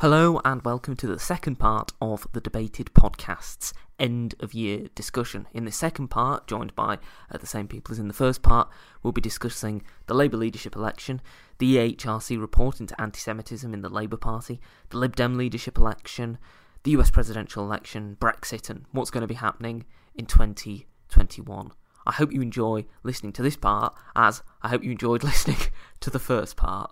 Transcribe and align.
Hello, 0.00 0.40
and 0.46 0.62
welcome 0.62 0.96
to 0.96 1.06
the 1.06 1.18
second 1.18 1.56
part 1.56 1.92
of 2.00 2.26
the 2.32 2.40
Debated 2.40 2.86
Podcast's 2.94 3.74
end 3.98 4.34
of 4.40 4.54
year 4.54 4.86
discussion. 4.94 5.46
In 5.52 5.66
the 5.66 5.70
second 5.70 6.08
part, 6.08 6.46
joined 6.46 6.74
by 6.74 6.94
uh, 7.30 7.36
the 7.36 7.46
same 7.46 7.68
people 7.68 7.92
as 7.92 7.98
in 7.98 8.08
the 8.08 8.14
first 8.14 8.40
part, 8.40 8.70
we'll 9.02 9.12
be 9.12 9.20
discussing 9.20 9.82
the 10.06 10.14
Labour 10.14 10.38
leadership 10.38 10.74
election, 10.74 11.20
the 11.58 11.76
EHRC 11.76 12.40
report 12.40 12.80
into 12.80 12.98
anti 12.98 13.18
Semitism 13.18 13.74
in 13.74 13.82
the 13.82 13.90
Labour 13.90 14.16
Party, 14.16 14.58
the 14.88 14.96
Lib 14.96 15.16
Dem 15.16 15.36
leadership 15.36 15.76
election, 15.76 16.38
the 16.84 16.92
US 16.92 17.10
presidential 17.10 17.62
election, 17.62 18.16
Brexit, 18.18 18.70
and 18.70 18.86
what's 18.92 19.10
going 19.10 19.20
to 19.20 19.26
be 19.26 19.34
happening 19.34 19.84
in 20.14 20.24
2021. 20.24 21.72
I 22.06 22.12
hope 22.12 22.32
you 22.32 22.40
enjoy 22.40 22.86
listening 23.02 23.34
to 23.34 23.42
this 23.42 23.56
part, 23.56 23.94
as 24.16 24.42
I 24.62 24.68
hope 24.68 24.82
you 24.82 24.92
enjoyed 24.92 25.22
listening 25.24 25.58
to 26.00 26.08
the 26.08 26.18
first 26.18 26.56
part. 26.56 26.90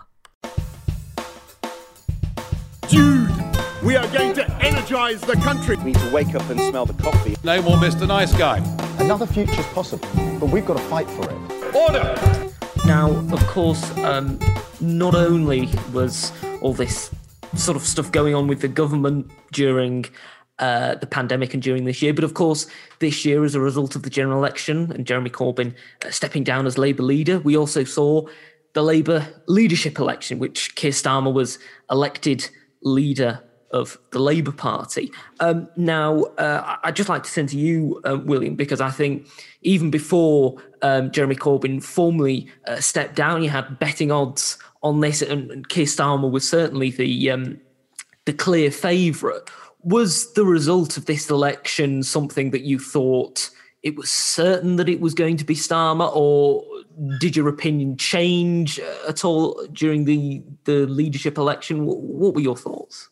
We 3.89 3.97
are 3.97 4.07
going 4.09 4.35
to 4.35 4.47
energize 4.63 5.19
the 5.23 5.33
country. 5.37 5.75
We 5.79 5.85
need 5.85 5.95
to 5.97 6.13
wake 6.13 6.35
up 6.35 6.47
and 6.51 6.61
smell 6.61 6.85
the 6.85 7.03
coffee. 7.03 7.37
No 7.43 7.63
more 7.63 7.79
Mr. 7.79 8.07
Nice 8.07 8.35
Guy. 8.37 8.59
Another 8.99 9.25
future's 9.25 9.65
possible, 9.69 10.07
but 10.39 10.51
we've 10.51 10.67
got 10.67 10.77
to 10.77 10.83
fight 10.91 11.09
for 11.09 11.23
it. 11.25 11.75
Order! 11.75 12.15
Now, 12.85 13.11
of 13.33 13.41
course, 13.47 13.91
um, 14.01 14.39
not 14.83 15.15
only 15.15 15.71
was 15.95 16.33
all 16.61 16.75
this 16.75 17.11
sort 17.57 17.79
of 17.79 17.83
stuff 17.83 18.13
going 18.13 18.35
on 18.35 18.47
with 18.47 18.61
the 18.61 18.69
government 18.69 19.31
during 19.53 20.05
uh, 20.59 20.97
the 20.97 21.07
pandemic 21.07 21.55
and 21.55 21.63
during 21.63 21.87
this 21.87 22.03
year, 22.03 22.13
but 22.13 22.25
of 22.25 22.35
course, 22.35 22.67
this 22.99 23.25
year, 23.25 23.43
as 23.43 23.55
a 23.55 23.61
result 23.61 23.97
of 23.97 24.03
the 24.03 24.11
general 24.11 24.37
election 24.37 24.93
and 24.93 25.07
Jeremy 25.07 25.31
Corbyn 25.31 25.75
uh, 26.05 26.11
stepping 26.11 26.45
down 26.45 26.67
as 26.67 26.77
Labour 26.77 27.05
leader, 27.05 27.39
we 27.39 27.57
also 27.57 27.85
saw 27.85 28.27
the 28.75 28.83
Labour 28.83 29.27
leadership 29.47 29.99
election, 29.99 30.39
which 30.39 30.75
Keir 30.75 30.91
Starmer 30.91 31.33
was 31.33 31.59
elected 31.91 32.51
leader 32.83 33.43
of 33.71 33.99
the 34.11 34.19
Labour 34.19 34.53
Party. 34.53 35.11
Um, 35.41 35.69
now, 35.77 36.23
uh, 36.39 36.77
I'd 36.83 36.97
just 36.97 37.09
like 37.09 37.23
to 37.25 37.31
send 37.31 37.51
to 37.51 37.59
you, 37.59 38.01
uh, 38.05 38.19
William, 38.25 38.55
because 38.55 38.81
I 38.81 38.91
think 38.91 39.29
even 39.63 39.91
before 39.91 40.57
um, 40.83 41.11
Jeremy 41.11 41.37
Corbyn 41.37 41.83
formally 41.83 42.51
uh, 42.67 42.81
stepped 42.81 43.15
down, 43.15 43.43
you 43.43 43.51
had 43.51 43.79
betting 43.79 44.11
odds 44.11 44.59
on 44.83 45.01
this, 45.01 45.23
and, 45.23 45.51
and 45.51 45.69
Keir 45.69 45.87
Starmer 45.87 46.31
was 46.31 46.49
certainly 46.49 46.91
the 46.91 47.31
um, 47.31 47.61
the 48.25 48.33
clear 48.33 48.71
favourite. 48.71 49.43
Was 49.83 50.33
the 50.35 50.45
result 50.45 50.97
of 50.97 51.07
this 51.07 51.31
election 51.31 52.03
something 52.03 52.51
that 52.51 52.63
you 52.63 52.79
thought 52.79 53.51
it 53.83 53.97
was 53.97 54.11
certain 54.11 54.77
that 54.77 54.89
it 54.89 55.01
was 55.01 55.15
going 55.15 55.37
to 55.37 55.45
be 55.45 55.55
Starmer, 55.55 56.11
or 56.15 56.65
did 57.21 57.37
your 57.37 57.49
opinion 57.49 57.97
change 57.97 58.81
uh, 58.81 59.09
at 59.09 59.25
all 59.25 59.65
during 59.73 60.05
the 60.05 60.43
the 60.65 60.87
leadership 60.87 61.39
election? 61.39 61.87
What 61.87 62.35
were 62.35 62.41
your 62.41 62.57
thoughts? 62.57 63.09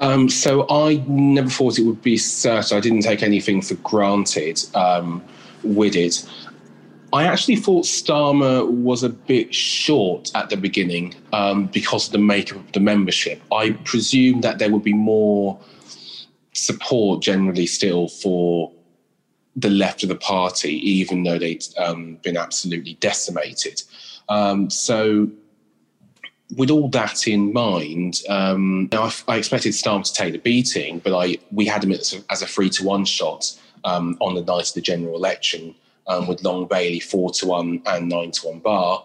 Um, 0.00 0.28
so 0.28 0.68
I 0.70 1.04
never 1.08 1.50
thought 1.50 1.78
it 1.78 1.82
would 1.84 2.02
be 2.02 2.16
certain. 2.16 2.76
I 2.76 2.80
didn't 2.80 3.02
take 3.02 3.22
anything 3.22 3.62
for 3.62 3.74
granted 3.76 4.64
um, 4.74 5.24
with 5.62 5.96
it. 5.96 6.24
I 7.12 7.24
actually 7.24 7.56
thought 7.56 7.86
Starmer 7.86 8.68
was 8.70 9.02
a 9.02 9.08
bit 9.08 9.54
short 9.54 10.30
at 10.34 10.50
the 10.50 10.56
beginning 10.56 11.14
um, 11.32 11.66
because 11.66 12.06
of 12.06 12.12
the 12.12 12.18
makeup 12.18 12.58
of 12.58 12.72
the 12.72 12.80
membership. 12.80 13.40
I 13.50 13.70
presumed 13.84 14.44
that 14.44 14.58
there 14.58 14.70
would 14.70 14.84
be 14.84 14.92
more 14.92 15.58
support 16.52 17.22
generally 17.22 17.66
still 17.66 18.08
for 18.08 18.72
the 19.56 19.70
left 19.70 20.02
of 20.02 20.10
the 20.10 20.16
party, 20.16 20.74
even 20.88 21.22
though 21.22 21.38
they'd 21.38 21.64
um, 21.78 22.16
been 22.22 22.36
absolutely 22.36 22.94
decimated. 22.94 23.82
Um, 24.28 24.68
so, 24.68 25.30
with 26.56 26.70
all 26.70 26.88
that 26.90 27.28
in 27.28 27.52
mind, 27.52 28.22
um, 28.28 28.88
I, 28.92 29.12
I, 29.28 29.36
expected 29.36 29.72
Starmer 29.72 30.04
to 30.04 30.12
take 30.12 30.32
the 30.32 30.38
beating, 30.38 30.98
but 31.00 31.14
I 31.14 31.38
we 31.50 31.66
had 31.66 31.84
him 31.84 31.92
as 31.92 32.14
a, 32.14 32.24
as 32.30 32.42
a 32.42 32.46
three 32.46 32.70
to 32.70 32.84
one 32.84 33.04
shot 33.04 33.58
um, 33.84 34.16
on 34.20 34.34
the 34.34 34.42
night 34.42 34.68
of 34.68 34.74
the 34.74 34.80
general 34.80 35.14
election 35.14 35.74
um, 36.06 36.26
with 36.26 36.42
Long 36.42 36.66
Bailey 36.66 37.00
four 37.00 37.30
to 37.32 37.46
one 37.46 37.82
and 37.86 38.08
nine 38.08 38.30
to 38.32 38.46
one 38.46 38.60
bar. 38.60 39.04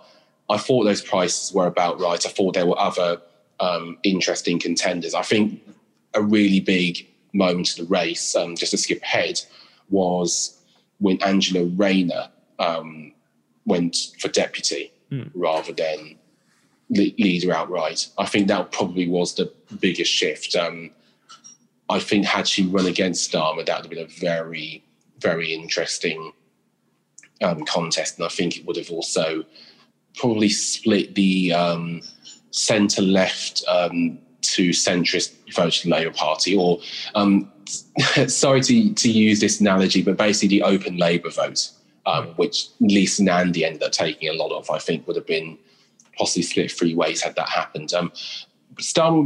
I 0.49 0.57
thought 0.57 0.83
those 0.83 1.01
prices 1.01 1.53
were 1.53 1.67
about 1.67 1.99
right. 1.99 2.25
I 2.25 2.29
thought 2.29 2.53
there 2.53 2.65
were 2.65 2.79
other 2.79 3.21
um, 3.59 3.97
interesting 4.03 4.59
contenders. 4.59 5.13
I 5.13 5.21
think 5.21 5.61
a 6.13 6.21
really 6.21 6.59
big 6.59 7.07
moment 7.33 7.71
of 7.71 7.77
the 7.77 7.91
race, 7.91 8.35
just 8.55 8.71
to 8.71 8.77
skip 8.77 9.01
ahead, 9.01 9.41
was 9.89 10.57
when 10.99 11.21
Angela 11.23 11.65
Rayner 11.65 12.29
um, 12.59 13.13
went 13.65 13.97
for 14.19 14.27
deputy 14.27 14.91
mm. 15.11 15.29
rather 15.33 15.73
than 15.73 16.17
leader 16.93 17.53
outright. 17.53 18.07
I 18.17 18.25
think 18.25 18.47
that 18.47 18.71
probably 18.71 19.07
was 19.07 19.35
the 19.35 19.51
biggest 19.79 20.11
shift. 20.11 20.55
Um, 20.55 20.91
I 21.89 21.99
think 21.99 22.25
had 22.25 22.47
she 22.47 22.65
run 22.65 22.85
against 22.85 23.31
Starmer, 23.31 23.65
that 23.65 23.81
would 23.81 23.83
have 23.83 23.89
been 23.89 24.05
a 24.05 24.19
very, 24.19 24.83
very 25.19 25.53
interesting 25.53 26.31
um, 27.41 27.65
contest, 27.65 28.17
and 28.17 28.25
I 28.25 28.29
think 28.29 28.57
it 28.57 28.65
would 28.65 28.77
have 28.77 28.91
also 28.91 29.43
probably 30.15 30.49
split 30.49 31.15
the 31.15 31.53
um, 31.53 32.01
centre 32.51 33.01
left 33.01 33.63
um, 33.67 34.19
to 34.41 34.69
centrist 34.69 35.33
vote 35.53 35.73
to 35.73 35.83
the 35.83 35.89
Labour 35.89 36.13
Party, 36.13 36.55
or 36.55 36.79
um, 37.15 37.51
sorry 38.27 38.61
to, 38.61 38.93
to 38.93 39.11
use 39.11 39.39
this 39.39 39.59
analogy, 39.59 40.01
but 40.01 40.17
basically 40.17 40.59
the 40.59 40.63
open 40.63 40.97
Labour 40.97 41.29
vote, 41.29 41.69
um, 42.05 42.27
which 42.35 42.67
Lisa 42.79 43.23
Nandy 43.23 43.65
ended 43.65 43.83
up 43.83 43.91
taking 43.91 44.29
a 44.29 44.33
lot 44.33 44.51
of, 44.51 44.69
I 44.69 44.79
think 44.79 45.07
would 45.07 45.15
have 45.15 45.27
been 45.27 45.57
possibly 46.18 46.44
split 46.44 46.72
three 46.72 46.96
ways 46.96 47.22
had 47.22 47.35
that 47.35 47.50
happened. 47.50 47.94
Um, 47.94 48.12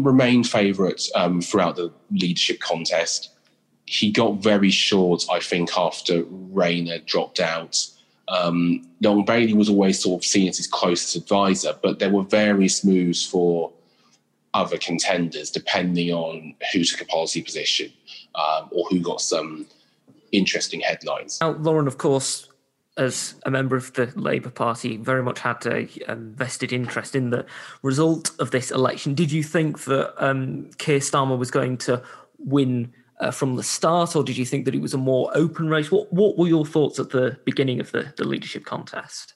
remained 0.04 0.48
favourite 0.48 1.02
um, 1.16 1.42
throughout 1.42 1.76
the 1.76 1.92
leadership 2.12 2.60
contest. 2.60 3.32
He 3.86 4.12
got 4.12 4.44
very 4.44 4.70
short, 4.70 5.26
I 5.32 5.40
think, 5.40 5.78
after 5.78 6.24
Rayner 6.30 7.00
dropped 7.00 7.40
out. 7.40 7.88
Um, 8.28 8.86
Bailey 9.02 9.54
was 9.54 9.70
always 9.70 10.02
sort 10.02 10.22
of 10.22 10.26
seen 10.26 10.50
as 10.50 10.58
his 10.58 10.68
closest 10.68 11.16
advisor, 11.16 11.74
but 11.82 12.00
there 12.00 12.10
were 12.10 12.24
various 12.24 12.84
moves 12.84 13.26
for 13.26 13.72
other 14.54 14.78
contenders 14.78 15.52
depending 15.52 16.12
on 16.12 16.56
who 16.74 16.84
took 16.84 17.02
a 17.02 17.06
policy 17.06 17.42
position 17.42 17.94
um, 18.36 18.68
or 18.72 18.86
who 18.90 19.00
got 19.00 19.22
some 19.22 19.66
interesting 20.32 20.80
headlines. 20.82 21.38
Now, 21.40 21.52
Lauren, 21.52 21.88
of 21.88 21.98
course, 21.98 22.50
as 22.98 23.36
a 23.46 23.52
member 23.52 23.76
of 23.76 23.94
the 23.94 24.12
Labour 24.16 24.50
Party, 24.50 24.98
very 24.98 25.24
much 25.24 25.40
had 25.40 25.66
a 25.66 25.88
um, 26.08 26.34
vested 26.36 26.74
interest 26.74 27.16
in 27.16 27.30
the 27.30 27.46
result 27.84 28.32
of 28.40 28.52
this 28.52 28.72
election. 28.72 29.14
Did 29.14 29.32
you 29.32 29.44
think 29.44 29.84
that 29.86 30.14
um, 30.24 30.70
Keir 30.78 31.00
Starmer 31.00 31.38
was 31.38 31.52
going 31.52 31.78
to 31.80 32.02
win 32.40 32.94
uh, 33.20 33.32
from 33.32 33.56
the 33.56 33.64
start, 33.64 34.16
or 34.16 34.24
did 34.24 34.38
you 34.38 34.46
think 34.46 34.66
that 34.66 34.76
it 34.76 34.82
was 34.82 34.94
a 34.94 34.98
more 34.98 35.32
open 35.34 35.70
race? 35.70 35.92
What 35.92 36.12
What 36.12 36.38
were 36.38 36.48
your 36.48 36.66
thoughts 36.66 37.00
at 37.00 37.10
the 37.10 37.38
beginning 37.46 37.80
of 37.80 37.92
the, 37.92 38.14
the 38.18 38.28
leadership 38.28 38.66
contest? 38.66 39.34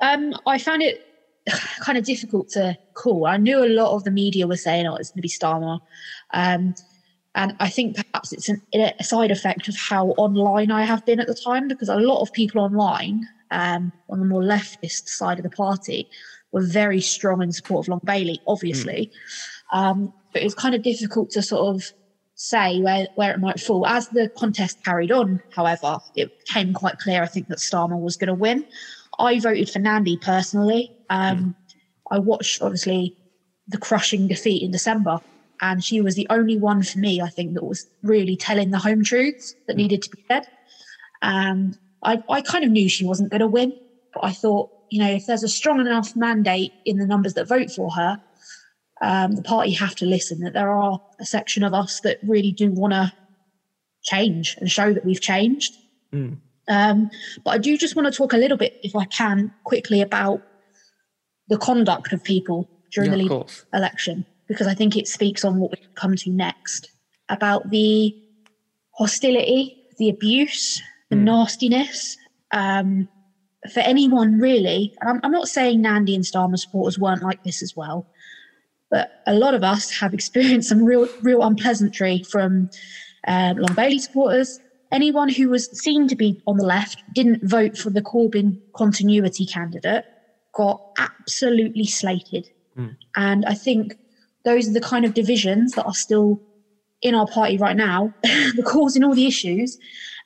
Um, 0.00 0.34
I 0.46 0.58
found 0.58 0.82
it 0.82 1.06
kind 1.80 1.98
of 1.98 2.04
difficult 2.04 2.48
to 2.50 2.76
call. 2.94 3.26
I 3.26 3.36
knew 3.36 3.64
a 3.64 3.68
lot 3.68 3.94
of 3.94 4.04
the 4.04 4.10
media 4.10 4.46
were 4.46 4.56
saying, 4.56 4.86
"Oh, 4.86 4.96
it's 4.96 5.10
going 5.10 5.18
to 5.18 5.22
be 5.22 5.28
Starmer," 5.28 5.80
um, 6.32 6.74
and 7.34 7.56
I 7.60 7.68
think 7.68 7.96
perhaps 7.96 8.32
it's 8.32 8.48
an, 8.48 8.62
a 8.72 9.02
side 9.02 9.30
effect 9.30 9.68
of 9.68 9.76
how 9.76 10.08
online 10.10 10.70
I 10.70 10.84
have 10.84 11.04
been 11.04 11.20
at 11.20 11.26
the 11.26 11.34
time, 11.34 11.68
because 11.68 11.88
a 11.88 11.96
lot 11.96 12.20
of 12.22 12.32
people 12.32 12.60
online 12.60 13.26
um, 13.50 13.92
on 14.08 14.20
the 14.20 14.26
more 14.26 14.42
leftist 14.42 15.08
side 15.08 15.38
of 15.38 15.42
the 15.42 15.50
party 15.50 16.08
were 16.52 16.64
very 16.64 17.00
strong 17.00 17.42
in 17.42 17.50
support 17.52 17.84
of 17.84 17.88
Long 17.88 18.00
Bailey, 18.04 18.40
obviously. 18.46 19.10
Mm. 19.72 19.78
Um, 19.78 20.12
but 20.32 20.42
it 20.42 20.44
was 20.44 20.54
kind 20.54 20.74
of 20.74 20.82
difficult 20.82 21.30
to 21.30 21.42
sort 21.42 21.74
of 21.74 21.92
say 22.36 22.80
where, 22.80 23.08
where 23.16 23.32
it 23.32 23.40
might 23.40 23.58
fall. 23.58 23.86
As 23.86 24.08
the 24.08 24.28
contest 24.36 24.84
carried 24.84 25.10
on, 25.10 25.42
however, 25.50 25.98
it 26.14 26.38
became 26.46 26.72
quite 26.72 26.98
clear, 26.98 27.22
I 27.22 27.26
think, 27.26 27.48
that 27.48 27.58
Starmer 27.58 28.00
was 28.00 28.16
going 28.16 28.28
to 28.28 28.34
win. 28.34 28.64
I 29.18 29.40
voted 29.40 29.70
for 29.70 29.78
Nandy 29.78 30.16
personally. 30.16 30.96
Um, 31.10 31.38
mm. 31.38 31.54
I 32.10 32.18
watched 32.18 32.62
obviously 32.62 33.16
the 33.68 33.78
crushing 33.78 34.28
defeat 34.28 34.62
in 34.62 34.70
December, 34.70 35.20
and 35.60 35.82
she 35.82 36.00
was 36.00 36.14
the 36.14 36.26
only 36.30 36.58
one 36.58 36.82
for 36.82 36.98
me, 36.98 37.20
I 37.20 37.28
think, 37.28 37.54
that 37.54 37.64
was 37.64 37.86
really 38.02 38.36
telling 38.36 38.70
the 38.70 38.78
home 38.78 39.04
truths 39.04 39.54
that 39.66 39.74
mm. 39.74 39.78
needed 39.78 40.02
to 40.02 40.10
be 40.10 40.24
said. 40.28 40.46
And 41.22 41.78
I, 42.02 42.22
I 42.28 42.40
kind 42.40 42.64
of 42.64 42.70
knew 42.70 42.88
she 42.88 43.04
wasn't 43.04 43.30
going 43.30 43.40
to 43.40 43.46
win, 43.46 43.72
but 44.12 44.24
I 44.24 44.32
thought, 44.32 44.70
you 44.90 45.02
know, 45.02 45.10
if 45.10 45.26
there's 45.26 45.42
a 45.42 45.48
strong 45.48 45.80
enough 45.80 46.14
mandate 46.14 46.72
in 46.84 46.98
the 46.98 47.06
numbers 47.06 47.34
that 47.34 47.48
vote 47.48 47.70
for 47.70 47.90
her, 47.92 48.20
um, 49.02 49.32
the 49.32 49.42
party 49.42 49.72
have 49.72 49.94
to 49.96 50.06
listen. 50.06 50.40
That 50.40 50.52
there 50.52 50.70
are 50.70 51.00
a 51.18 51.26
section 51.26 51.64
of 51.64 51.74
us 51.74 52.00
that 52.00 52.18
really 52.22 52.52
do 52.52 52.70
want 52.70 52.92
to 52.92 53.12
change 54.02 54.56
and 54.60 54.70
show 54.70 54.92
that 54.92 55.04
we've 55.04 55.20
changed. 55.20 55.74
Mm. 56.12 56.38
Um, 56.68 57.10
but 57.44 57.50
I 57.50 57.58
do 57.58 57.76
just 57.76 57.96
want 57.96 58.12
to 58.12 58.16
talk 58.16 58.32
a 58.32 58.38
little 58.38 58.56
bit, 58.56 58.78
if 58.82 58.94
I 58.96 59.04
can, 59.06 59.52
quickly 59.64 60.00
about 60.00 60.42
the 61.48 61.58
conduct 61.58 62.12
of 62.12 62.22
people 62.22 62.68
during 62.92 63.12
yeah, 63.12 63.28
the 63.28 63.62
election, 63.74 64.24
because 64.48 64.66
I 64.66 64.74
think 64.74 64.96
it 64.96 65.08
speaks 65.08 65.44
on 65.44 65.58
what 65.58 65.72
we 65.72 65.78
come 65.94 66.16
to 66.16 66.30
next 66.30 66.90
about 67.28 67.70
the 67.70 68.14
hostility, 68.92 69.76
the 69.98 70.08
abuse, 70.08 70.82
the 71.10 71.16
mm. 71.16 71.22
nastiness. 71.22 72.16
Um, 72.52 73.08
for 73.72 73.80
anyone 73.80 74.38
really, 74.38 74.94
I'm, 75.02 75.20
I'm, 75.22 75.32
not 75.32 75.48
saying 75.48 75.80
Nandy 75.80 76.14
and 76.14 76.24
Starmer 76.24 76.58
supporters 76.58 76.98
weren't 76.98 77.22
like 77.22 77.42
this 77.44 77.62
as 77.62 77.74
well, 77.74 78.06
But 78.90 79.22
a 79.26 79.34
lot 79.34 79.54
of 79.54 79.64
us 79.64 79.90
have 79.98 80.12
experienced 80.14 80.68
some 80.68 80.84
real, 80.84 81.08
real 81.22 81.42
unpleasantry 81.42 82.22
from 82.22 82.70
um, 83.26 83.56
Long 83.56 83.74
Bailey 83.74 83.98
supporters. 83.98 84.60
Anyone 84.92 85.28
who 85.28 85.48
was 85.48 85.66
seen 85.80 86.06
to 86.08 86.14
be 86.14 86.40
on 86.46 86.58
the 86.58 86.64
left 86.64 87.02
didn't 87.14 87.42
vote 87.42 87.76
for 87.76 87.90
the 87.90 88.02
Corbyn 88.02 88.60
continuity 88.76 89.46
candidate 89.46 90.04
got 90.54 90.80
absolutely 90.98 91.86
slated. 91.86 92.48
Mm. 92.78 92.96
And 93.16 93.44
I 93.46 93.54
think 93.54 93.96
those 94.44 94.68
are 94.68 94.72
the 94.72 94.80
kind 94.80 95.04
of 95.04 95.14
divisions 95.14 95.72
that 95.72 95.84
are 95.84 95.94
still 95.94 96.40
in 97.02 97.14
our 97.14 97.26
party 97.26 97.58
right 97.58 97.76
now, 97.76 98.12
causing 98.64 99.04
all 99.04 99.14
the 99.14 99.26
issues 99.26 99.78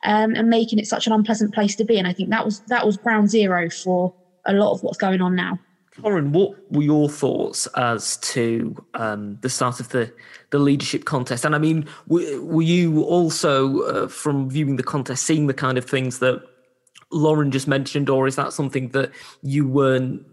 um, 0.04 0.34
and 0.34 0.48
making 0.48 0.78
it 0.78 0.86
such 0.86 1.06
an 1.06 1.12
unpleasant 1.12 1.52
place 1.54 1.74
to 1.76 1.84
be. 1.84 1.98
And 1.98 2.06
I 2.06 2.12
think 2.12 2.30
that 2.30 2.44
was 2.44 2.60
that 2.68 2.86
was 2.86 2.96
ground 2.96 3.30
zero 3.30 3.68
for 3.70 4.14
a 4.46 4.52
lot 4.52 4.72
of 4.72 4.82
what's 4.82 4.98
going 4.98 5.20
on 5.20 5.34
now. 5.34 5.58
Lauren, 6.02 6.32
what 6.32 6.54
were 6.72 6.82
your 6.82 7.08
thoughts 7.08 7.66
as 7.74 8.18
to 8.18 8.76
um, 8.94 9.36
the 9.40 9.48
start 9.48 9.80
of 9.80 9.88
the, 9.88 10.12
the 10.50 10.58
leadership 10.58 11.04
contest? 11.04 11.44
And 11.44 11.56
I 11.56 11.58
mean, 11.58 11.88
were, 12.06 12.40
were 12.40 12.62
you 12.62 13.02
also, 13.02 13.80
uh, 13.80 14.08
from 14.08 14.48
viewing 14.48 14.76
the 14.76 14.84
contest, 14.84 15.24
seeing 15.24 15.48
the 15.48 15.54
kind 15.54 15.76
of 15.76 15.84
things 15.84 16.20
that 16.20 16.40
Lauren 17.10 17.50
just 17.50 17.66
mentioned, 17.66 18.08
or 18.08 18.28
is 18.28 18.36
that 18.36 18.52
something 18.52 18.90
that 18.90 19.10
you 19.42 19.66
weren't 19.66 20.24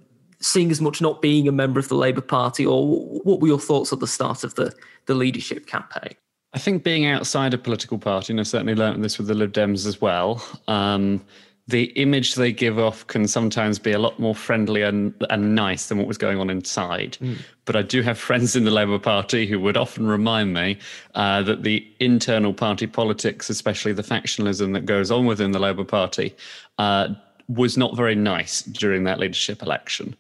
seeing 0.45 0.71
as 0.71 0.79
much 0.79 1.01
not 1.01 1.21
being 1.21 1.47
a 1.47 1.51
member 1.51 1.79
of 1.79 1.89
the 1.89 1.95
Labour 1.95 2.21
Party? 2.21 2.65
Or 2.65 2.87
what 3.23 3.41
were 3.41 3.47
your 3.47 3.59
thoughts 3.59 3.91
at 3.91 3.99
the 3.99 4.07
start 4.07 4.43
of 4.43 4.55
the, 4.55 4.73
the 5.07 5.15
leadership 5.15 5.65
campaign? 5.65 6.15
I 6.53 6.59
think 6.59 6.83
being 6.83 7.05
outside 7.05 7.53
a 7.53 7.57
political 7.57 7.97
party, 7.97 8.31
and 8.31 8.39
I've 8.39 8.47
certainly 8.47 8.75
learned 8.75 9.03
this 9.03 9.17
with 9.17 9.27
the 9.27 9.33
Lib 9.33 9.51
Dems 9.51 9.85
as 9.85 9.99
well, 9.99 10.41
um, 10.67 11.21
the 11.67 11.85
image 12.01 12.35
they 12.35 12.53
give 12.53 12.77
off 12.77 13.05
can 13.07 13.27
sometimes 13.27 13.79
be 13.79 13.91
a 13.91 13.97
lot 13.97 14.19
more 14.19 14.35
friendly 14.35 14.83
and, 14.83 15.13
and 15.31 15.55
nice 15.55 15.87
than 15.87 15.97
what 15.97 16.07
was 16.07 16.17
going 16.17 16.39
on 16.39 16.49
inside. 16.49 17.17
Mm. 17.19 17.39
But 17.65 17.75
I 17.75 17.81
do 17.81 18.03
have 18.03 18.19
friends 18.19 18.55
in 18.55 18.65
the 18.65 18.71
Labour 18.71 18.99
Party 18.99 19.47
who 19.47 19.59
would 19.59 19.75
often 19.75 20.05
remind 20.05 20.53
me 20.53 20.77
uh, 21.15 21.41
that 21.41 21.63
the 21.63 21.85
internal 21.99 22.53
party 22.53 22.85
politics, 22.85 23.49
especially 23.49 23.93
the 23.93 24.03
factionalism 24.03 24.73
that 24.73 24.85
goes 24.85 25.09
on 25.09 25.25
within 25.25 25.51
the 25.51 25.59
Labour 25.59 25.83
Party, 25.83 26.35
uh, 26.77 27.09
was 27.47 27.77
not 27.77 27.97
very 27.97 28.15
nice 28.15 28.61
during 28.61 29.03
that 29.05 29.19
leadership 29.19 29.63
election. 29.63 30.15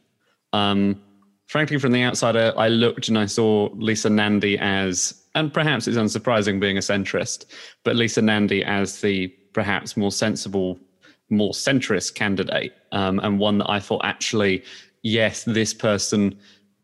Um, 0.55 1.01
frankly, 1.47 1.77
from 1.77 1.91
the 1.91 2.03
outside, 2.03 2.35
I 2.35 2.69
looked 2.69 3.09
and 3.09 3.17
I 3.17 3.25
saw 3.25 3.69
Lisa 3.73 4.09
Nandy 4.09 4.57
as 4.57 5.21
and 5.35 5.53
perhaps 5.53 5.85
it's 5.85 5.97
unsurprising 5.97 6.61
being 6.61 6.77
a 6.77 6.81
centrist, 6.81 7.45
but 7.83 7.97
Lisa 7.97 8.21
Nandy 8.21 8.63
as 8.63 9.01
the 9.01 9.27
perhaps 9.51 9.97
more 9.97 10.11
sensible, 10.11 10.79
more 11.29 11.51
centrist 11.51 12.15
candidate, 12.15 12.73
um, 12.93 13.19
and 13.19 13.37
one 13.37 13.57
that 13.57 13.69
I 13.69 13.81
thought 13.81 14.05
actually, 14.05 14.63
yes, 15.03 15.43
this 15.43 15.73
person 15.73 16.39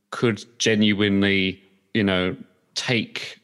could 0.10 0.44
genuinely, 0.60 1.64
you 1.94 2.04
know, 2.04 2.36
take 2.76 3.40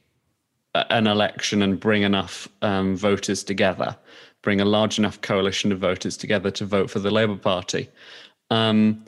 an 0.76 1.08
election 1.08 1.62
and 1.62 1.80
bring 1.80 2.04
enough 2.04 2.50
um, 2.62 2.98
voters 2.98 3.46
together, 3.46 3.96
bring 4.42 4.60
a 4.60 4.66
large 4.66 5.00
enough 5.00 5.22
coalition 5.22 5.72
of 5.72 5.80
voters 5.80 6.18
together 6.18 6.52
to 6.52 6.66
vote 6.66 6.90
for 6.90 7.00
the 7.00 7.12
Labour 7.12 7.38
Party. 7.38 7.90
Um, 8.50 9.06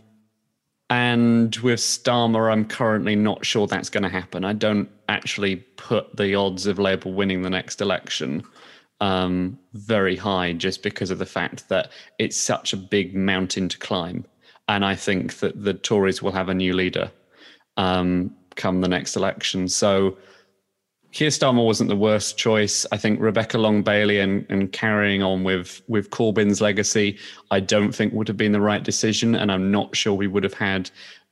and 0.90 1.56
with 1.58 1.80
Starmer, 1.80 2.52
I'm 2.52 2.66
currently 2.66 3.16
not 3.16 3.46
sure 3.46 3.68
that's 3.68 3.90
going 3.90 4.04
to 4.04 4.10
happen. 4.10 4.44
I 4.44 4.54
don't 4.54 4.90
actually 5.08 5.58
put 5.78 6.16
the 6.16 6.36
odds 6.36 6.66
of 6.66 6.80
Labour 6.80 7.12
winning 7.12 7.42
the 7.42 7.50
next 7.50 7.82
election 7.82 8.44
um, 9.02 9.58
very 9.74 10.16
high 10.16 10.54
just 10.54 10.84
because 10.84 11.12
of 11.12 11.20
the 11.20 11.26
fact 11.26 11.70
that 11.70 11.92
it's 12.18 12.38
such 12.38 12.74
a 12.74 12.78
big 12.78 13.16
mountain 13.16 13.70
to 13.70 13.78
climb. 13.78 14.26
And 14.68 14.84
I 14.84 14.96
think 14.96 15.40
that 15.40 15.64
the 15.64 15.74
Tories 15.74 16.22
will 16.22 16.32
have 16.32 16.50
a 16.50 16.54
new 16.54 16.74
leader 16.74 17.12
um, 17.78 18.36
come 18.56 18.82
the 18.82 18.88
next 18.88 19.16
election. 19.16 19.68
So 19.68 20.18
Keir 21.12 21.30
Starmer 21.30 21.66
wasn't 21.66 21.90
the 21.90 21.96
worst 21.96 22.38
choice. 22.38 22.86
I 22.92 22.98
think 22.98 23.20
Rebecca 23.20 23.58
Long 23.58 23.82
Bailey 23.82 24.20
and, 24.20 24.46
and 24.50 24.72
carrying 24.72 25.24
on 25.24 25.44
with 25.44 25.82
with 25.88 26.10
Corbyn's 26.12 26.62
legacy, 26.62 27.18
I 27.52 27.60
don't 27.60 27.94
think 27.94 28.14
would 28.14 28.28
have 28.28 28.38
been 28.38 28.52
the 28.52 28.62
right 28.62 28.84
decision, 28.84 29.36
and 29.36 29.52
I'm 29.52 29.72
not 29.72 29.96
sure 29.96 30.14
we 30.14 30.28
would 30.28 30.44
have 30.44 30.54
had 30.54 30.92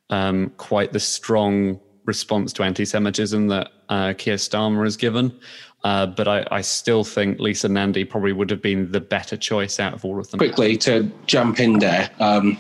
um, 0.09 0.51
quite 0.57 0.93
the 0.93 0.99
strong 0.99 1.79
response 2.05 2.53
to 2.53 2.63
anti-Semitism 2.63 3.47
that 3.49 3.71
uh, 3.89 4.13
Keir 4.17 4.35
Starmer 4.35 4.85
has 4.85 4.97
given. 4.97 5.37
Uh, 5.83 6.07
but 6.07 6.27
I, 6.27 6.45
I, 6.49 6.61
still 6.61 7.03
think 7.03 7.39
Lisa 7.39 7.69
Nandy 7.69 8.03
probably 8.03 8.33
would 8.33 8.49
have 8.49 8.61
been 8.61 8.91
the 8.91 8.99
better 8.99 9.37
choice 9.37 9.79
out 9.79 9.93
of 9.93 10.03
all 10.03 10.19
of 10.19 10.29
them. 10.31 10.39
Quickly 10.39 10.75
to 10.77 11.09
jump 11.27 11.59
in 11.59 11.77
there, 11.77 12.09
um, 12.19 12.57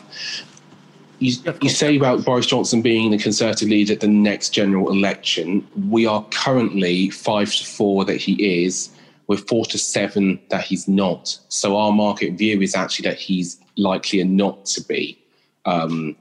you, 1.19 1.35
you 1.61 1.69
say 1.69 1.97
about 1.97 2.23
Boris 2.23 2.45
Johnson 2.45 2.81
being 2.81 3.11
the 3.11 3.17
Conservative 3.17 3.69
leader 3.69 3.93
at 3.93 3.99
the 3.99 4.07
next 4.07 4.49
general 4.49 4.91
election. 4.91 5.67
We 5.89 6.05
are 6.05 6.23
currently 6.31 7.09
five 7.09 7.53
to 7.55 7.65
four 7.65 8.05
that 8.05 8.17
he 8.17 8.63
is, 8.65 8.89
with 9.27 9.47
four 9.47 9.65
to 9.65 9.77
seven 9.77 10.39
that 10.49 10.63
he's 10.63 10.87
not. 10.87 11.37
So 11.49 11.75
our 11.77 11.91
market 11.91 12.37
view 12.37 12.61
is 12.61 12.75
actually 12.75 13.09
that 13.09 13.17
he's 13.17 13.59
likelier 13.77 14.25
not 14.25 14.65
to 14.67 14.83
be 14.83 15.19
um, 15.65 16.15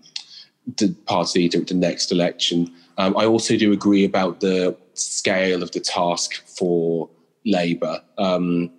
the 0.76 0.94
party 1.06 1.40
leader 1.40 1.60
at 1.60 1.68
the 1.68 1.74
next 1.74 2.10
election. 2.10 2.72
Um, 2.98 3.16
I 3.16 3.26
also 3.26 3.56
do 3.56 3.72
agree 3.72 4.04
about 4.04 4.40
the 4.40 4.76
scale 4.94 5.62
of 5.62 5.70
the 5.72 5.80
task 5.80 6.46
for 6.46 7.08
Labour. 7.44 8.00
Um, 8.18 8.70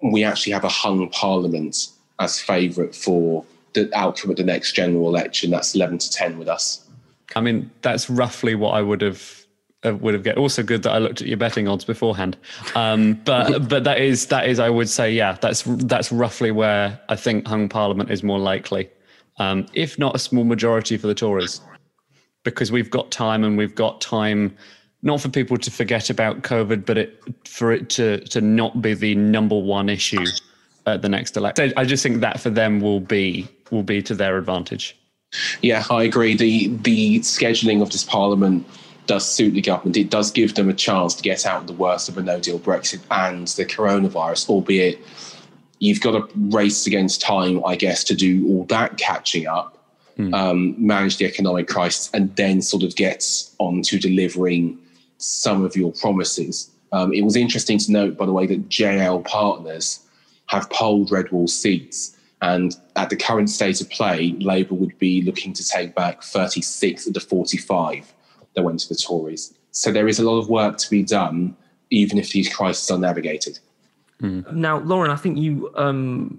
we 0.00 0.24
actually 0.24 0.52
have 0.52 0.64
a 0.64 0.68
hung 0.68 1.08
parliament 1.10 1.88
as 2.20 2.40
favourite 2.40 2.94
for 2.94 3.44
the 3.74 3.90
outcome 3.94 4.30
of 4.30 4.36
the 4.36 4.44
next 4.44 4.72
general 4.72 5.08
election. 5.08 5.50
That's 5.50 5.74
11 5.74 5.98
to 5.98 6.10
10 6.10 6.38
with 6.38 6.48
us. 6.48 6.88
I 7.36 7.40
mean, 7.40 7.70
that's 7.82 8.08
roughly 8.08 8.54
what 8.54 8.70
I 8.70 8.82
would 8.82 9.02
have 9.02 9.44
uh, 9.84 9.94
would 9.96 10.14
have 10.14 10.22
get. 10.22 10.38
Also, 10.38 10.62
good 10.62 10.82
that 10.84 10.92
I 10.92 10.98
looked 10.98 11.20
at 11.20 11.28
your 11.28 11.36
betting 11.36 11.68
odds 11.68 11.84
beforehand. 11.84 12.36
Um, 12.74 13.14
but 13.24 13.68
but 13.68 13.84
that 13.84 14.00
is 14.00 14.26
that 14.26 14.48
is 14.48 14.58
I 14.58 14.70
would 14.70 14.88
say 14.88 15.12
yeah 15.12 15.36
that's 15.40 15.62
that's 15.66 16.10
roughly 16.10 16.50
where 16.50 16.98
I 17.08 17.16
think 17.16 17.46
hung 17.46 17.68
parliament 17.68 18.10
is 18.10 18.22
more 18.22 18.38
likely, 18.38 18.88
um, 19.38 19.66
if 19.74 19.98
not 19.98 20.14
a 20.14 20.18
small 20.18 20.44
majority 20.44 20.96
for 20.96 21.06
the 21.06 21.14
Tories, 21.14 21.60
because 22.44 22.72
we've 22.72 22.90
got 22.90 23.10
time 23.10 23.44
and 23.44 23.58
we've 23.58 23.74
got 23.74 24.00
time. 24.00 24.56
Not 25.02 25.20
for 25.20 25.28
people 25.28 25.58
to 25.58 25.70
forget 25.70 26.08
about 26.08 26.40
COVID, 26.40 26.86
but 26.86 26.96
it, 26.96 27.22
for 27.46 27.72
it 27.72 27.90
to 27.90 28.20
to 28.20 28.40
not 28.40 28.80
be 28.80 28.94
the 28.94 29.14
number 29.14 29.58
one 29.58 29.90
issue 29.90 30.24
at 30.86 31.02
the 31.02 31.10
next 31.10 31.36
election. 31.36 31.74
I 31.76 31.84
just 31.84 32.02
think 32.02 32.20
that 32.22 32.40
for 32.40 32.48
them 32.48 32.80
will 32.80 33.00
be 33.00 33.46
will 33.70 33.82
be 33.82 34.02
to 34.02 34.14
their 34.14 34.36
advantage. 34.38 34.96
Yeah, 35.62 35.84
I 35.90 36.04
agree. 36.04 36.36
The 36.36 36.68
the 36.68 37.20
scheduling 37.20 37.82
of 37.82 37.90
this 37.90 38.04
parliament 38.04 38.66
does 39.06 39.28
suit 39.28 39.54
the 39.54 39.60
government. 39.60 39.96
It 39.96 40.10
does 40.10 40.30
give 40.30 40.54
them 40.54 40.68
a 40.68 40.74
chance 40.74 41.14
to 41.14 41.22
get 41.22 41.44
out 41.44 41.62
of 41.62 41.66
the 41.66 41.72
worst 41.72 42.08
of 42.08 42.16
a 42.16 42.22
no 42.22 42.40
deal 42.40 42.58
Brexit 42.58 43.00
and 43.10 43.46
the 43.48 43.64
coronavirus, 43.66 44.48
albeit 44.48 44.98
you've 45.78 46.00
got 46.00 46.12
to 46.12 46.28
race 46.36 46.86
against 46.86 47.20
time, 47.20 47.62
I 47.64 47.76
guess, 47.76 48.04
to 48.04 48.14
do 48.14 48.46
all 48.48 48.64
that 48.66 48.96
catching 48.96 49.46
up, 49.46 49.76
mm. 50.18 50.32
um, 50.34 50.74
manage 50.78 51.18
the 51.18 51.26
economic 51.26 51.68
crisis, 51.68 52.10
and 52.14 52.34
then 52.36 52.62
sort 52.62 52.82
of 52.82 52.96
get 52.96 53.24
on 53.58 53.82
to 53.82 53.98
delivering 53.98 54.78
some 55.18 55.64
of 55.64 55.76
your 55.76 55.92
promises. 55.92 56.70
Um, 56.92 57.12
it 57.12 57.22
was 57.22 57.36
interesting 57.36 57.78
to 57.78 57.92
note, 57.92 58.16
by 58.16 58.24
the 58.24 58.32
way, 58.32 58.46
that 58.46 58.68
JL 58.68 59.24
Partners 59.24 60.00
have 60.46 60.70
polled 60.70 61.10
red 61.10 61.30
wall 61.32 61.48
seats. 61.48 62.16
And 62.44 62.76
at 62.96 63.08
the 63.08 63.16
current 63.16 63.48
state 63.48 63.80
of 63.80 63.88
play, 63.88 64.32
Labour 64.38 64.74
would 64.74 64.98
be 64.98 65.22
looking 65.22 65.54
to 65.54 65.66
take 65.66 65.94
back 65.94 66.22
36 66.22 67.06
of 67.06 67.14
the 67.14 67.20
45 67.20 68.12
that 68.54 68.62
went 68.62 68.80
to 68.80 68.88
the 68.90 68.94
Tories. 68.94 69.54
So 69.70 69.90
there 69.90 70.06
is 70.06 70.18
a 70.18 70.24
lot 70.30 70.38
of 70.38 70.50
work 70.50 70.76
to 70.76 70.90
be 70.90 71.02
done, 71.02 71.56
even 71.88 72.18
if 72.18 72.32
these 72.32 72.54
crises 72.54 72.90
are 72.90 72.98
navigated. 72.98 73.58
Mm. 74.20 74.52
Now, 74.52 74.80
Lauren, 74.80 75.10
I 75.10 75.16
think 75.16 75.38
you 75.38 75.70
um, 75.74 76.38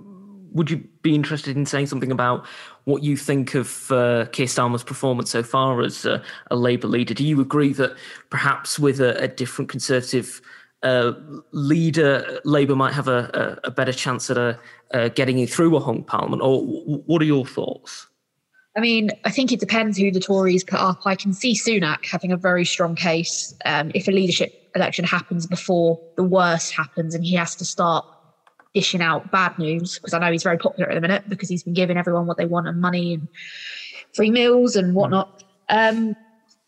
would 0.54 0.70
you 0.70 0.78
be 1.02 1.16
interested 1.16 1.58
in 1.58 1.66
saying 1.66 1.88
something 1.88 2.12
about 2.12 2.46
what 2.84 3.02
you 3.02 3.18
think 3.18 3.56
of 3.56 3.92
uh, 3.92 4.28
Keir 4.32 4.46
Starmer's 4.46 4.84
performance 4.84 5.32
so 5.32 5.42
far 5.42 5.82
as 5.82 6.06
a, 6.06 6.22
a 6.52 6.56
Labour 6.56 6.88
leader? 6.88 7.16
Do 7.16 7.26
you 7.26 7.42
agree 7.42 7.74
that 7.74 7.96
perhaps 8.30 8.78
with 8.78 9.02
a, 9.02 9.18
a 9.18 9.28
different 9.28 9.70
Conservative 9.70 10.40
uh, 10.86 11.14
leader, 11.52 12.40
Labour 12.46 12.76
might 12.76 12.94
have 12.94 13.08
a, 13.08 13.60
a, 13.64 13.68
a 13.68 13.72
better 13.72 13.92
chance 13.92 14.30
at 14.30 14.38
a, 14.38 14.58
uh, 14.94 15.10
getting 15.10 15.40
it 15.40 15.50
through 15.50 15.76
a 15.76 15.80
hung 15.80 16.04
parliament? 16.04 16.42
Or 16.44 16.62
what 16.64 17.22
are 17.22 17.26
your 17.26 17.46
thoughts? 17.46 18.08
I 18.78 18.82
mean, 18.82 19.10
I 19.24 19.32
think 19.32 19.52
it 19.52 19.60
depends 19.60 19.98
who 19.98 20.12
the 20.12 20.20
Tories 20.20 20.64
put 20.64 20.80
up. 20.80 21.02
I 21.06 21.16
can 21.16 21.34
see 21.34 21.56
Sunak 21.56 22.06
having 22.06 22.32
a 22.32 22.38
very 22.38 22.66
strong 22.66 22.96
case 22.96 23.54
um, 23.66 23.92
if 23.96 24.08
a 24.08 24.12
leadership 24.12 24.70
election 24.76 25.06
happens 25.06 25.48
before 25.48 26.00
the 26.18 26.24
worst 26.24 26.74
happens 26.74 27.16
and 27.16 27.24
he 27.24 27.34
has 27.36 27.56
to 27.56 27.66
start 27.66 28.06
dishing 28.74 29.02
out 29.02 29.32
bad 29.32 29.58
news 29.58 29.98
because 29.98 30.14
I 30.14 30.20
know 30.20 30.32
he's 30.32 30.44
very 30.44 30.58
popular 30.58 30.92
at 30.92 30.96
the 30.96 31.02
minute 31.02 31.30
because 31.30 31.48
he's 31.48 31.64
been 31.64 31.74
giving 31.74 31.98
everyone 31.98 32.28
what 32.28 32.38
they 32.38 32.46
want 32.46 32.68
and 32.68 32.82
money 32.82 33.14
and 33.14 33.28
free 34.14 34.30
meals 34.30 34.76
and 34.76 34.94
whatnot. 34.94 35.44
Um, 35.70 36.16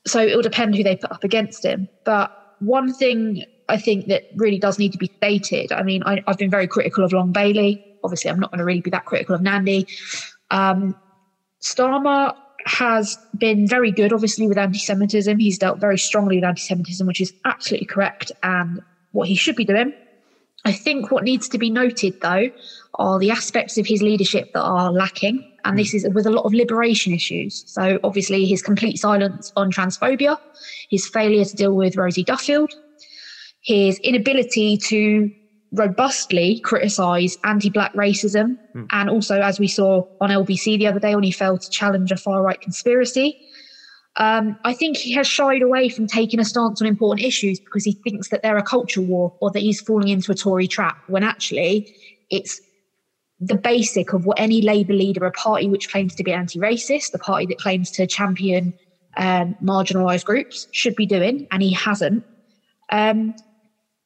so 0.08 0.22
it 0.22 0.34
will 0.34 0.42
depend 0.42 0.76
who 0.76 0.84
they 0.84 0.96
put 0.96 1.12
up 1.12 1.26
against 1.26 1.66
him. 1.66 1.90
But 2.06 2.32
one 2.60 2.94
thing 2.94 3.44
I 3.70 3.78
think 3.78 4.08
that 4.08 4.24
really 4.36 4.60
does 4.60 4.80
need 4.80 4.92
to 4.94 4.98
be 4.98 5.12
stated. 5.18 5.72
I 5.72 5.84
mean, 5.84 6.04
I, 6.04 6.24
have 6.28 6.38
been 6.38 6.50
very 6.50 6.68
critical 6.68 7.04
of 7.04 7.12
Long 7.12 7.32
Bailey. 7.32 7.84
Obviously, 8.04 8.32
I'm 8.32 8.40
not 8.40 8.52
going 8.52 8.60
to 8.60 8.66
really 8.66 8.82
be 8.82 8.90
that 8.92 9.06
critical 9.06 9.36
of 9.36 9.42
Nandy. 9.42 9.88
Um, 10.52 10.96
Starmer 11.62 12.34
has 12.66 13.18
been 13.38 13.68
very 13.68 13.92
good, 13.92 14.14
obviously, 14.14 14.48
with 14.48 14.58
anti 14.58 14.80
Semitism. 14.80 15.38
He's 15.40 15.58
dealt 15.58 15.80
very 15.80 15.98
strongly 15.98 16.38
with 16.38 16.46
anti 16.46 16.62
Semitism, 16.62 17.06
which 17.06 17.22
is 17.22 17.34
absolutely 17.46 17.88
correct 17.88 18.32
and 18.44 18.82
what 19.12 19.28
he 19.28 19.36
should 19.36 19.56
be 19.56 19.66
doing. 19.66 19.94
I 20.66 20.72
think 20.72 21.12
what 21.12 21.24
needs 21.24 21.48
to 21.50 21.58
be 21.58 21.70
noted, 21.70 22.20
though, 22.22 22.50
are 22.96 23.20
the 23.20 23.32
aspects 23.32 23.78
of 23.78 23.86
his 23.86 24.02
leadership 24.02 24.52
that 24.54 24.64
are 24.64 24.92
lacking. 24.92 25.50
And 25.66 25.78
this 25.78 25.94
is 25.94 26.08
with 26.14 26.26
a 26.26 26.32
lot 26.32 26.46
of 26.46 26.54
liberation 26.54 27.14
issues. 27.14 27.64
So, 27.68 28.00
obviously, 28.04 28.46
his 28.46 28.62
complete 28.62 28.98
silence 28.98 29.52
on 29.56 29.72
transphobia, 29.72 30.40
his 30.90 31.08
failure 31.08 31.46
to 31.46 31.56
deal 31.56 31.74
with 31.74 31.96
Rosie 31.98 32.24
Duffield, 32.24 32.74
his 33.68 34.00
inability 34.00 34.78
to 34.78 35.30
robustly 35.74 36.62
criticise 36.62 37.38
anti 37.44 37.70
black 37.70 37.94
racism. 37.94 38.58
Mm. 38.74 38.88
And 38.92 39.10
also, 39.10 39.42
as 39.42 39.60
we 39.60 39.68
saw 39.68 40.04
on 40.22 40.30
LBC 40.30 40.78
the 40.80 40.88
other 40.88 41.02
day 41.02 41.14
when 41.14 41.26
he 41.26 41.32
failed 41.32 41.62
to 41.62 41.70
challenge 41.70 42.12
a 42.12 42.18
far 42.18 42.42
right 42.42 42.60
conspiracy. 42.60 43.38
Um, 44.16 44.58
I 44.64 44.74
think 44.74 44.98
he 44.98 45.14
has 45.14 45.28
shied 45.28 45.62
away 45.62 45.90
from 45.90 46.08
taking 46.08 46.40
a 46.40 46.46
stance 46.46 46.82
on 46.82 46.88
important 46.88 47.24
issues 47.24 47.60
because 47.60 47.84
he 47.84 47.92
thinks 48.04 48.30
that 48.30 48.42
they're 48.42 48.58
a 48.58 48.64
culture 48.64 49.02
war 49.02 49.36
or 49.42 49.52
that 49.52 49.60
he's 49.60 49.80
falling 49.80 50.08
into 50.08 50.32
a 50.32 50.36
Tory 50.36 50.68
trap, 50.68 50.98
when 51.08 51.24
actually 51.24 51.94
it's 52.32 52.60
the 53.40 53.56
basic 53.56 54.14
of 54.14 54.26
what 54.26 54.40
any 54.40 54.62
Labour 54.62 54.94
leader, 54.94 55.24
a 55.26 55.32
party 55.32 55.68
which 55.68 55.92
claims 55.92 56.16
to 56.16 56.24
be 56.24 56.32
anti 56.32 56.58
racist, 56.58 57.12
the 57.12 57.20
party 57.20 57.46
that 57.48 57.60
claims 57.60 57.92
to 57.92 58.08
champion 58.08 58.74
um, 59.18 59.56
marginalised 59.62 60.26
groups, 60.26 60.68
should 60.72 60.96
be 60.96 61.06
doing, 61.06 61.46
and 61.52 61.62
he 61.62 61.74
hasn't. 61.74 62.24
Um, 62.92 63.36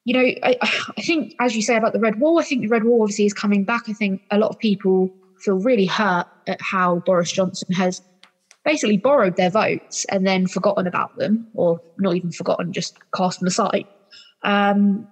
you 0.06 0.14
know, 0.14 0.32
I, 0.44 0.58
I 0.98 1.02
think, 1.02 1.36
as 1.40 1.56
you 1.56 1.62
say 1.62 1.76
about 1.76 1.94
the 1.94 2.00
Red 2.00 2.20
Wall, 2.20 2.40
I 2.40 2.44
think 2.44 2.62
the 2.62 2.68
Red 2.68 2.84
Wall 2.84 3.02
obviously 3.02 3.26
is 3.26 3.34
coming 3.34 3.64
back. 3.64 3.84
I 3.88 3.94
think 3.94 4.22
a 4.32 4.38
lot 4.38 4.50
of 4.50 4.60
people 4.60 5.10
feel 5.40 5.60
really 5.60 5.86
hurt 5.86 6.28
at 6.48 6.62
how 6.62 7.00
Boris 7.06 7.32
Johnson 7.32 7.74
has 7.74 8.02
basically 8.64 8.98
borrowed 8.98 9.38
their 9.38 9.50
votes 9.50 10.06
and 10.10 10.26
then 10.26 10.48
forgotten 10.48 10.88
about 10.88 11.18
them, 11.18 11.48
or 11.54 11.80
not 11.98 12.16
even 12.16 12.32
forgotten, 12.32 12.74
just 12.74 12.96
cast 13.16 13.40
them 13.40 13.48
aside. 13.48 13.86
Um, 14.44 15.08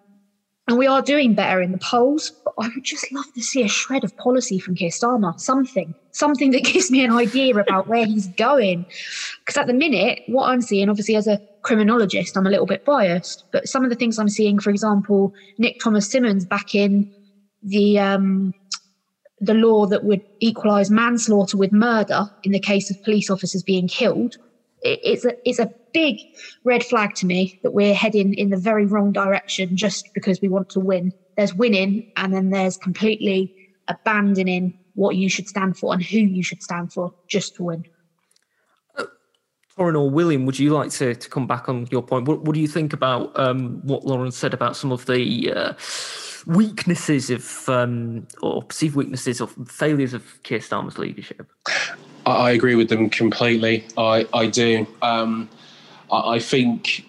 and 0.70 0.78
we 0.78 0.86
are 0.86 1.02
doing 1.02 1.34
better 1.34 1.64
in 1.64 1.72
the 1.72 1.80
polls, 1.80 2.32
but 2.46 2.54
I 2.60 2.68
would 2.68 2.84
just 2.84 3.12
love 3.12 3.26
to 3.34 3.42
see 3.42 3.64
a 3.64 3.68
shred 3.68 4.04
of 4.04 4.16
policy 4.18 4.60
from 4.60 4.76
Keir 4.76 4.92
Starmer, 4.92 5.38
something, 5.40 5.96
something 6.12 6.52
that 6.52 6.64
gives 6.74 6.92
me 6.92 7.04
an 7.04 7.12
idea 7.12 7.56
about 7.56 7.88
where 7.88 8.06
he's 8.06 8.28
going. 8.28 8.86
Because 9.40 9.58
at 9.58 9.66
the 9.66 9.74
minute, 9.74 10.22
what 10.28 10.48
I'm 10.48 10.62
seeing, 10.62 10.88
obviously, 10.88 11.16
as 11.16 11.26
a 11.26 11.42
criminologist, 11.64 12.38
I'm 12.38 12.46
a 12.46 12.52
little 12.52 12.68
bit 12.68 12.86
biased, 12.86 13.46
but 13.52 13.68
some 13.68 13.84
of 13.84 13.90
the 13.90 13.96
things 13.96 14.20
I'm 14.20 14.30
seeing, 14.30 14.60
for 14.60 14.70
example, 14.70 15.34
Nick 15.58 15.80
Thomas 15.84 16.08
Symonds 16.08 16.46
back 16.46 16.76
in 16.76 17.12
the 17.64 17.98
um, 17.98 18.54
the 19.42 19.56
law 19.56 19.88
that 19.88 20.04
would 20.04 20.22
equalise 20.40 20.92
manslaughter 20.92 21.58
with 21.58 21.72
murder 21.72 22.30
in 22.44 22.52
the 22.52 22.60
case 22.60 22.92
of 22.92 23.04
police 23.04 23.32
officers 23.32 23.64
being 23.64 23.88
killed 23.88 24.38
it's 24.82 25.26
a 25.26 25.34
it's 25.48 25.60
a 25.60 25.70
big 25.94 26.20
red 26.64 26.84
flag 26.84 27.16
to 27.16 27.26
me 27.26 27.60
that 27.64 27.72
we're 27.72 27.94
heading 27.94 28.34
in 28.34 28.50
the 28.50 28.58
very 28.58 28.86
wrong 28.86 29.12
direction 29.12 29.76
just 29.76 30.10
because 30.14 30.42
we 30.42 30.50
want 30.50 30.70
to 30.70 30.80
win. 30.80 31.14
There's 31.38 31.54
winning, 31.54 32.12
and 32.18 32.34
then 32.34 32.50
there's 32.50 32.78
completely 32.78 33.54
abandoning 33.88 34.78
what 34.96 35.16
you 35.16 35.30
should 35.30 35.48
stand 35.48 35.78
for 35.78 35.94
and 35.94 36.04
who 36.04 36.20
you 36.20 36.44
should 36.44 36.62
stand 36.62 36.92
for 36.92 37.14
just 37.28 37.56
to 37.56 37.64
win. 37.64 37.86
Uh, 38.98 39.06
Lauren 39.78 39.96
or 39.96 40.10
William, 40.10 40.46
would 40.46 40.60
you 40.60 40.72
like 40.72 40.92
to, 40.92 41.16
to 41.16 41.30
come 41.30 41.48
back 41.48 41.70
on 41.70 41.88
your 41.90 42.02
point? 42.02 42.28
What, 42.28 42.42
what 42.44 42.54
do 42.54 42.60
you 42.60 42.68
think 42.68 42.94
about 42.94 43.38
um, 43.40 43.80
what 43.84 44.06
Lauren 44.06 44.32
said 44.32 44.54
about 44.54 44.76
some 44.76 44.92
of 44.92 45.06
the 45.06 45.54
uh, 45.54 45.74
weaknesses 46.46 47.30
of 47.30 47.70
um, 47.70 48.28
or 48.42 48.64
perceived 48.64 48.96
weaknesses 48.96 49.40
or 49.40 49.48
failures 49.48 50.14
of 50.14 50.44
Keir 50.44 50.60
Starmer's 50.60 50.98
leadership? 50.98 51.50
I, 52.26 52.52
agree 52.52 52.76
with 52.76 52.90
them 52.90 53.10
completely. 53.10 53.86
I, 53.98 54.28
I 54.34 54.48
do. 54.48 54.86
Um, 55.02 55.50
I, 56.12 56.36
I, 56.36 56.40
think 56.40 57.06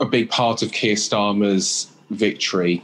a 0.00 0.04
big 0.04 0.30
part 0.30 0.62
of 0.62 0.72
Keir 0.72 0.96
Starmer's 0.96 1.90
victory 2.10 2.82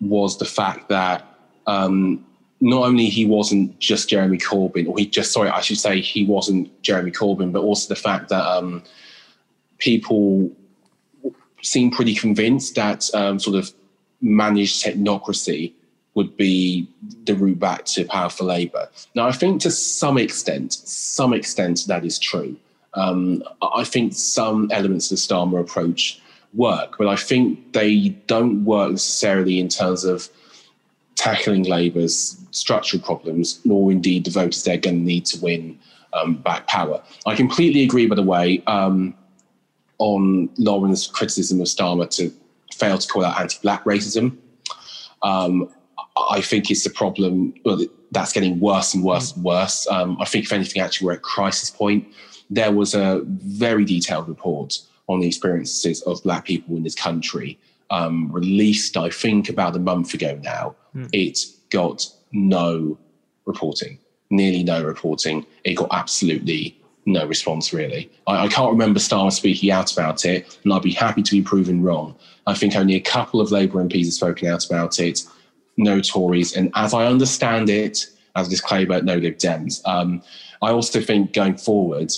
was 0.00 0.38
the 0.38 0.44
fact 0.44 0.88
that 0.88 1.26
um, 1.66 2.24
not 2.60 2.84
only 2.84 3.06
he 3.06 3.24
wasn't 3.24 3.78
just 3.78 4.08
Jeremy 4.08 4.38
Corbyn, 4.38 4.88
or 4.88 4.96
he 4.98 5.06
just 5.06 5.32
sorry, 5.32 5.48
I 5.48 5.60
should 5.60 5.78
say 5.78 6.00
he 6.00 6.24
wasn't 6.24 6.82
Jeremy 6.82 7.10
Corbyn, 7.10 7.52
but 7.52 7.62
also 7.62 7.88
the 7.88 8.00
fact 8.00 8.28
that 8.28 8.44
um, 8.44 8.82
people 9.78 10.50
seem 11.62 11.90
pretty 11.90 12.14
convinced 12.14 12.74
that 12.76 13.08
um, 13.14 13.38
sort 13.38 13.56
of 13.56 13.72
managed 14.20 14.84
technocracy 14.84 15.72
would 16.14 16.36
be 16.36 16.88
the 17.24 17.34
route 17.34 17.58
back 17.58 17.84
to 17.86 18.04
power 18.04 18.28
for 18.28 18.44
Labour. 18.44 18.88
Now, 19.14 19.26
I 19.26 19.32
think 19.32 19.62
to 19.62 19.70
some 19.70 20.18
extent, 20.18 20.72
some 20.72 21.32
extent 21.32 21.84
that 21.88 22.04
is 22.04 22.18
true. 22.18 22.56
Um, 22.94 23.42
I 23.62 23.84
think 23.84 24.14
some 24.14 24.70
elements 24.70 25.10
of 25.10 25.16
the 25.16 25.22
Starmer 25.22 25.60
approach 25.60 26.20
work, 26.54 26.96
but 26.98 27.08
I 27.08 27.16
think 27.16 27.72
they 27.72 28.10
don't 28.26 28.64
work 28.64 28.90
necessarily 28.90 29.58
in 29.58 29.68
terms 29.68 30.04
of 30.04 30.28
tackling 31.14 31.64
Labour's 31.64 32.36
structural 32.50 33.02
problems, 33.02 33.60
nor 33.64 33.90
indeed 33.90 34.24
the 34.24 34.30
voters 34.30 34.62
they're 34.62 34.76
going 34.76 34.98
to 34.98 35.02
need 35.02 35.24
to 35.26 35.40
win 35.40 35.78
um, 36.12 36.34
back 36.36 36.66
power. 36.66 37.02
I 37.26 37.34
completely 37.34 37.82
agree, 37.82 38.06
by 38.06 38.16
the 38.16 38.22
way, 38.22 38.62
um, 38.66 39.14
on 39.98 40.50
Lauren's 40.58 41.06
criticism 41.06 41.60
of 41.60 41.66
Starmer 41.66 42.10
to 42.16 42.32
fail 42.74 42.98
to 42.98 43.08
call 43.08 43.24
out 43.24 43.40
anti-black 43.40 43.84
racism. 43.84 44.36
Um, 45.22 45.72
I 46.30 46.40
think 46.40 46.70
it's 46.70 46.84
a 46.84 46.90
problem 46.90 47.54
well, 47.64 47.80
that's 48.10 48.32
getting 48.32 48.60
worse 48.60 48.92
and 48.92 49.02
worse 49.02 49.34
and 49.34 49.44
worse. 49.44 49.86
Um, 49.88 50.18
I 50.20 50.26
think, 50.26 50.44
if 50.44 50.52
anything, 50.52 50.82
actually, 50.82 51.06
we're 51.06 51.14
at 51.14 51.22
crisis 51.22 51.70
point. 51.70 52.06
There 52.54 52.72
was 52.72 52.94
a 52.94 53.22
very 53.24 53.84
detailed 53.84 54.28
report 54.28 54.78
on 55.08 55.20
the 55.20 55.26
experiences 55.26 56.02
of 56.02 56.22
Black 56.22 56.44
people 56.44 56.76
in 56.76 56.82
this 56.82 56.94
country, 56.94 57.58
um, 57.90 58.30
released, 58.30 58.96
I 58.96 59.10
think, 59.10 59.48
about 59.48 59.76
a 59.76 59.78
month 59.78 60.14
ago 60.14 60.38
now. 60.42 60.74
Mm. 60.94 61.08
It 61.12 61.38
got 61.70 62.06
no 62.32 62.98
reporting, 63.46 63.98
nearly 64.30 64.62
no 64.62 64.84
reporting. 64.84 65.46
It 65.64 65.74
got 65.74 65.88
absolutely 65.92 66.78
no 67.06 67.26
response, 67.26 67.72
really. 67.72 68.10
I, 68.26 68.44
I 68.44 68.48
can't 68.48 68.70
remember 68.70 69.00
Starmer 69.00 69.32
speaking 69.32 69.70
out 69.70 69.92
about 69.92 70.24
it, 70.24 70.58
and 70.64 70.72
I'd 70.72 70.82
be 70.82 70.92
happy 70.92 71.22
to 71.22 71.30
be 71.30 71.42
proven 71.42 71.82
wrong. 71.82 72.14
I 72.46 72.54
think 72.54 72.76
only 72.76 72.94
a 72.94 73.00
couple 73.00 73.40
of 73.40 73.50
Labour 73.50 73.82
MPs 73.82 74.04
have 74.04 74.14
spoken 74.14 74.48
out 74.48 74.64
about 74.66 75.00
it 75.00 75.22
no 75.76 76.00
Tories, 76.00 76.54
and 76.54 76.70
as 76.74 76.92
I 76.92 77.06
understand 77.06 77.70
it, 77.70 78.06
as 78.36 78.46
a 78.46 78.50
disclaimer, 78.50 79.00
no 79.02 79.16
Lib 79.16 79.38
Dems. 79.38 79.80
Um, 79.86 80.22
I 80.60 80.70
also 80.70 81.00
think 81.00 81.32
going 81.32 81.56
forward, 81.56 82.12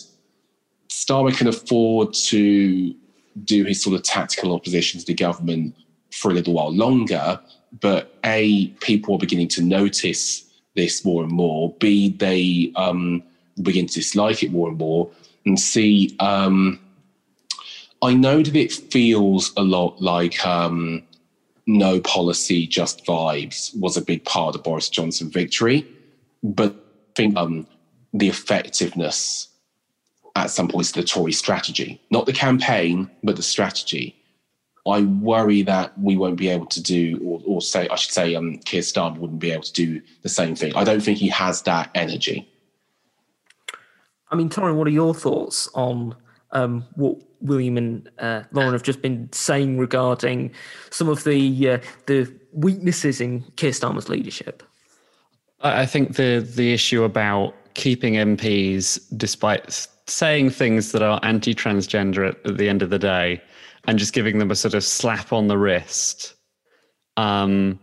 Starmer 0.94 1.36
can 1.36 1.48
afford 1.48 2.14
to 2.14 2.94
do 3.42 3.64
his 3.64 3.82
sort 3.82 3.96
of 3.96 4.04
tactical 4.04 4.54
opposition 4.54 5.00
to 5.00 5.06
the 5.06 5.14
government 5.14 5.74
for 6.12 6.30
a 6.30 6.34
little 6.34 6.54
while 6.54 6.72
longer. 6.72 7.40
But 7.80 8.16
A, 8.24 8.68
people 8.80 9.16
are 9.16 9.18
beginning 9.18 9.48
to 9.48 9.62
notice 9.62 10.44
this 10.76 11.04
more 11.04 11.24
and 11.24 11.32
more. 11.32 11.74
B, 11.80 12.10
they 12.10 12.72
um, 12.76 13.24
begin 13.60 13.86
to 13.86 13.94
dislike 13.94 14.44
it 14.44 14.52
more 14.52 14.68
and 14.68 14.78
more. 14.78 15.10
And 15.44 15.58
C, 15.58 16.14
um, 16.20 16.78
I 18.00 18.14
know 18.14 18.42
that 18.42 18.54
it 18.54 18.72
feels 18.72 19.52
a 19.56 19.62
lot 19.62 20.00
like 20.00 20.46
um, 20.46 21.02
no 21.66 22.00
policy, 22.00 22.68
just 22.68 23.04
vibes 23.04 23.76
was 23.78 23.96
a 23.96 24.02
big 24.02 24.24
part 24.24 24.54
of 24.54 24.62
Boris 24.62 24.88
Johnson 24.88 25.28
victory. 25.28 25.84
But 26.44 26.72
I 26.72 27.12
think 27.16 27.36
um, 27.36 27.66
the 28.12 28.28
effectiveness 28.28 29.48
at 30.36 30.50
some 30.50 30.68
points 30.68 30.90
of 30.90 30.96
the 30.96 31.04
Tory 31.04 31.32
strategy, 31.32 32.00
not 32.10 32.26
the 32.26 32.32
campaign, 32.32 33.10
but 33.22 33.36
the 33.36 33.42
strategy. 33.42 34.16
I 34.86 35.02
worry 35.02 35.62
that 35.62 35.98
we 35.98 36.16
won't 36.16 36.36
be 36.36 36.48
able 36.48 36.66
to 36.66 36.82
do, 36.82 37.18
or, 37.24 37.40
or 37.46 37.62
say, 37.62 37.88
I 37.88 37.94
should 37.94 38.12
say, 38.12 38.34
um, 38.34 38.58
Keir 38.58 38.82
Starmer 38.82 39.16
wouldn't 39.16 39.40
be 39.40 39.50
able 39.50 39.62
to 39.62 39.72
do 39.72 40.02
the 40.22 40.28
same 40.28 40.54
thing. 40.54 40.74
I 40.76 40.84
don't 40.84 41.00
think 41.00 41.18
he 41.18 41.28
has 41.28 41.62
that 41.62 41.90
energy. 41.94 42.48
I 44.30 44.36
mean, 44.36 44.50
Torrin, 44.50 44.74
what 44.74 44.86
are 44.86 44.90
your 44.90 45.14
thoughts 45.14 45.68
on 45.74 46.14
um, 46.50 46.84
what 46.96 47.16
William 47.40 47.78
and 47.78 48.10
uh, 48.18 48.42
Lauren 48.52 48.72
have 48.72 48.82
just 48.82 49.00
been 49.00 49.32
saying 49.32 49.78
regarding 49.78 50.50
some 50.90 51.08
of 51.08 51.24
the 51.24 51.70
uh, 51.70 51.78
the 52.06 52.32
weaknesses 52.52 53.20
in 53.20 53.42
Keir 53.56 53.70
Starmer's 53.70 54.08
leadership? 54.08 54.62
I 55.60 55.86
think 55.86 56.16
the 56.16 56.46
the 56.46 56.74
issue 56.74 57.04
about 57.04 57.54
keeping 57.74 58.14
MPs, 58.14 59.00
despite 59.16 59.86
saying 60.06 60.50
things 60.50 60.92
that 60.92 61.02
are 61.02 61.20
anti-transgender 61.22 62.28
at, 62.28 62.46
at 62.46 62.58
the 62.58 62.68
end 62.68 62.82
of 62.82 62.90
the 62.90 62.98
day, 62.98 63.40
and 63.86 63.98
just 63.98 64.12
giving 64.12 64.38
them 64.38 64.50
a 64.50 64.56
sort 64.56 64.74
of 64.74 64.84
slap 64.84 65.32
on 65.32 65.48
the 65.48 65.58
wrist. 65.58 66.34
Um, 67.16 67.78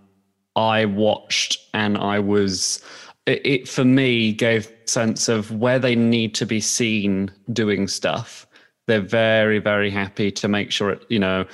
I 0.56 0.86
watched 0.86 1.58
and 1.74 1.98
I 1.98 2.20
was 2.20 2.84
it, 3.26 3.46
it, 3.46 3.70
for 3.70 3.86
me 3.86 4.34
gave 4.34 4.70
sense 4.86 5.30
of 5.30 5.52
where 5.52 5.80
they 5.80 5.96
need 5.96 6.36
to 6.36 6.46
be 6.46 6.60
seen 6.60 7.32
doing 7.54 7.88
stuff 7.88 8.48
they're 8.88 9.00
very, 9.00 9.60
very 9.60 9.90
happy 9.90 10.32
to 10.32 10.48
make 10.48 10.72
sure 10.72 10.90
it, 10.92 11.06
you 11.10 11.20
know, 11.20 11.46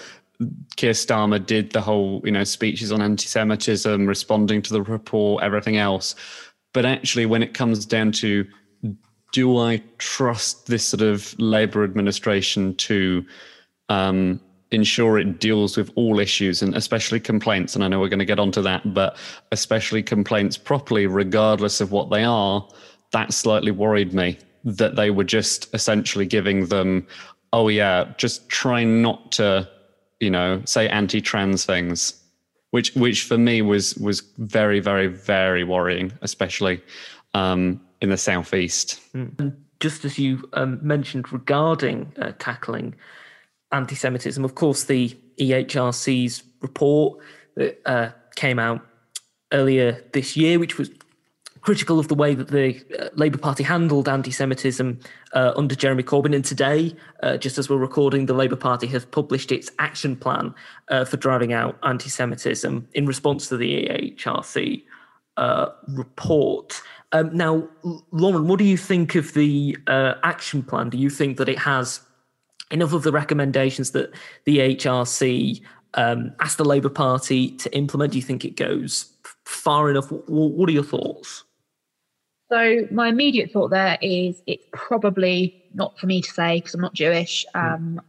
Keir 0.75 0.93
Starmer 0.93 1.43
did 1.43 1.71
the 1.71 1.81
whole, 1.81 2.21
you 2.23 2.31
know, 2.31 2.43
speeches 2.43 2.91
on 2.91 3.01
anti-Semitism, 3.01 4.05
responding 4.05 4.61
to 4.63 4.73
the 4.73 4.81
report, 4.81 5.43
everything 5.43 5.77
else. 5.77 6.15
But 6.73 6.85
actually, 6.85 7.25
when 7.25 7.43
it 7.43 7.53
comes 7.53 7.85
down 7.85 8.11
to 8.13 8.45
do 9.31 9.57
I 9.57 9.81
trust 9.97 10.67
this 10.67 10.87
sort 10.87 11.01
of 11.01 11.37
Labour 11.39 11.83
administration 11.83 12.75
to 12.75 13.25
um, 13.89 14.39
ensure 14.71 15.17
it 15.17 15.39
deals 15.39 15.77
with 15.77 15.91
all 15.95 16.19
issues 16.19 16.61
and 16.61 16.75
especially 16.75 17.19
complaints? 17.19 17.75
And 17.75 17.83
I 17.83 17.87
know 17.87 17.99
we're 17.99 18.09
going 18.09 18.19
to 18.19 18.25
get 18.25 18.39
onto 18.39 18.61
that, 18.61 18.93
but 18.93 19.17
especially 19.51 20.03
complaints 20.03 20.57
properly, 20.57 21.07
regardless 21.07 21.81
of 21.81 21.91
what 21.91 22.09
they 22.09 22.23
are. 22.23 22.67
That 23.11 23.33
slightly 23.33 23.71
worried 23.71 24.13
me 24.13 24.37
that 24.63 24.95
they 24.95 25.11
were 25.11 25.23
just 25.23 25.73
essentially 25.73 26.25
giving 26.25 26.67
them, 26.67 27.07
oh 27.53 27.69
yeah, 27.69 28.13
just 28.17 28.49
try 28.49 28.83
not 28.83 29.31
to, 29.33 29.67
you 30.19 30.29
know, 30.29 30.61
say 30.65 30.89
anti-trans 30.89 31.65
things, 31.65 32.21
which 32.71 32.93
which 32.95 33.23
for 33.23 33.37
me 33.37 33.61
was 33.61 33.95
was 33.95 34.21
very 34.37 34.81
very 34.81 35.07
very 35.07 35.63
worrying, 35.63 36.11
especially 36.21 36.81
um, 37.33 37.79
in 38.01 38.09
the 38.09 38.17
southeast. 38.17 39.01
Mm. 39.13 39.55
Just 39.79 40.05
as 40.05 40.17
you 40.17 40.49
um, 40.53 40.79
mentioned 40.81 41.31
regarding 41.31 42.13
uh, 42.19 42.31
tackling 42.39 42.95
anti-Semitism, 43.71 44.43
of 44.43 44.55
course, 44.55 44.85
the 44.85 45.15
EHRC's 45.39 46.43
report 46.61 47.19
that 47.55 47.79
uh, 47.85 48.09
came 48.35 48.59
out 48.59 48.85
earlier 49.51 50.03
this 50.13 50.35
year, 50.35 50.59
which 50.59 50.77
was 50.77 50.89
critical 51.67 51.99
of 51.99 52.07
the 52.07 52.15
way 52.15 52.33
that 52.33 52.47
the 52.47 52.81
uh, 52.97 53.09
Labour 53.15 53.37
Party 53.37 53.61
handled 53.61 54.07
anti 54.07 54.31
Semitism 54.31 54.99
uh, 55.33 55.51
under 55.55 55.75
Jeremy 55.75 56.03
Corbyn. 56.03 56.33
And 56.33 56.45
today, 56.45 56.95
uh, 57.23 57.37
just 57.37 57.57
as 57.57 57.69
we're 57.69 57.75
recording, 57.75 58.25
the 58.25 58.33
Labour 58.33 58.55
Party 58.55 58.87
has 58.87 59.03
published 59.03 59.51
its 59.51 59.69
action 59.77 60.15
plan 60.15 60.55
uh, 60.89 61.03
for 61.03 61.17
driving 61.17 61.53
out 61.53 61.77
anti 61.83 62.09
Semitism 62.09 62.87
in 62.93 63.05
response 63.05 63.49
to 63.49 63.57
the 63.57 63.85
EHRC 63.85 64.83
uh, 65.35 65.69
report. 65.89 66.81
Um, 67.13 67.35
now, 67.35 67.67
Lauren, 68.11 68.47
what 68.47 68.59
do 68.59 68.65
you 68.65 68.77
think 68.77 69.15
of 69.15 69.33
the 69.33 69.77
uh, 69.87 70.15
action 70.23 70.61
plan? 70.61 70.89
Do 70.89 70.97
you 70.97 71.09
think 71.09 71.37
that 71.37 71.47
it 71.47 71.59
has 71.59 72.01
enough 72.71 72.93
of 72.93 73.03
the 73.03 73.11
recommendations 73.11 73.91
that 73.91 74.11
the 74.45 74.57
HRC 74.57 75.61
um, 75.93 76.33
asked 76.41 76.57
the 76.57 76.65
Labour 76.65 76.89
Party 76.89 77.51
to 77.57 77.73
implement? 77.75 78.11
Do 78.11 78.17
you 78.17 78.23
think 78.23 78.43
it 78.43 78.57
goes 78.57 79.13
far 79.45 79.89
enough? 79.89 80.11
What 80.11 80.67
are 80.67 80.73
your 80.73 80.83
thoughts? 80.83 81.43
So 82.49 82.87
my 82.91 83.09
immediate 83.09 83.51
thought 83.51 83.69
there 83.69 83.97
is 84.01 84.41
it's 84.47 84.63
probably 84.71 85.65
not 85.73 85.97
for 85.99 86.07
me 86.07 86.21
to 86.21 86.29
say 86.29 86.57
because 86.57 86.73
I'm 86.73 86.81
not 86.81 86.93
Jewish. 86.93 87.45
Hmm. 87.53 87.73
Um, 87.73 88.01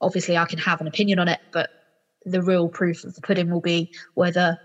obviously, 0.00 0.36
I 0.36 0.44
can 0.44 0.58
have 0.58 0.80
an 0.80 0.86
opinion 0.86 1.18
on 1.18 1.28
it, 1.28 1.40
but 1.52 1.70
the 2.24 2.42
real 2.42 2.68
proof 2.68 3.04
of 3.04 3.14
the 3.14 3.20
pudding 3.20 3.50
will 3.50 3.60
be 3.60 3.92
whether 4.14 4.58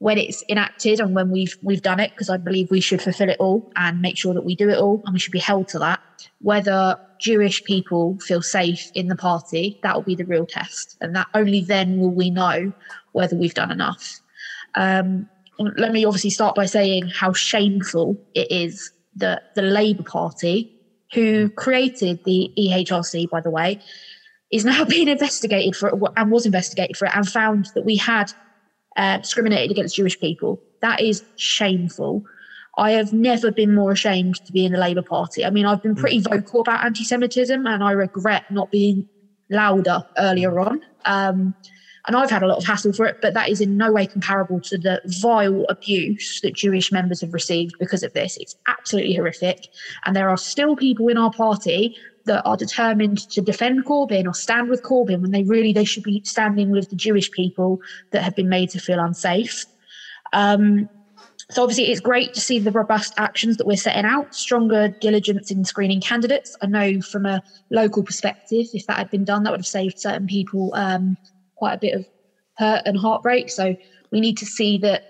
when 0.00 0.16
it's 0.16 0.42
enacted 0.48 0.98
and 0.98 1.14
when 1.14 1.30
we've 1.30 1.56
we've 1.62 1.82
done 1.82 2.00
it, 2.00 2.10
because 2.10 2.30
I 2.30 2.38
believe 2.38 2.70
we 2.70 2.80
should 2.80 3.02
fulfil 3.02 3.28
it 3.28 3.36
all 3.38 3.70
and 3.76 4.00
make 4.00 4.16
sure 4.16 4.32
that 4.32 4.44
we 4.44 4.56
do 4.56 4.68
it 4.70 4.78
all, 4.78 5.02
and 5.04 5.12
we 5.12 5.20
should 5.20 5.32
be 5.32 5.38
held 5.38 5.68
to 5.68 5.78
that. 5.78 6.00
Whether 6.40 6.98
Jewish 7.20 7.62
people 7.64 8.18
feel 8.18 8.40
safe 8.40 8.90
in 8.94 9.08
the 9.08 9.16
party, 9.16 9.78
that 9.82 9.94
will 9.94 10.02
be 10.02 10.14
the 10.14 10.24
real 10.24 10.46
test, 10.46 10.96
and 11.02 11.14
that 11.16 11.26
only 11.34 11.62
then 11.62 11.98
will 11.98 12.10
we 12.10 12.30
know 12.30 12.72
whether 13.12 13.36
we've 13.36 13.54
done 13.54 13.70
enough. 13.70 14.20
Um, 14.74 15.28
let 15.58 15.92
me 15.92 16.06
obviously 16.06 16.30
start 16.30 16.54
by 16.54 16.64
saying 16.64 17.08
how 17.08 17.34
shameful 17.34 18.16
it 18.34 18.50
is 18.50 18.90
that 19.16 19.54
the 19.54 19.62
Labour 19.62 20.02
Party, 20.02 20.74
who 21.12 21.50
created 21.50 22.20
the 22.24 22.50
EHRC, 22.58 23.28
by 23.28 23.42
the 23.42 23.50
way, 23.50 23.78
is 24.50 24.64
now 24.64 24.82
being 24.86 25.08
investigated 25.08 25.76
for 25.76 25.90
it 25.90 25.94
and 26.16 26.30
was 26.30 26.46
investigated 26.46 26.96
for 26.96 27.04
it 27.04 27.14
and 27.14 27.28
found 27.28 27.68
that 27.74 27.84
we 27.84 27.96
had 27.96 28.32
uh, 28.96 29.18
discriminated 29.18 29.70
against 29.70 29.96
Jewish 29.96 30.18
people. 30.18 30.60
That 30.82 31.00
is 31.00 31.22
shameful. 31.36 32.22
I 32.76 32.92
have 32.92 33.12
never 33.12 33.50
been 33.50 33.74
more 33.74 33.92
ashamed 33.92 34.36
to 34.46 34.52
be 34.52 34.64
in 34.64 34.72
the 34.72 34.78
Labour 34.78 35.02
Party. 35.02 35.44
I 35.44 35.50
mean, 35.50 35.66
I've 35.66 35.82
been 35.82 35.94
pretty 35.94 36.20
vocal 36.20 36.60
about 36.60 36.84
anti 36.84 37.04
Semitism 37.04 37.66
and 37.66 37.82
I 37.82 37.92
regret 37.92 38.44
not 38.48 38.70
being 38.70 39.06
louder 39.50 40.02
earlier 40.16 40.58
on. 40.60 40.80
Um, 41.04 41.54
and 42.06 42.16
I've 42.16 42.30
had 42.30 42.42
a 42.42 42.46
lot 42.46 42.58
of 42.58 42.64
hassle 42.64 42.92
for 42.92 43.04
it, 43.06 43.18
but 43.20 43.34
that 43.34 43.50
is 43.50 43.60
in 43.60 43.76
no 43.76 43.92
way 43.92 44.06
comparable 44.06 44.60
to 44.62 44.78
the 44.78 45.00
vile 45.20 45.66
abuse 45.68 46.40
that 46.42 46.54
Jewish 46.54 46.90
members 46.90 47.20
have 47.20 47.34
received 47.34 47.74
because 47.78 48.02
of 48.02 48.12
this. 48.14 48.38
It's 48.38 48.56
absolutely 48.68 49.14
horrific. 49.14 49.58
And 50.06 50.16
there 50.16 50.30
are 50.30 50.38
still 50.38 50.76
people 50.76 51.08
in 51.08 51.18
our 51.18 51.30
party 51.30 51.94
that 52.26 52.42
are 52.44 52.56
determined 52.56 53.18
to 53.30 53.40
defend 53.40 53.84
Corbyn 53.84 54.26
or 54.26 54.34
stand 54.34 54.68
with 54.68 54.82
Corbyn 54.82 55.20
when 55.20 55.30
they 55.30 55.42
really 55.44 55.72
they 55.72 55.84
should 55.84 56.02
be 56.02 56.22
standing 56.24 56.70
with 56.70 56.88
the 56.90 56.96
Jewish 56.96 57.30
people 57.30 57.78
that 58.12 58.22
have 58.22 58.34
been 58.34 58.48
made 58.48 58.70
to 58.70 58.78
feel 58.78 59.00
unsafe. 59.00 59.64
Um, 60.32 60.88
so 61.50 61.62
obviously, 61.62 61.90
it's 61.90 62.00
great 62.00 62.32
to 62.34 62.40
see 62.40 62.60
the 62.60 62.70
robust 62.70 63.12
actions 63.16 63.56
that 63.56 63.66
we're 63.66 63.76
setting 63.76 64.04
out, 64.04 64.32
stronger 64.34 64.88
diligence 65.00 65.50
in 65.50 65.64
screening 65.64 66.00
candidates. 66.00 66.54
I 66.62 66.66
know 66.66 67.00
from 67.00 67.26
a 67.26 67.42
local 67.70 68.04
perspective, 68.04 68.66
if 68.72 68.86
that 68.86 68.98
had 68.98 69.10
been 69.10 69.24
done, 69.24 69.42
that 69.42 69.50
would 69.50 69.60
have 69.60 69.66
saved 69.66 69.98
certain 69.98 70.28
people 70.28 70.72
um, 70.74 71.16
quite 71.56 71.74
a 71.74 71.78
bit 71.78 71.94
of 71.94 72.06
hurt 72.56 72.82
and 72.84 72.96
heartbreak. 72.96 73.50
So 73.50 73.74
we 74.12 74.20
need 74.20 74.38
to 74.38 74.46
see 74.46 74.78
that 74.78 75.02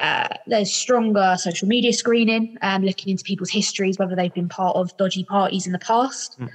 uh, 0.00 0.28
there's 0.46 0.72
stronger 0.72 1.36
social 1.38 1.68
media 1.68 1.92
screening 1.92 2.56
and 2.62 2.84
looking 2.84 3.10
into 3.10 3.22
people's 3.22 3.50
histories, 3.50 3.98
whether 3.98 4.16
they've 4.16 4.32
been 4.34 4.48
part 4.48 4.74
of 4.76 4.96
dodgy 4.96 5.24
parties 5.24 5.66
in 5.66 5.72
the 5.72 5.78
past. 5.78 6.36
Mm. 6.40 6.48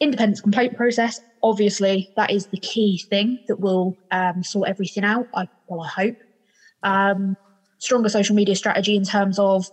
Independent 0.00 0.42
complaint 0.42 0.76
process, 0.76 1.20
obviously, 1.44 2.10
that 2.16 2.30
is 2.32 2.48
the 2.48 2.58
key 2.58 3.02
thing 3.08 3.38
that 3.46 3.60
will 3.60 3.96
um, 4.10 4.42
sort 4.42 4.68
everything 4.68 5.04
out. 5.04 5.28
I, 5.34 5.46
well, 5.68 5.82
I 5.82 5.88
hope. 5.88 6.16
Um, 6.82 7.36
stronger 7.78 8.08
social 8.08 8.34
media 8.34 8.56
strategy 8.56 8.96
in 8.96 9.04
terms 9.04 9.38
of 9.38 9.64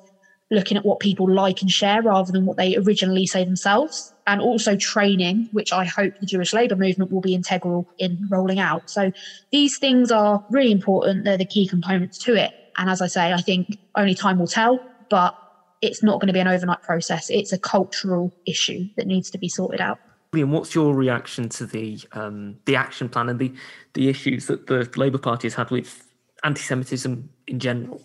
looking 0.52 0.78
at 0.78 0.86
what 0.86 1.00
people 1.00 1.32
like 1.32 1.62
and 1.62 1.70
share 1.70 2.02
rather 2.02 2.32
than 2.32 2.46
what 2.46 2.58
they 2.58 2.76
originally 2.76 3.26
say 3.26 3.44
themselves, 3.44 4.14
and 4.28 4.42
also 4.42 4.76
training, 4.76 5.48
which 5.52 5.74
I 5.74 5.86
hope 5.86 6.14
the 6.20 6.26
Jewish 6.28 6.54
labour 6.54 6.76
movement 6.76 7.12
will 7.12 7.22
be 7.22 7.36
integral 7.36 7.88
in 7.98 8.20
rolling 8.30 8.60
out. 8.60 8.84
So 8.88 9.12
these 9.52 9.78
things 9.80 10.12
are 10.12 10.44
really 10.50 10.72
important. 10.72 11.24
They're 11.24 11.38
the 11.38 11.46
key 11.46 11.68
components 11.68 12.18
to 12.20 12.36
it. 12.36 12.52
And 12.80 12.90
as 12.90 13.02
I 13.02 13.08
say, 13.08 13.34
I 13.34 13.42
think 13.42 13.78
only 13.96 14.16
time 14.16 14.40
will 14.40 14.48
tell, 14.48 14.80
but 15.10 15.38
it's 15.82 16.02
not 16.02 16.20
going 16.22 16.28
to 16.28 16.34
be 16.34 16.40
an 16.40 16.48
overnight 16.48 16.82
process. 16.82 17.30
It's 17.30 17.52
a 17.52 17.60
cultural 17.60 18.34
issue 18.48 18.88
that 18.96 19.06
needs 19.06 19.30
to 19.32 19.38
be 19.38 19.50
sorted 19.50 19.82
out. 19.82 20.00
Liam, 20.34 20.50
what's 20.50 20.74
your 20.74 20.96
reaction 20.96 21.50
to 21.50 21.66
the 21.66 22.00
um, 22.14 22.56
the 22.66 22.76
action 22.78 23.10
plan 23.10 23.30
and 23.30 23.38
the 23.38 23.52
the 23.96 24.08
issues 24.08 24.48
that 24.48 24.68
the 24.68 24.90
Labour 24.96 25.18
Party 25.18 25.48
has 25.48 25.56
had 25.56 25.70
with 25.72 26.08
anti-Semitism 26.44 27.30
in 27.48 27.60
general? 27.60 28.02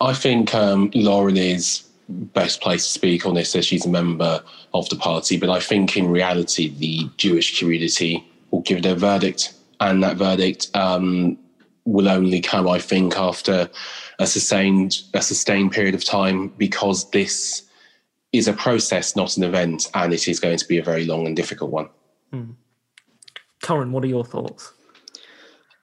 I 0.00 0.12
think 0.12 0.54
um, 0.54 0.90
Lauren 0.94 1.38
is 1.38 1.88
best 2.08 2.60
placed 2.60 2.86
to 2.86 2.92
speak 2.92 3.24
on 3.24 3.34
this 3.34 3.56
as 3.56 3.64
she's 3.64 3.86
a 3.86 3.88
member 3.88 4.42
of 4.74 4.88
the 4.90 4.96
party. 4.96 5.38
But 5.38 5.48
I 5.48 5.60
think 5.60 5.96
in 5.96 6.10
reality, 6.10 6.68
the 6.68 7.08
Jewish 7.16 7.58
community 7.58 8.28
will 8.50 8.60
give 8.60 8.82
their 8.82 8.94
verdict, 8.94 9.54
and 9.80 10.02
that 10.02 10.16
verdict 10.16 10.68
um, 10.74 11.38
will 11.86 12.08
only 12.08 12.40
come, 12.40 12.68
I 12.68 12.78
think, 12.78 13.16
after 13.16 13.70
a 14.18 14.26
sustained 14.26 15.02
a 15.14 15.22
sustained 15.22 15.72
period 15.72 15.94
of 15.94 16.04
time, 16.04 16.48
because 16.58 17.10
this 17.10 17.62
is 18.32 18.48
a 18.48 18.52
process, 18.52 19.16
not 19.16 19.36
an 19.36 19.44
event, 19.44 19.90
and 19.94 20.12
it 20.12 20.28
is 20.28 20.40
going 20.40 20.58
to 20.58 20.68
be 20.68 20.78
a 20.78 20.82
very 20.82 21.06
long 21.06 21.26
and 21.26 21.36
difficult 21.36 21.70
one. 21.70 21.88
Mm. 22.32 22.54
Torrin, 23.62 23.90
what 23.90 24.04
are 24.04 24.08
your 24.08 24.24
thoughts? 24.24 24.72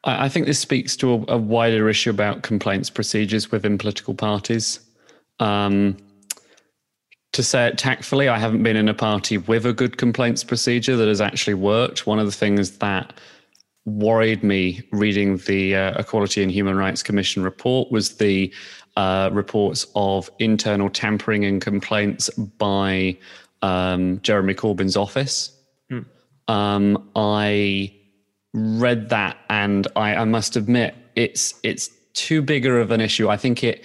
I 0.04 0.28
think 0.28 0.46
this 0.46 0.60
speaks 0.60 0.98
to 0.98 1.14
a, 1.14 1.34
a 1.34 1.38
wider 1.38 1.90
issue 1.90 2.10
about 2.10 2.44
complaints 2.44 2.90
procedures 2.90 3.52
within 3.52 3.78
political 3.78 4.14
parties. 4.14 4.82
Um, 5.40 5.98
to 7.32 7.42
say 7.42 7.68
it 7.68 7.78
tactfully, 7.78 8.28
I 8.28 8.38
haven't 8.38 8.62
been 8.62 8.76
in 8.76 8.90
a 8.90 8.94
party 8.94 9.38
with 9.38 9.66
a 9.66 9.74
good 9.74 9.98
complaints 9.98 10.44
procedure 10.44 10.96
that 10.98 11.08
has 11.08 11.22
actually 11.22 11.56
worked. 11.56 12.06
One 12.06 12.20
of 12.20 12.26
the 12.26 12.32
things 12.34 12.78
that 12.80 13.14
worried 13.86 14.44
me 14.44 14.82
reading 14.92 15.38
the 15.38 15.76
uh, 15.76 16.00
Equality 16.00 16.42
and 16.42 16.52
Human 16.52 16.78
Rights 16.78 17.04
Commission 17.04 17.44
report 17.44 17.92
was 17.92 18.18
the 18.18 18.54
uh, 18.96 19.30
reports 19.34 19.86
of 19.96 20.30
internal 20.40 20.90
tampering 20.90 21.44
and 21.46 21.62
complaints 21.62 22.30
by 22.30 23.18
um, 23.62 24.20
Jeremy 24.22 24.54
Corbyn's 24.54 24.96
office. 24.96 25.58
Hmm. 25.90 26.00
Um, 26.48 27.10
I 27.16 27.94
read 28.54 29.10
that, 29.10 29.38
and 29.50 29.88
I, 29.96 30.16
I 30.16 30.26
must 30.26 30.56
admit 30.56 30.96
it's 31.16 31.56
it's 31.64 31.90
too 32.14 32.42
bigger 32.42 32.80
of 32.80 32.92
an 32.92 33.02
issue. 33.02 33.30
I 33.30 33.38
think 33.38 33.64
it 33.64 33.84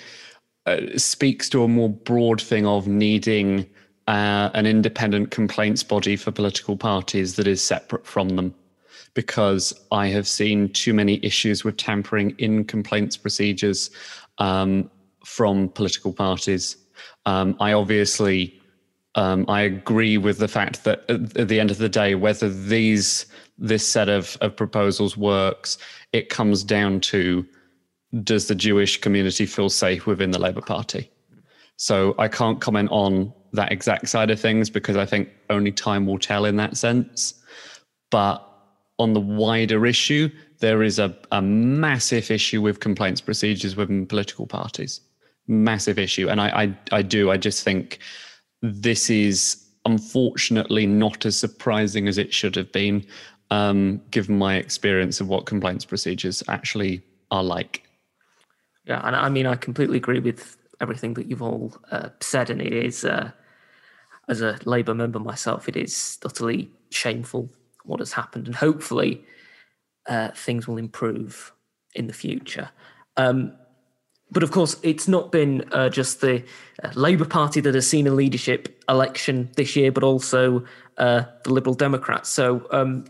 uh, 0.66 0.80
speaks 0.96 1.48
to 1.50 1.62
a 1.62 1.68
more 1.68 1.88
broad 1.88 2.40
thing 2.40 2.66
of 2.66 2.86
needing 2.86 3.66
uh, 4.06 4.50
an 4.54 4.66
independent 4.66 5.30
complaints 5.30 5.82
body 5.82 6.16
for 6.16 6.30
political 6.30 6.76
parties 6.76 7.36
that 7.36 7.46
is 7.46 7.62
separate 7.62 8.06
from 8.06 8.30
them. 8.30 8.54
Because 9.18 9.74
I 9.90 10.06
have 10.16 10.28
seen 10.28 10.72
too 10.72 10.94
many 10.94 11.18
issues 11.24 11.64
with 11.64 11.76
tampering 11.76 12.36
in 12.38 12.64
complaints 12.64 13.16
procedures 13.16 13.90
um, 14.38 14.88
from 15.24 15.70
political 15.70 16.12
parties. 16.12 16.76
Um, 17.26 17.56
I 17.58 17.72
obviously 17.72 18.60
um, 19.16 19.44
I 19.48 19.62
agree 19.62 20.18
with 20.18 20.38
the 20.38 20.46
fact 20.46 20.84
that 20.84 20.98
at 21.08 21.48
the 21.48 21.58
end 21.58 21.72
of 21.72 21.78
the 21.78 21.88
day, 21.88 22.14
whether 22.14 22.48
these 22.48 23.26
this 23.58 23.84
set 23.86 24.08
of, 24.08 24.38
of 24.40 24.54
proposals 24.54 25.16
works, 25.16 25.78
it 26.12 26.28
comes 26.28 26.62
down 26.62 27.00
to 27.00 27.44
does 28.22 28.46
the 28.46 28.54
Jewish 28.54 29.00
community 29.00 29.46
feel 29.46 29.68
safe 29.68 30.06
within 30.06 30.30
the 30.30 30.38
Labour 30.38 30.60
Party? 30.60 31.10
So 31.76 32.14
I 32.18 32.28
can't 32.28 32.60
comment 32.60 32.88
on 32.92 33.32
that 33.52 33.72
exact 33.72 34.08
side 34.08 34.30
of 34.30 34.38
things 34.38 34.70
because 34.70 34.96
I 34.96 35.06
think 35.06 35.28
only 35.50 35.72
time 35.72 36.06
will 36.06 36.18
tell 36.18 36.44
in 36.44 36.54
that 36.56 36.76
sense. 36.76 37.34
But 38.12 38.47
on 38.98 39.12
the 39.12 39.20
wider 39.20 39.86
issue, 39.86 40.28
there 40.58 40.82
is 40.82 40.98
a, 40.98 41.16
a 41.30 41.40
massive 41.40 42.30
issue 42.30 42.60
with 42.60 42.80
complaints 42.80 43.20
procedures 43.20 43.76
within 43.76 44.06
political 44.06 44.46
parties. 44.46 45.00
Massive 45.46 45.98
issue. 45.98 46.28
And 46.28 46.40
I, 46.40 46.48
I, 46.48 46.78
I 46.98 47.02
do, 47.02 47.30
I 47.30 47.36
just 47.36 47.62
think 47.62 48.00
this 48.60 49.08
is 49.08 49.64
unfortunately 49.84 50.86
not 50.86 51.24
as 51.24 51.36
surprising 51.38 52.08
as 52.08 52.18
it 52.18 52.34
should 52.34 52.56
have 52.56 52.70
been, 52.72 53.06
um, 53.50 54.00
given 54.10 54.36
my 54.36 54.56
experience 54.56 55.20
of 55.20 55.28
what 55.28 55.46
complaints 55.46 55.84
procedures 55.84 56.42
actually 56.48 57.00
are 57.30 57.44
like. 57.44 57.84
Yeah, 58.84 59.00
and 59.04 59.14
I 59.14 59.28
mean, 59.28 59.46
I 59.46 59.54
completely 59.54 59.98
agree 59.98 60.20
with 60.20 60.56
everything 60.80 61.14
that 61.14 61.26
you've 61.26 61.42
all 61.42 61.74
uh, 61.90 62.08
said, 62.20 62.50
and 62.50 62.60
it 62.60 62.72
is, 62.72 63.04
uh, 63.04 63.30
as 64.28 64.40
a 64.40 64.58
Labour 64.64 64.94
member 64.94 65.18
myself, 65.18 65.68
it 65.68 65.76
is 65.76 66.18
utterly 66.24 66.70
shameful 66.90 67.48
what 67.88 68.00
has 68.00 68.12
happened, 68.12 68.46
and 68.46 68.54
hopefully 68.54 69.24
uh, 70.06 70.28
things 70.28 70.68
will 70.68 70.78
improve 70.78 71.52
in 71.94 72.06
the 72.06 72.12
future. 72.12 72.70
Um, 73.16 73.52
but 74.30 74.42
of 74.42 74.50
course, 74.50 74.76
it's 74.82 75.08
not 75.08 75.32
been 75.32 75.64
uh, 75.72 75.88
just 75.88 76.20
the 76.20 76.44
uh, 76.82 76.90
Labour 76.94 77.24
Party 77.24 77.60
that 77.60 77.74
has 77.74 77.88
seen 77.88 78.06
a 78.06 78.10
leadership 78.10 78.82
election 78.88 79.50
this 79.56 79.74
year, 79.74 79.90
but 79.90 80.04
also 80.04 80.64
uh, 80.98 81.22
the 81.44 81.52
Liberal 81.52 81.74
Democrats. 81.74 82.28
So, 82.28 82.66
um, 82.70 83.06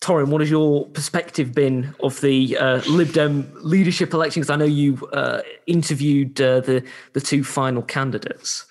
Torin, 0.00 0.28
what 0.28 0.40
has 0.40 0.50
your 0.50 0.86
perspective 0.86 1.52
been 1.52 1.94
of 2.00 2.20
the 2.20 2.56
uh, 2.56 2.80
Lib 2.88 3.12
Dem 3.12 3.50
leadership 3.56 4.14
elections? 4.14 4.46
Because 4.46 4.54
I 4.54 4.56
know 4.56 4.64
you 4.64 5.04
uh, 5.12 5.42
interviewed 5.66 6.40
uh, 6.40 6.60
the 6.60 6.84
the 7.12 7.20
two 7.20 7.44
final 7.44 7.82
candidates. 7.82 8.66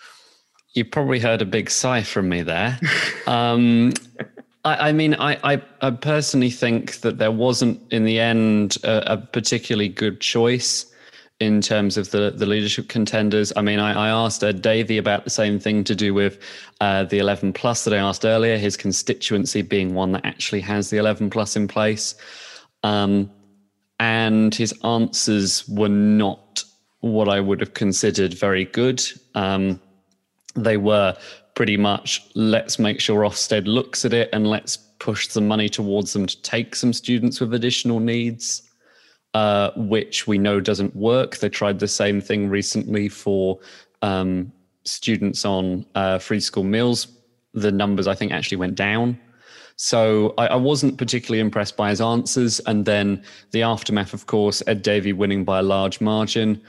You 0.74 0.86
probably 0.86 1.20
heard 1.20 1.42
a 1.42 1.46
big 1.46 1.70
sigh 1.70 2.04
from 2.04 2.30
me 2.30 2.42
there. 2.42 2.80
um, 3.28 3.92
I, 4.64 4.90
I, 4.90 4.92
mean, 4.92 5.16
I, 5.16 5.38
I, 5.44 5.62
I, 5.82 5.92
personally 5.92 6.52
think 6.52 7.02
that 7.02 7.18
there 7.18 7.32
wasn't, 7.32 7.82
in 7.92 8.06
the 8.06 8.20
end, 8.20 8.78
a, 8.84 9.14
a 9.14 9.18
particularly 9.18 9.90
good 9.90 10.22
choice 10.22 10.86
in 11.40 11.60
terms 11.60 11.98
of 11.98 12.12
the, 12.12 12.32
the 12.36 12.46
leadership 12.46 12.88
contenders. 12.88 13.52
I 13.56 13.62
mean, 13.62 13.80
I, 13.80 13.94
I 13.94 14.10
asked 14.10 14.44
Ed 14.44 14.62
Davey 14.62 15.00
about 15.00 15.24
the 15.24 15.32
same 15.32 15.58
thing 15.60 15.84
to 15.86 15.96
do 15.96 16.14
with 16.14 16.38
uh, 16.80 17.06
the 17.06 17.18
11 17.18 17.54
plus 17.54 17.84
that 17.84 17.94
I 17.96 17.98
asked 17.98 18.26
earlier, 18.26 18.58
his 18.58 18.78
constituency 18.78 19.64
being 19.64 19.96
one 19.96 20.12
that 20.12 20.24
actually 20.24 20.62
has 20.62 20.92
the 20.92 20.98
11 20.98 21.32
plus 21.32 21.56
in 21.56 21.68
place. 21.68 22.14
Um, 22.84 23.32
and 24.00 24.54
his 24.54 24.74
answers 24.84 25.68
were 25.68 25.90
not 25.90 26.64
what 27.00 27.28
I 27.28 27.40
would 27.40 27.60
have 27.60 27.74
considered 27.74 28.36
very 28.36 28.66
good. 28.66 29.02
Um, 29.34 29.80
they 30.56 30.78
were 30.78 31.18
pretty 31.56 31.78
much 31.78 32.26
let's 32.36 32.80
make 32.80 33.00
sure 33.00 33.22
Ofsted 33.22 33.68
looks 33.68 34.06
at 34.06 34.14
it 34.14 34.30
and 34.34 34.48
let's 34.48 34.78
push 34.78 35.28
some 35.28 35.48
money 35.48 35.68
towards 35.68 36.14
them 36.14 36.26
to 36.26 36.42
take 36.42 36.76
some 36.76 36.94
students 36.94 37.40
with 37.40 37.54
additional 37.54 38.00
needs 38.00 38.70
uh, 39.34 39.72
which 39.76 40.28
we 40.28 40.38
know 40.38 40.60
doesn't 40.60 40.96
work. 40.96 41.38
They 41.38 41.50
tried 41.50 41.80
the 41.80 41.88
same 41.88 42.22
thing 42.22 42.50
recently 42.50 43.08
for 43.08 43.60
um, 44.02 44.52
students 44.84 45.46
on 45.46 45.86
uh, 45.96 46.20
free 46.20 46.40
school 46.40 46.64
meals. 46.64 47.08
The 47.54 47.72
numbers, 47.72 48.08
I 48.08 48.16
think, 48.16 48.32
actually 48.32 48.58
went 48.58 48.76
down. 48.76 49.20
So 49.78 50.34
I, 50.38 50.48
I, 50.48 50.56
wasn't 50.56 50.98
particularly 50.98 51.40
impressed 51.40 51.76
by 51.76 51.90
his 51.90 52.02
answers. 52.02 52.60
And 52.62 52.86
then 52.86 53.24
the 53.52 53.64
aftermath, 53.64 54.14
of 54.14 54.28
course, 54.28 54.62
Ed 54.68 54.84
Davey 54.84 55.14
winning 55.14 55.44
by 55.44 55.60
a 55.60 55.64
large 55.64 56.02
margin. 56.02 56.62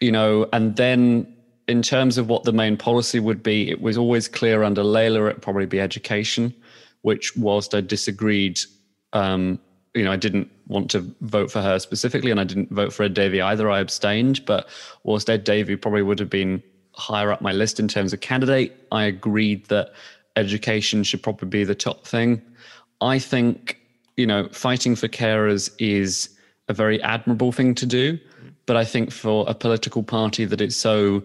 You 0.00 0.12
know, 0.12 0.48
and 0.52 0.76
then 0.76 1.33
in 1.66 1.82
terms 1.82 2.18
of 2.18 2.28
what 2.28 2.44
the 2.44 2.52
main 2.52 2.76
policy 2.76 3.20
would 3.20 3.42
be, 3.42 3.70
it 3.70 3.80
was 3.80 3.96
always 3.96 4.28
clear 4.28 4.62
under 4.62 4.82
Layla 4.82 5.30
it'd 5.30 5.42
probably 5.42 5.66
be 5.66 5.80
education, 5.80 6.54
which 7.02 7.36
whilst 7.36 7.74
I 7.74 7.80
disagreed 7.80 8.60
um, 9.12 9.58
you 9.94 10.02
know, 10.04 10.10
I 10.10 10.16
didn't 10.16 10.50
want 10.66 10.90
to 10.90 11.00
vote 11.20 11.50
for 11.50 11.62
her 11.62 11.78
specifically, 11.78 12.30
and 12.30 12.40
I 12.40 12.44
didn't 12.44 12.70
vote 12.70 12.92
for 12.92 13.04
Ed 13.04 13.14
Davey 13.14 13.40
either. 13.40 13.70
I 13.70 13.78
abstained, 13.78 14.44
but 14.44 14.68
whilst 15.04 15.30
Ed 15.30 15.44
Davey 15.44 15.76
probably 15.76 16.02
would 16.02 16.18
have 16.18 16.30
been 16.30 16.62
higher 16.92 17.32
up 17.32 17.40
my 17.40 17.52
list 17.52 17.78
in 17.80 17.88
terms 17.88 18.12
of 18.12 18.20
candidate, 18.20 18.74
I 18.90 19.04
agreed 19.04 19.66
that 19.66 19.92
education 20.36 21.04
should 21.04 21.22
probably 21.22 21.48
be 21.48 21.64
the 21.64 21.76
top 21.76 22.06
thing. 22.06 22.42
I 23.00 23.18
think, 23.20 23.80
you 24.16 24.26
know, 24.26 24.48
fighting 24.48 24.96
for 24.96 25.06
carers 25.06 25.70
is 25.78 26.28
a 26.68 26.74
very 26.74 27.00
admirable 27.02 27.52
thing 27.52 27.74
to 27.76 27.86
do, 27.86 28.18
but 28.66 28.76
I 28.76 28.84
think 28.84 29.12
for 29.12 29.44
a 29.48 29.54
political 29.54 30.02
party 30.02 30.44
that 30.44 30.60
it's 30.60 30.76
so 30.76 31.22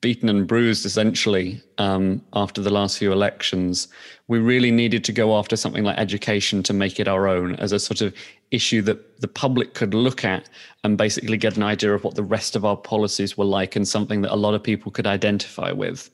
beaten 0.00 0.28
and 0.28 0.46
bruised 0.46 0.86
essentially 0.86 1.62
um, 1.78 2.22
after 2.32 2.62
the 2.62 2.70
last 2.70 2.98
few 2.98 3.12
elections. 3.12 3.88
We 4.28 4.38
really 4.38 4.70
needed 4.70 5.04
to 5.04 5.12
go 5.12 5.36
after 5.36 5.56
something 5.56 5.84
like 5.84 5.98
education 5.98 6.62
to 6.64 6.72
make 6.72 6.98
it 6.98 7.08
our 7.08 7.28
own 7.28 7.56
as 7.56 7.72
a 7.72 7.78
sort 7.78 8.00
of 8.00 8.14
issue 8.50 8.80
that 8.82 9.20
the 9.20 9.28
public 9.28 9.74
could 9.74 9.92
look 9.92 10.24
at 10.24 10.48
and 10.84 10.96
basically 10.96 11.36
get 11.36 11.56
an 11.56 11.62
idea 11.62 11.94
of 11.94 12.02
what 12.02 12.14
the 12.14 12.22
rest 12.22 12.56
of 12.56 12.64
our 12.64 12.76
policies 12.76 13.36
were 13.36 13.44
like 13.44 13.76
and 13.76 13.86
something 13.86 14.22
that 14.22 14.32
a 14.32 14.36
lot 14.36 14.54
of 14.54 14.62
people 14.62 14.90
could 14.90 15.06
identify 15.06 15.70
with. 15.70 16.10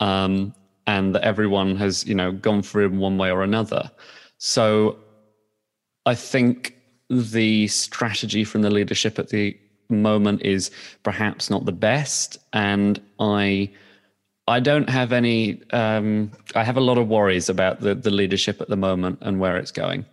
Um, 0.00 0.54
and 0.86 1.14
that 1.14 1.22
everyone 1.22 1.76
has, 1.76 2.06
you 2.06 2.14
know, 2.14 2.32
gone 2.32 2.62
through 2.62 2.86
in 2.86 2.98
one 2.98 3.18
way 3.18 3.30
or 3.30 3.42
another. 3.42 3.90
So 4.38 4.96
I 6.06 6.14
think 6.14 6.76
the 7.10 7.68
strategy 7.68 8.44
from 8.44 8.62
the 8.62 8.70
leadership 8.70 9.18
at 9.18 9.28
the 9.28 9.56
moment 9.90 10.42
is 10.42 10.70
perhaps 11.02 11.50
not 11.50 11.64
the 11.64 11.72
best, 11.72 12.38
and 12.52 13.00
I 13.20 13.70
I 14.48 14.58
don't 14.58 14.90
have 14.90 15.12
any. 15.12 15.62
Um, 15.72 16.32
I 16.56 16.64
have 16.64 16.76
a 16.76 16.80
lot 16.80 16.98
of 16.98 17.06
worries 17.08 17.48
about 17.48 17.80
the 17.80 17.94
the 17.94 18.10
leadership 18.10 18.60
at 18.60 18.68
the 18.68 18.76
moment 18.76 19.18
and 19.20 19.38
where 19.38 19.56
it's 19.56 19.70
going. 19.70 20.06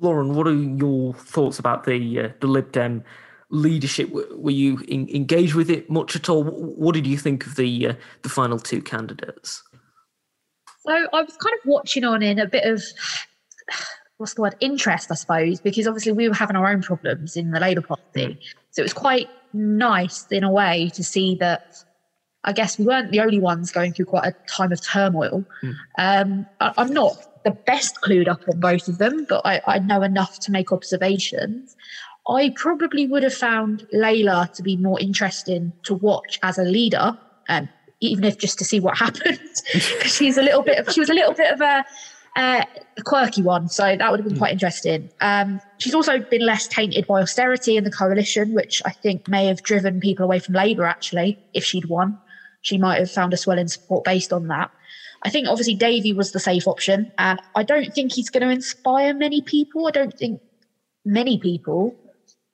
Lauren, 0.00 0.34
what 0.34 0.48
are 0.48 0.54
your 0.54 1.14
thoughts 1.14 1.60
about 1.60 1.84
the 1.84 2.20
uh, 2.20 2.28
the 2.40 2.48
Lib 2.48 2.72
Dem 2.72 3.04
leadership? 3.50 4.10
Were 4.32 4.50
you 4.50 4.78
in, 4.88 5.08
engaged 5.10 5.54
with 5.54 5.70
it 5.70 5.88
much 5.88 6.16
at 6.16 6.28
all? 6.28 6.42
What 6.42 6.94
did 6.94 7.06
you 7.06 7.18
think 7.18 7.46
of 7.46 7.54
the 7.54 7.88
uh, 7.88 7.94
the 8.22 8.28
final 8.28 8.58
two 8.58 8.82
candidates? 8.82 9.62
So 10.84 10.90
I 10.90 11.22
was 11.22 11.36
kind 11.36 11.54
of 11.54 11.66
watching 11.66 12.02
on 12.02 12.22
in 12.22 12.40
a 12.40 12.48
bit 12.48 12.64
of 12.64 12.82
what's 14.16 14.34
the 14.34 14.42
word 14.42 14.54
interest 14.60 15.10
i 15.10 15.14
suppose 15.14 15.60
because 15.60 15.88
obviously 15.88 16.12
we 16.12 16.28
were 16.28 16.34
having 16.34 16.54
our 16.54 16.68
own 16.68 16.80
problems 16.80 17.36
in 17.36 17.50
the 17.50 17.58
labour 17.58 17.80
party 17.80 18.38
so 18.70 18.80
it 18.80 18.84
was 18.84 18.92
quite 18.92 19.28
nice 19.52 20.26
in 20.30 20.44
a 20.44 20.50
way 20.50 20.90
to 20.94 21.04
see 21.04 21.34
that 21.36 21.84
i 22.44 22.52
guess 22.52 22.78
we 22.78 22.84
weren't 22.84 23.10
the 23.12 23.20
only 23.20 23.38
ones 23.38 23.70
going 23.70 23.92
through 23.92 24.04
quite 24.04 24.26
a 24.26 24.34
time 24.46 24.72
of 24.72 24.80
turmoil. 24.82 25.44
Mm. 25.62 25.74
um, 25.98 26.46
I, 26.60 26.72
am 26.76 26.92
not 26.92 27.42
the 27.44 27.50
best 27.50 28.00
clued 28.02 28.28
up 28.28 28.42
on 28.48 28.60
both 28.60 28.88
of 28.88 28.98
them 28.98 29.26
but 29.28 29.42
I, 29.44 29.60
I 29.66 29.78
know 29.78 30.02
enough 30.02 30.38
to 30.40 30.52
make 30.52 30.72
observations. 30.72 31.76
I 32.28 32.52
probably 32.54 33.06
would 33.06 33.24
have 33.24 33.34
found 33.34 33.84
layla 33.92 34.52
to 34.52 34.62
be 34.62 34.76
more 34.76 35.00
interesting 35.00 35.72
to 35.82 35.94
watch 35.94 36.38
as 36.42 36.56
a 36.56 36.62
leader 36.62 37.18
um, 37.48 37.68
even 38.02 38.24
if 38.24 38.36
just 38.36 38.58
to 38.58 38.64
see 38.64 38.80
what 38.80 38.98
happened. 39.06 39.38
Because 39.72 40.14
she's 40.14 40.36
a 40.36 40.42
little 40.42 40.62
bit 40.62 40.78
of 40.78 40.92
she 40.92 41.00
was 41.00 41.08
a 41.08 41.14
little 41.14 41.32
bit 41.32 41.52
of 41.52 41.60
a 41.60 41.84
uh, 42.36 42.64
a 42.96 43.02
quirky 43.02 43.42
one. 43.42 43.68
So 43.68 43.96
that 43.96 44.10
would 44.10 44.20
have 44.20 44.28
been 44.28 44.38
quite 44.38 44.52
interesting. 44.52 45.10
Um, 45.20 45.60
she's 45.78 45.94
also 45.94 46.18
been 46.18 46.44
less 46.44 46.66
tainted 46.66 47.06
by 47.06 47.20
austerity 47.20 47.76
in 47.76 47.84
the 47.84 47.90
coalition, 47.90 48.54
which 48.54 48.82
I 48.84 48.90
think 48.90 49.28
may 49.28 49.46
have 49.46 49.62
driven 49.62 50.00
people 50.00 50.24
away 50.24 50.38
from 50.38 50.54
Labour, 50.54 50.84
actually, 50.84 51.38
if 51.52 51.64
she'd 51.64 51.86
won. 51.86 52.18
She 52.62 52.78
might 52.78 52.98
have 52.98 53.10
found 53.10 53.34
a 53.34 53.36
swelling 53.36 53.68
support 53.68 54.04
based 54.04 54.32
on 54.32 54.48
that. 54.48 54.70
I 55.24 55.30
think 55.30 55.48
obviously 55.48 55.74
Davey 55.74 56.12
was 56.12 56.32
the 56.32 56.40
safe 56.40 56.66
option, 56.66 57.12
and 57.18 57.40
I 57.54 57.62
don't 57.62 57.92
think 57.94 58.12
he's 58.12 58.30
going 58.30 58.42
to 58.42 58.50
inspire 58.50 59.14
many 59.14 59.40
people. 59.42 59.86
I 59.86 59.90
don't 59.90 60.16
think 60.16 60.40
many 61.04 61.38
people 61.38 61.94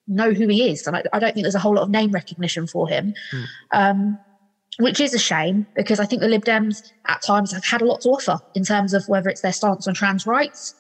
know 0.07 0.33
who 0.33 0.49
he 0.49 0.71
is, 0.71 0.87
and 0.87 0.97
I, 0.97 1.03
I 1.12 1.19
don't 1.19 1.35
think 1.35 1.45
there's 1.45 1.55
a 1.55 1.61
whole 1.61 1.75
lot 1.75 1.83
of 1.83 1.91
name 1.91 2.11
recognition 2.11 2.67
for 2.67 2.88
him. 2.88 3.14
Mm. 3.33 3.47
Um, 3.73 4.19
which 4.79 5.01
is 5.01 5.12
a 5.12 5.19
shame 5.19 5.67
because 5.75 6.01
I 6.01 6.07
think 6.07 6.23
the 6.23 6.29
Lib 6.29 6.45
Dems 6.45 6.93
at 7.07 7.21
times 7.23 7.53
have 7.53 7.64
had 7.64 7.83
a 7.83 7.85
lot 7.85 8.01
to 8.03 8.11
offer 8.11 8.38
in 8.55 8.64
terms 8.64 8.95
of 8.95 9.07
whether 9.09 9.29
it's 9.29 9.41
their 9.41 9.53
stance 9.53 9.87
on 9.88 9.95
trans 9.95 10.27
rights. 10.27 10.75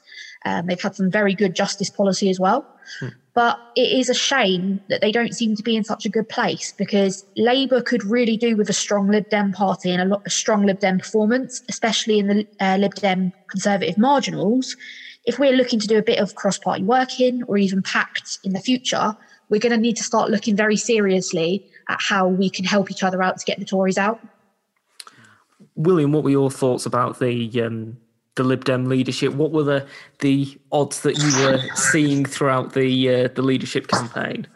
Um, 0.44 0.66
they've 0.66 0.80
had 0.80 0.94
some 0.94 1.10
very 1.10 1.34
good 1.34 1.54
justice 1.54 1.90
policy 1.90 2.30
as 2.30 2.38
well. 2.38 2.64
Hmm. 3.00 3.08
But 3.34 3.58
it 3.76 3.92
is 3.98 4.08
a 4.08 4.14
shame 4.14 4.80
that 4.88 5.00
they 5.00 5.12
don't 5.12 5.34
seem 5.34 5.54
to 5.56 5.62
be 5.62 5.76
in 5.76 5.84
such 5.84 6.06
a 6.06 6.08
good 6.08 6.28
place 6.28 6.72
because 6.76 7.24
Labour 7.36 7.80
could 7.80 8.04
really 8.04 8.36
do 8.36 8.56
with 8.56 8.68
a 8.68 8.72
strong 8.72 9.08
Lib 9.08 9.28
Dem 9.30 9.52
party 9.52 9.90
and 9.90 10.02
a, 10.02 10.04
lot, 10.04 10.22
a 10.26 10.30
strong 10.30 10.64
Lib 10.64 10.80
Dem 10.80 10.98
performance, 10.98 11.62
especially 11.68 12.18
in 12.18 12.28
the 12.28 12.46
uh, 12.60 12.76
Lib 12.76 12.94
Dem 12.94 13.32
Conservative 13.48 13.98
marginals. 13.98 14.76
If 15.24 15.38
we're 15.38 15.52
looking 15.52 15.78
to 15.80 15.86
do 15.86 15.98
a 15.98 16.02
bit 16.02 16.18
of 16.20 16.36
cross 16.36 16.58
party 16.58 16.82
working 16.82 17.42
or 17.44 17.58
even 17.58 17.82
pact 17.82 18.38
in 18.44 18.54
the 18.54 18.60
future, 18.60 19.16
we're 19.50 19.60
going 19.60 19.72
to 19.72 19.78
need 19.78 19.96
to 19.96 20.04
start 20.04 20.30
looking 20.30 20.56
very 20.56 20.76
seriously 20.76 21.64
at 21.88 22.00
how 22.00 22.28
we 22.28 22.50
can 22.50 22.64
help 22.64 22.90
each 22.90 23.02
other 23.02 23.22
out 23.22 23.38
to 23.38 23.44
get 23.44 23.58
the 23.58 23.64
Tories 23.64 23.98
out. 23.98 24.20
William, 25.74 26.12
what 26.12 26.24
were 26.24 26.30
your 26.30 26.50
thoughts 26.50 26.86
about 26.86 27.18
the 27.18 27.62
um, 27.62 27.96
the 28.34 28.44
Lib 28.44 28.64
Dem 28.64 28.86
leadership? 28.86 29.32
What 29.34 29.52
were 29.52 29.62
the 29.62 29.86
the 30.20 30.58
odds 30.72 31.02
that 31.02 31.18
you 31.18 31.44
were 31.44 31.60
seeing 31.74 32.24
throughout 32.24 32.72
the 32.72 33.08
uh, 33.08 33.28
the 33.34 33.42
leadership 33.42 33.88
campaign? 33.88 34.46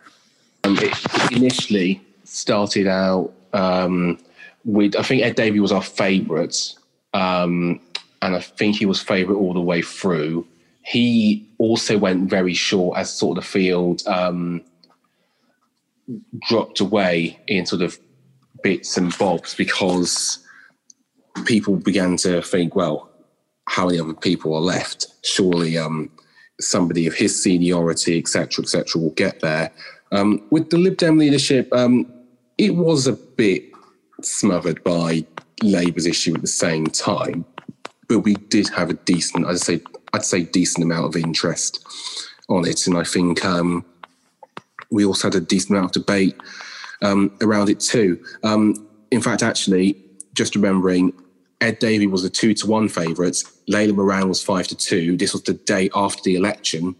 Um, 0.64 0.76
it, 0.78 1.32
initially, 1.32 2.00
started 2.24 2.86
out 2.86 3.32
um, 3.52 4.18
with, 4.64 4.96
I 4.96 5.02
think 5.02 5.22
Ed 5.22 5.36
Davey 5.36 5.60
was 5.60 5.72
our 5.72 5.82
favourite, 5.82 6.74
um, 7.14 7.80
and 8.22 8.34
I 8.36 8.40
think 8.40 8.76
he 8.76 8.86
was 8.86 9.00
favourite 9.00 9.38
all 9.38 9.54
the 9.54 9.60
way 9.60 9.82
through. 9.82 10.46
He 10.84 11.46
also 11.58 11.98
went 11.98 12.28
very 12.28 12.54
short 12.54 12.98
as 12.98 13.12
sort 13.12 13.38
of 13.38 13.44
the 13.44 13.48
field 13.48 14.02
um, 14.06 14.62
dropped 16.48 16.80
away 16.80 17.40
in 17.46 17.66
sort 17.66 17.82
of 17.82 17.98
bits 18.62 18.96
and 18.96 19.16
bobs 19.18 19.54
because 19.54 20.38
people 21.44 21.76
began 21.76 22.16
to 22.18 22.42
think, 22.42 22.74
well, 22.74 23.10
how 23.68 23.86
many 23.86 23.98
other 23.98 24.14
people 24.14 24.54
are 24.54 24.60
left? 24.60 25.06
Surely 25.24 25.78
um, 25.78 26.10
somebody 26.60 27.06
of 27.06 27.14
his 27.14 27.42
seniority, 27.42 28.18
etc., 28.18 28.62
etc., 28.62 29.00
will 29.00 29.10
get 29.10 29.40
there. 29.40 29.70
Um, 30.10 30.46
with 30.50 30.70
the 30.70 30.78
Lib 30.78 30.96
Dem 30.98 31.18
leadership, 31.18 31.68
um, 31.72 32.06
it 32.58 32.74
was 32.76 33.06
a 33.06 33.12
bit 33.12 33.64
smothered 34.20 34.82
by 34.84 35.24
Labour's 35.62 36.06
issue 36.06 36.34
at 36.34 36.42
the 36.42 36.46
same 36.46 36.86
time, 36.86 37.44
but 38.08 38.20
we 38.20 38.34
did 38.34 38.68
have 38.68 38.90
a 38.90 38.94
decent, 38.94 39.46
I'd 39.46 39.58
say, 39.58 39.80
I'd 40.12 40.24
say, 40.24 40.42
decent 40.42 40.84
amount 40.84 41.06
of 41.06 41.16
interest 41.16 41.86
on 42.48 42.66
it, 42.66 42.86
and 42.86 42.98
I 42.98 43.04
think 43.04 43.44
um, 43.44 43.84
we 44.92 45.04
also 45.04 45.28
had 45.28 45.34
a 45.34 45.40
decent 45.40 45.70
amount 45.70 45.96
of 45.96 46.04
debate 46.04 46.36
um, 47.02 47.36
around 47.40 47.68
it 47.68 47.80
too. 47.80 48.22
Um, 48.44 48.86
in 49.10 49.20
fact, 49.20 49.42
actually, 49.42 49.96
just 50.34 50.54
remembering, 50.54 51.12
Ed 51.60 51.78
Davey 51.78 52.06
was 52.06 52.24
a 52.24 52.30
two 52.30 52.54
to 52.54 52.66
one 52.66 52.88
favourite. 52.88 53.42
Layla 53.70 53.94
Moran 53.94 54.28
was 54.28 54.42
five 54.42 54.68
to 54.68 54.76
two. 54.76 55.16
This 55.16 55.32
was 55.32 55.42
the 55.42 55.54
day 55.54 55.90
after 55.94 56.22
the 56.24 56.36
election. 56.36 56.96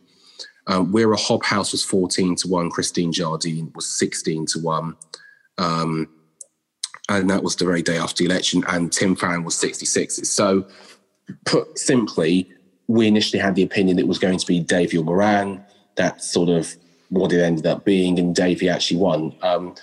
Um, 0.67 0.93
Wera 0.93 1.17
Hobhouse 1.17 1.73
was 1.73 1.83
14 1.83 2.37
to 2.37 2.49
1. 2.49 2.71
Christine 2.71 3.13
Jardine 3.13 3.73
was 3.75 3.89
16 3.99 4.47
to 4.47 4.59
1. 4.61 4.97
Um, 5.59 6.09
and 7.09 7.29
that 7.31 7.43
was 7.43 7.57
the 7.57 7.65
very 7.65 7.83
day 7.83 7.99
after 7.99 8.23
the 8.23 8.31
election. 8.31 8.63
And 8.69 8.93
Tim 8.93 9.17
Farron 9.17 9.45
was 9.45 9.57
66. 9.57 10.29
So, 10.29 10.67
put 11.47 11.79
simply, 11.79 12.49
we 12.87 13.07
initially 13.07 13.41
had 13.41 13.55
the 13.55 13.63
opinion 13.63 13.99
it 13.99 14.07
was 14.07 14.19
going 14.19 14.39
to 14.39 14.47
be 14.47 14.61
Davey 14.61 14.99
or 14.99 15.05
Moran. 15.05 15.65
That 15.97 16.23
sort 16.23 16.49
of 16.49 16.75
what 17.13 17.33
it 17.33 17.43
ended 17.43 17.67
up 17.67 17.85
being, 17.85 18.19
and 18.19 18.35
Davey 18.35 18.69
actually 18.69 18.97
won. 18.97 19.35
Um, 19.43 19.75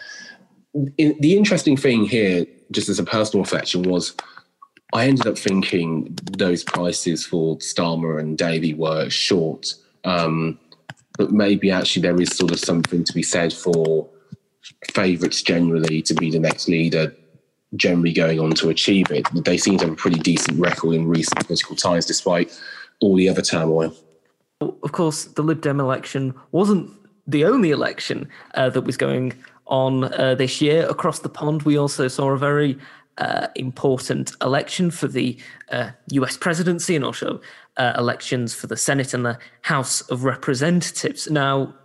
in, 0.98 1.15
the 1.20 1.38
interesting 1.38 1.78
thing 1.78 2.06
here, 2.06 2.46
just 2.72 2.89
as 2.89 3.00
a 3.00 3.04
personal 3.04 3.44
reflection, 3.44 3.84
was 3.84 4.15
I 4.94 5.08
ended 5.08 5.28
up 5.28 5.38
thinking 5.38 6.18
those 6.38 6.63
prices 6.63 7.26
for 7.26 7.58
Starmer 7.58 8.20
and 8.20 8.38
Davey 8.38 8.74
were 8.74 9.10
short. 9.10 9.76
Um, 10.04 10.60
but 11.18 11.32
maybe 11.32 11.70
actually 11.70 12.02
there 12.02 12.20
is 12.20 12.30
sort 12.30 12.52
of 12.52 12.60
something 12.60 13.04
to 13.04 13.13
be 13.13 13.24
said 13.24 13.54
for 13.54 14.10
favourites 14.92 15.42
generally 15.42 16.02
to 16.02 16.13
be 16.15 16.32
the 16.32 16.39
next 16.39 16.68
leader, 16.68 17.13
generally 17.76 18.13
going 18.13 18.39
on 18.39 18.52
to 18.52 18.70
achieve 18.70 19.12
it. 19.12 19.28
They 19.46 19.58
seem 19.58 19.78
to 19.80 19.86
have 19.86 19.94
a 19.94 19.98
pretty 19.98 20.20
decent 20.20 20.60
record 20.60 20.96
in 20.96 21.08
recent 21.08 21.46
political 21.46 21.76
times, 21.76 22.06
despite 22.06 22.58
all 23.02 23.15
the 23.15 23.30
other 23.30 23.42
turmoil. 23.42 23.94
Of 24.62 24.92
course, 24.92 25.26
the 25.26 25.44
Lib 25.44 25.62
Dem 25.62 25.80
election 25.80 26.34
wasn't 26.52 26.92
the 27.30 27.46
only 27.46 27.72
election 27.72 28.28
uh, 28.56 28.70
that 28.72 28.82
was 28.82 28.98
going 28.98 29.34
on 29.68 30.06
uh, 30.20 30.36
this 30.36 30.62
year 30.62 30.88
across 30.89 31.20
the 31.20 31.30
pond. 31.30 31.62
We 31.62 31.78
also 31.78 32.08
saw 32.08 32.32
a 32.32 32.38
very 32.38 32.78
uh, 33.20 33.48
important 33.56 34.32
election 34.42 34.89
for 34.89 35.08
the 35.08 35.38
US 36.12 36.36
uh, 36.36 36.39
presidency 36.39 36.96
and 36.96 37.06
also 37.06 37.39
uh, 37.78 37.94
elections 37.98 38.54
for 38.54 38.68
the 38.68 38.78
Senate 38.78 39.13
and 39.13 39.26
the 39.26 39.38
House 39.62 40.02
of 40.10 40.24
Representatives. 40.24 41.30
Now, 41.30 41.76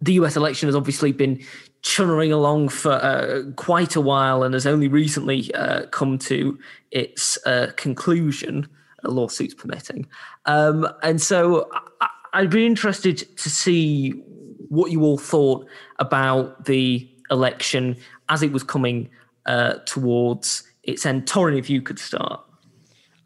the 0.00 0.14
US 0.14 0.36
election 0.36 0.68
has 0.68 0.76
obviously 0.76 1.12
been 1.12 1.44
chunnering 1.82 2.32
along 2.32 2.70
for 2.70 2.92
uh, 2.92 3.42
quite 3.56 3.94
a 3.94 4.00
while 4.00 4.42
and 4.42 4.54
has 4.54 4.66
only 4.66 4.88
recently 4.88 5.50
come 5.90 6.18
to 6.18 6.58
its 6.90 7.38
conclusion, 7.76 8.68
lawsuits 9.04 9.54
permitting. 9.54 10.06
Um, 10.46 10.88
and 11.02 11.20
so 11.20 11.68
I- 12.00 12.40
would 12.40 12.50
be 12.50 12.66
interested 12.66 13.16
to 13.38 13.48
see 13.48 14.22
what 14.68 14.90
you 14.90 15.02
all 15.02 15.18
thought 15.18 15.66
about 15.98 16.64
the 16.64 17.08
election 17.30 17.96
as 18.28 18.42
it 18.42 18.52
was 18.52 18.62
coming 18.62 19.08
uh, 19.46 19.74
towards 19.86 20.64
its 20.82 21.06
end. 21.06 21.26
Torin, 21.26 21.58
if 21.58 21.70
you 21.70 21.82
could 21.82 21.98
start. 21.98 22.40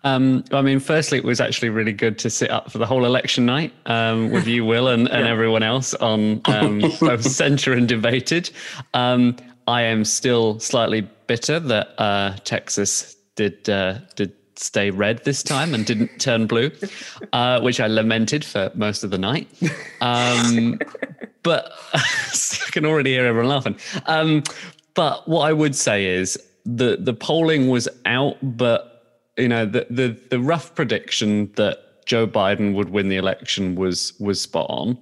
Um, 0.02 0.44
I 0.52 0.62
mean, 0.62 0.80
firstly, 0.80 1.18
it 1.18 1.24
was 1.24 1.40
actually 1.40 1.68
really 1.68 1.92
good 1.92 2.18
to 2.20 2.30
sit 2.30 2.50
up 2.50 2.70
for 2.70 2.78
the 2.78 2.86
whole 2.86 3.04
election 3.04 3.44
night 3.44 3.72
um, 3.86 4.30
with 4.30 4.46
you, 4.46 4.64
Will, 4.64 4.88
and, 4.88 5.08
and 5.08 5.26
everyone 5.26 5.62
else 5.62 5.92
on 5.94 6.40
um, 6.46 6.80
both 7.00 7.22
centre 7.22 7.74
and 7.74 7.86
debated. 7.86 8.50
Um, 8.94 9.36
I 9.66 9.82
am 9.82 10.04
still 10.04 10.58
slightly 10.58 11.02
bitter 11.26 11.60
that 11.60 11.94
uh, 11.98 12.36
Texas 12.44 13.14
did 13.36 13.68
uh, 13.68 13.98
did 14.16 14.32
stay 14.56 14.90
red 14.90 15.24
this 15.24 15.42
time 15.42 15.74
and 15.74 15.86
didn't 15.86 16.18
turn 16.18 16.46
blue, 16.46 16.70
uh, 17.32 17.60
which 17.60 17.80
I 17.80 17.86
lamented 17.86 18.44
for 18.44 18.70
most 18.74 19.04
of 19.04 19.10
the 19.10 19.18
night. 19.18 19.48
But 21.42 21.72
I 21.94 22.70
can 22.70 22.84
already 22.84 23.12
hear 23.12 23.26
everyone 23.26 23.48
laughing. 23.48 23.76
Um, 24.06 24.42
but 24.94 25.26
what 25.28 25.48
I 25.48 25.52
would 25.52 25.74
say 25.74 26.06
is 26.06 26.38
the 26.64 26.96
the 27.00 27.14
polling 27.14 27.68
was 27.68 27.88
out, 28.04 28.36
but 28.42 28.90
you 29.36 29.48
know, 29.48 29.64
the, 29.64 29.86
the, 29.88 30.16
the 30.28 30.38
rough 30.40 30.74
prediction 30.74 31.50
that 31.56 32.04
Joe 32.04 32.26
Biden 32.26 32.74
would 32.74 32.90
win 32.90 33.08
the 33.08 33.16
election 33.16 33.74
was 33.74 34.12
was 34.20 34.40
spot 34.40 34.66
on. 34.68 34.98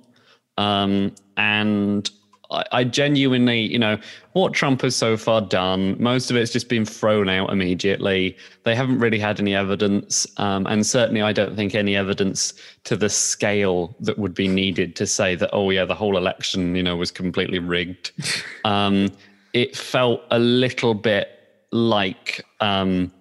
Um, 0.57 1.15
and 1.37 2.11
I, 2.51 2.65
I, 2.73 2.85
genuinely, 2.85 3.61
you 3.61 3.79
know, 3.79 3.99
what 4.33 4.55
Trump 4.55 4.83
has 4.83 4.97
so 4.97 5.17
far 5.17 5.41
done, 5.41 5.97
most 6.03 6.31
of 6.31 6.37
it's 6.37 6.53
just 6.53 6.69
been 6.69 6.85
thrown 6.85 7.29
out 7.29 7.51
immediately. 7.51 8.37
They 8.65 8.75
haven't 8.75 8.99
really 8.99 9.19
had 9.19 9.39
any 9.39 9.55
evidence, 9.55 10.27
um, 10.39 10.67
and 10.67 10.87
certainly 10.87 11.23
I 11.23 11.33
don't 11.33 11.57
think 11.57 11.75
any 11.75 11.97
evidence 11.97 12.55
to 12.85 12.97
the 12.97 13.09
scale 13.09 13.95
that 14.01 14.19
would 14.19 14.35
be 14.35 14.49
needed 14.49 14.97
to 14.97 15.07
say 15.07 15.35
that, 15.35 15.51
oh 15.53 15.71
yeah, 15.71 15.85
the 15.85 15.95
whole 15.95 16.17
election, 16.17 16.75
you 16.75 16.83
know, 16.83 16.97
was 16.97 17.11
completely 17.11 17.59
rigged. 17.59 18.13
um, 18.65 19.11
it 19.53 19.77
felt 19.77 20.23
a 20.31 20.39
little 20.39 20.95
bit 20.95 21.29
like 21.73 22.45
um, 22.61 23.13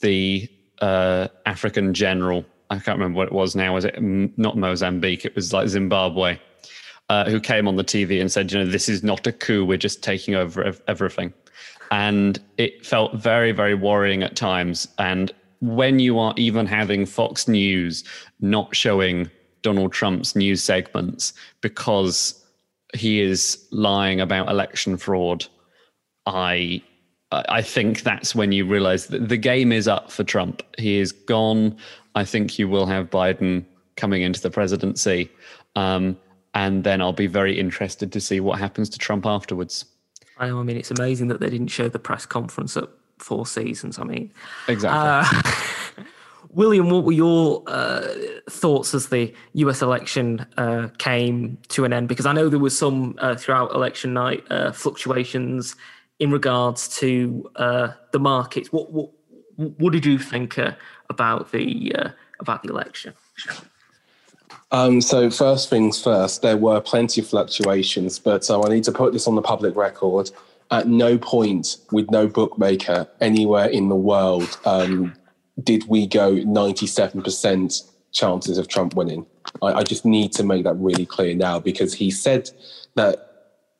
the 0.00 0.48
uh, 0.80 1.28
African 1.46 1.94
general. 1.94 2.44
I 2.70 2.78
can't 2.78 2.98
remember 2.98 3.16
what 3.16 3.28
it 3.28 3.32
was 3.32 3.56
now. 3.56 3.74
Was 3.74 3.84
it 3.84 4.00
not 4.00 4.56
Mozambique? 4.56 5.24
It 5.24 5.34
was 5.34 5.52
like 5.52 5.68
Zimbabwe, 5.68 6.38
uh, 7.08 7.28
who 7.28 7.40
came 7.40 7.66
on 7.66 7.76
the 7.76 7.84
TV 7.84 8.20
and 8.20 8.30
said, 8.30 8.52
you 8.52 8.58
know, 8.58 8.66
this 8.66 8.88
is 8.88 9.02
not 9.02 9.26
a 9.26 9.32
coup. 9.32 9.64
We're 9.64 9.78
just 9.78 10.02
taking 10.02 10.34
over 10.34 10.74
everything. 10.86 11.32
And 11.90 12.38
it 12.58 12.84
felt 12.84 13.14
very, 13.14 13.52
very 13.52 13.74
worrying 13.74 14.22
at 14.22 14.36
times. 14.36 14.86
And 14.98 15.32
when 15.60 15.98
you 15.98 16.18
are 16.18 16.34
even 16.36 16.66
having 16.66 17.06
Fox 17.06 17.48
News 17.48 18.04
not 18.40 18.76
showing 18.76 19.30
Donald 19.62 19.92
Trump's 19.92 20.36
news 20.36 20.62
segments 20.62 21.32
because 21.60 22.44
he 22.94 23.20
is 23.20 23.66
lying 23.70 24.20
about 24.20 24.48
election 24.48 24.96
fraud, 24.96 25.46
I 26.26 26.82
I 27.30 27.60
think 27.60 28.02
that's 28.02 28.34
when 28.34 28.52
you 28.52 28.64
realize 28.64 29.08
that 29.08 29.28
the 29.28 29.36
game 29.36 29.70
is 29.70 29.86
up 29.86 30.10
for 30.10 30.24
Trump. 30.24 30.62
He 30.78 30.98
is 30.98 31.12
gone. 31.12 31.76
I 32.14 32.24
think 32.24 32.58
you 32.58 32.68
will 32.68 32.86
have 32.86 33.10
Biden 33.10 33.66
coming 33.96 34.22
into 34.22 34.40
the 34.40 34.50
presidency. 34.50 35.30
Um, 35.76 36.16
and 36.58 36.82
then 36.82 37.00
I'll 37.00 37.12
be 37.12 37.28
very 37.28 37.56
interested 37.56 38.10
to 38.10 38.20
see 38.20 38.40
what 38.40 38.58
happens 38.58 38.88
to 38.90 38.98
Trump 38.98 39.24
afterwards. 39.26 39.84
I 40.38 40.48
know. 40.48 40.58
I 40.58 40.64
mean, 40.64 40.76
it's 40.76 40.90
amazing 40.90 41.28
that 41.28 41.38
they 41.38 41.48
didn't 41.48 41.68
show 41.68 41.88
the 41.88 42.00
press 42.00 42.26
conference 42.26 42.76
at 42.76 42.88
Four 43.18 43.46
Seasons. 43.46 43.96
I 44.00 44.02
mean, 44.02 44.32
exactly. 44.66 44.98
Uh, 44.98 46.04
William, 46.50 46.90
what 46.90 47.04
were 47.04 47.12
your 47.12 47.62
uh, 47.68 48.08
thoughts 48.50 48.92
as 48.92 49.08
the 49.08 49.32
US 49.52 49.82
election 49.82 50.44
uh, 50.56 50.88
came 50.98 51.58
to 51.68 51.84
an 51.84 51.92
end? 51.92 52.08
Because 52.08 52.26
I 52.26 52.32
know 52.32 52.48
there 52.48 52.58
was 52.58 52.76
some 52.76 53.14
uh, 53.18 53.36
throughout 53.36 53.72
election 53.72 54.12
night 54.12 54.42
uh, 54.50 54.72
fluctuations 54.72 55.76
in 56.18 56.32
regards 56.32 56.88
to 56.98 57.48
uh, 57.54 57.88
the 58.10 58.18
markets. 58.18 58.72
What 58.72 58.90
what 58.92 59.10
what 59.54 59.92
did 59.92 60.04
you 60.04 60.18
think 60.18 60.58
uh, 60.58 60.72
about 61.08 61.52
the 61.52 61.94
uh, 61.94 62.08
about 62.40 62.64
the 62.64 62.70
election? 62.70 63.14
Um, 64.70 65.00
so 65.00 65.30
first 65.30 65.70
things 65.70 66.02
first, 66.02 66.42
there 66.42 66.56
were 66.56 66.80
plenty 66.80 67.20
of 67.20 67.26
fluctuations, 67.26 68.18
but 68.18 68.48
uh, 68.50 68.62
I 68.62 68.68
need 68.68 68.84
to 68.84 68.92
put 68.92 69.12
this 69.12 69.26
on 69.26 69.34
the 69.34 69.42
public 69.42 69.76
record. 69.76 70.30
At 70.70 70.86
no 70.86 71.16
point 71.16 71.78
with 71.90 72.10
no 72.10 72.26
bookmaker 72.26 73.08
anywhere 73.20 73.66
in 73.66 73.88
the 73.88 73.96
world 73.96 74.58
um, 74.66 75.14
did 75.62 75.88
we 75.88 76.06
go 76.06 76.34
97% 76.34 77.90
chances 78.12 78.58
of 78.58 78.68
Trump 78.68 78.94
winning. 78.94 79.26
I, 79.62 79.74
I 79.74 79.82
just 79.82 80.04
need 80.04 80.32
to 80.32 80.44
make 80.44 80.64
that 80.64 80.74
really 80.74 81.06
clear 81.06 81.34
now 81.34 81.58
because 81.58 81.94
he 81.94 82.10
said 82.10 82.50
that 82.96 83.28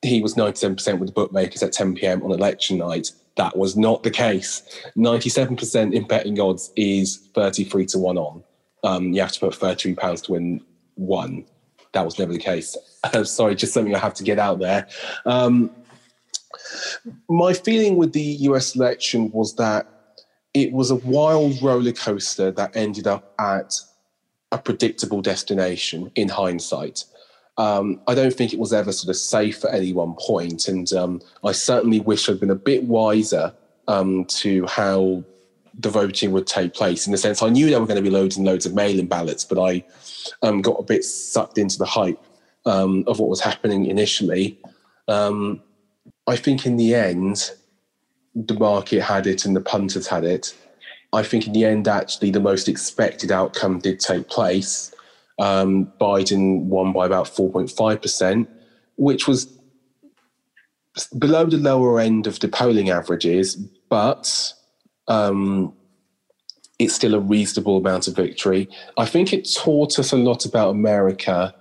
he 0.02 0.22
was 0.22 0.34
97% 0.34 0.98
with 0.98 1.08
the 1.08 1.12
bookmakers 1.12 1.62
at 1.62 1.72
10 1.72 1.94
p.m. 1.94 2.22
on 2.22 2.32
election 2.32 2.78
night. 2.78 3.10
That 3.36 3.56
was 3.56 3.76
not 3.76 4.02
the 4.02 4.10
case. 4.10 4.62
97% 4.96 5.92
in 5.92 6.06
betting 6.06 6.40
odds 6.40 6.72
is 6.76 7.28
33 7.34 7.86
to 7.86 7.98
1 7.98 8.18
on. 8.18 8.42
Um, 8.84 9.12
you 9.12 9.20
have 9.20 9.32
to 9.32 9.40
put 9.40 9.54
33 9.54 9.94
pounds 9.94 10.22
to 10.22 10.32
win 10.32 10.60
one. 10.94 11.44
That 11.92 12.04
was 12.04 12.18
never 12.18 12.32
the 12.32 12.38
case. 12.38 12.76
Sorry, 13.24 13.54
just 13.54 13.72
something 13.72 13.94
I 13.94 13.98
have 13.98 14.14
to 14.14 14.24
get 14.24 14.38
out 14.38 14.58
there. 14.58 14.86
Um, 15.26 15.70
My 17.28 17.52
feeling 17.52 17.96
with 17.96 18.12
the 18.12 18.20
US 18.20 18.76
election 18.76 19.30
was 19.32 19.54
that 19.56 19.86
it 20.54 20.72
was 20.72 20.90
a 20.90 20.96
wild 20.96 21.60
roller 21.62 21.92
coaster 21.92 22.50
that 22.52 22.74
ended 22.76 23.06
up 23.06 23.34
at 23.38 23.74
a 24.50 24.58
predictable 24.58 25.20
destination 25.20 26.10
in 26.14 26.28
hindsight. 26.28 27.04
Um, 27.58 28.00
I 28.06 28.14
don't 28.14 28.32
think 28.32 28.52
it 28.52 28.58
was 28.58 28.72
ever 28.72 28.92
sort 28.92 29.10
of 29.10 29.16
safe 29.16 29.64
at 29.64 29.74
any 29.74 29.92
one 29.92 30.14
point, 30.18 30.68
and 30.68 30.90
um, 30.92 31.20
I 31.44 31.52
certainly 31.52 32.00
wish 32.00 32.28
I'd 32.28 32.40
been 32.40 32.50
a 32.50 32.54
bit 32.54 32.84
wiser 32.84 33.52
um, 33.88 34.24
to 34.26 34.64
how 34.66 35.24
the 35.78 35.90
voting 35.90 36.32
would 36.32 36.46
take 36.46 36.74
place. 36.74 37.06
In 37.06 37.12
the 37.12 37.18
sense, 37.18 37.42
I 37.42 37.48
knew 37.48 37.70
there 37.70 37.80
were 37.80 37.86
going 37.86 38.02
to 38.02 38.10
be 38.10 38.10
loads 38.10 38.36
and 38.36 38.44
loads 38.44 38.66
of 38.66 38.74
mail-in 38.74 39.06
ballots, 39.06 39.44
but 39.44 39.58
I 39.58 39.84
um, 40.42 40.60
got 40.60 40.80
a 40.80 40.82
bit 40.82 41.04
sucked 41.04 41.56
into 41.56 41.78
the 41.78 41.86
hype 41.86 42.22
um, 42.66 43.04
of 43.06 43.20
what 43.20 43.28
was 43.28 43.40
happening 43.40 43.86
initially. 43.86 44.58
Um, 45.06 45.62
I 46.26 46.36
think 46.36 46.66
in 46.66 46.76
the 46.76 46.94
end, 46.94 47.52
the 48.34 48.54
market 48.54 49.02
had 49.02 49.26
it 49.26 49.44
and 49.44 49.54
the 49.54 49.60
punters 49.60 50.06
had 50.06 50.24
it. 50.24 50.54
I 51.12 51.22
think 51.22 51.46
in 51.46 51.52
the 51.52 51.64
end, 51.64 51.88
actually, 51.88 52.30
the 52.30 52.40
most 52.40 52.68
expected 52.68 53.32
outcome 53.32 53.78
did 53.78 54.00
take 54.00 54.28
place. 54.28 54.94
Um, 55.38 55.92
Biden 56.00 56.64
won 56.64 56.92
by 56.92 57.06
about 57.06 57.26
4.5%, 57.26 58.46
which 58.96 59.26
was 59.28 59.46
below 61.16 61.46
the 61.46 61.56
lower 61.56 62.00
end 62.00 62.26
of 62.26 62.40
the 62.40 62.48
polling 62.48 62.90
averages, 62.90 63.54
but 63.54 64.52
um, 65.08 65.72
it's 66.78 66.94
still 66.94 67.14
a 67.14 67.20
reasonable 67.20 67.76
amount 67.76 68.06
of 68.06 68.14
victory. 68.14 68.68
I 68.96 69.06
think 69.06 69.32
it 69.32 69.48
taught 69.52 69.98
us 69.98 70.12
a 70.12 70.16
lot 70.16 70.44
about 70.44 70.70
America, 70.70 71.54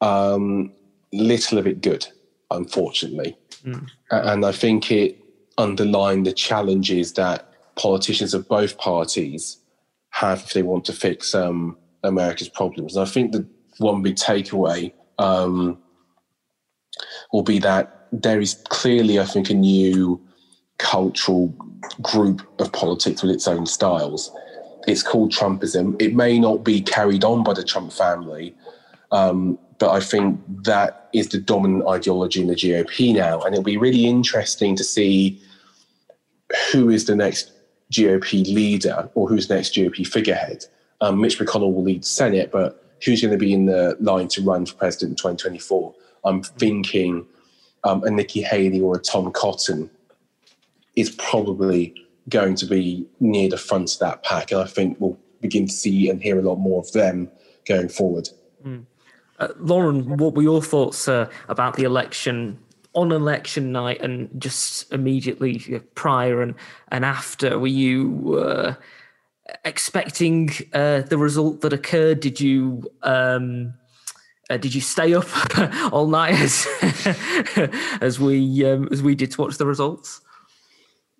um, 0.00 0.72
little 1.12 1.58
of 1.58 1.66
it 1.66 1.80
good, 1.80 2.06
unfortunately. 2.50 3.36
Mm. 3.64 3.88
And 4.10 4.46
I 4.46 4.52
think 4.52 4.90
it 4.90 5.18
underlined 5.58 6.26
the 6.26 6.32
challenges 6.32 7.14
that 7.14 7.48
politicians 7.76 8.34
of 8.34 8.46
both 8.48 8.78
parties 8.78 9.58
have 10.10 10.42
if 10.42 10.52
they 10.52 10.62
want 10.62 10.84
to 10.84 10.92
fix 10.92 11.34
um, 11.34 11.76
America's 12.04 12.48
problems. 12.48 12.96
And 12.96 13.06
I 13.06 13.10
think 13.10 13.32
the 13.32 13.46
one 13.78 14.02
big 14.02 14.14
takeaway 14.14 14.92
um, 15.18 15.78
will 17.32 17.42
be 17.42 17.58
that 17.58 18.06
there 18.12 18.40
is 18.40 18.54
clearly, 18.68 19.18
I 19.18 19.24
think, 19.24 19.50
a 19.50 19.54
new 19.54 20.20
cultural 20.78 21.54
group 22.02 22.42
of 22.60 22.72
politics 22.72 23.22
with 23.22 23.32
its 23.32 23.46
own 23.46 23.66
styles. 23.66 24.30
It's 24.86 25.02
called 25.02 25.32
Trumpism. 25.32 26.00
It 26.00 26.14
may 26.14 26.38
not 26.38 26.64
be 26.64 26.80
carried 26.80 27.24
on 27.24 27.42
by 27.42 27.54
the 27.54 27.64
Trump 27.64 27.92
family, 27.92 28.54
um, 29.12 29.58
but 29.78 29.90
I 29.90 30.00
think 30.00 30.40
that 30.64 31.08
is 31.12 31.28
the 31.28 31.38
dominant 31.38 31.86
ideology 31.86 32.42
in 32.42 32.48
the 32.48 32.54
GOP 32.54 33.14
now. 33.14 33.40
And 33.40 33.54
it'll 33.54 33.64
be 33.64 33.76
really 33.76 34.06
interesting 34.06 34.76
to 34.76 34.84
see 34.84 35.40
who 36.72 36.90
is 36.90 37.06
the 37.06 37.16
next 37.16 37.52
GOP 37.92 38.44
leader 38.52 39.08
or 39.14 39.28
who's 39.28 39.48
the 39.48 39.54
next 39.54 39.74
GOP 39.74 40.06
figurehead. 40.06 40.64
Um, 41.00 41.20
Mitch 41.20 41.38
McConnell 41.38 41.72
will 41.72 41.82
lead 41.82 42.04
Senate, 42.04 42.50
but 42.50 42.96
who's 43.04 43.20
going 43.20 43.32
to 43.32 43.38
be 43.38 43.52
in 43.52 43.66
the 43.66 43.96
line 44.00 44.28
to 44.28 44.42
run 44.42 44.66
for 44.66 44.74
president 44.74 45.12
in 45.12 45.16
2024? 45.16 45.94
I'm 46.24 46.42
thinking 46.42 47.26
um, 47.84 48.02
a 48.04 48.10
Nikki 48.10 48.42
Haley 48.42 48.80
or 48.80 48.96
a 48.96 49.00
Tom 49.00 49.30
Cotton 49.32 49.90
is 50.96 51.10
probably 51.10 51.94
going 52.28 52.54
to 52.56 52.66
be 52.66 53.06
near 53.20 53.48
the 53.48 53.58
front 53.58 53.92
of 53.94 53.98
that 54.00 54.22
pack. 54.22 54.50
And 54.50 54.60
I 54.60 54.66
think 54.66 54.96
we'll 54.98 55.18
begin 55.40 55.66
to 55.66 55.72
see 55.72 56.08
and 56.08 56.22
hear 56.22 56.38
a 56.38 56.42
lot 56.42 56.56
more 56.56 56.80
of 56.80 56.90
them 56.92 57.30
going 57.66 57.88
forward. 57.88 58.28
Mm. 58.64 58.86
Uh, 59.38 59.48
Lauren, 59.58 60.16
what 60.16 60.34
were 60.34 60.42
your 60.42 60.62
thoughts 60.62 61.08
uh, 61.08 61.28
about 61.48 61.76
the 61.76 61.84
election 61.84 62.58
on 62.94 63.10
election 63.10 63.72
night 63.72 64.00
and 64.00 64.30
just 64.40 64.92
immediately 64.92 65.80
prior 65.94 66.40
and, 66.40 66.54
and 66.88 67.04
after? 67.04 67.58
Were 67.58 67.66
you 67.66 68.38
uh, 68.38 68.74
expecting 69.64 70.50
uh, 70.72 71.02
the 71.02 71.18
result 71.18 71.60
that 71.62 71.72
occurred? 71.72 72.20
Did 72.20 72.40
you 72.40 72.84
um, 73.02 73.74
uh, 74.50 74.56
did 74.56 74.74
you 74.74 74.80
stay 74.80 75.14
up 75.14 75.26
all 75.92 76.06
night 76.06 76.34
as 76.34 76.66
as 78.00 78.20
we 78.20 78.64
um, 78.64 78.88
as 78.92 79.02
we 79.02 79.14
did 79.14 79.32
to 79.32 79.40
watch 79.40 79.56
the 79.56 79.66
results? 79.66 80.20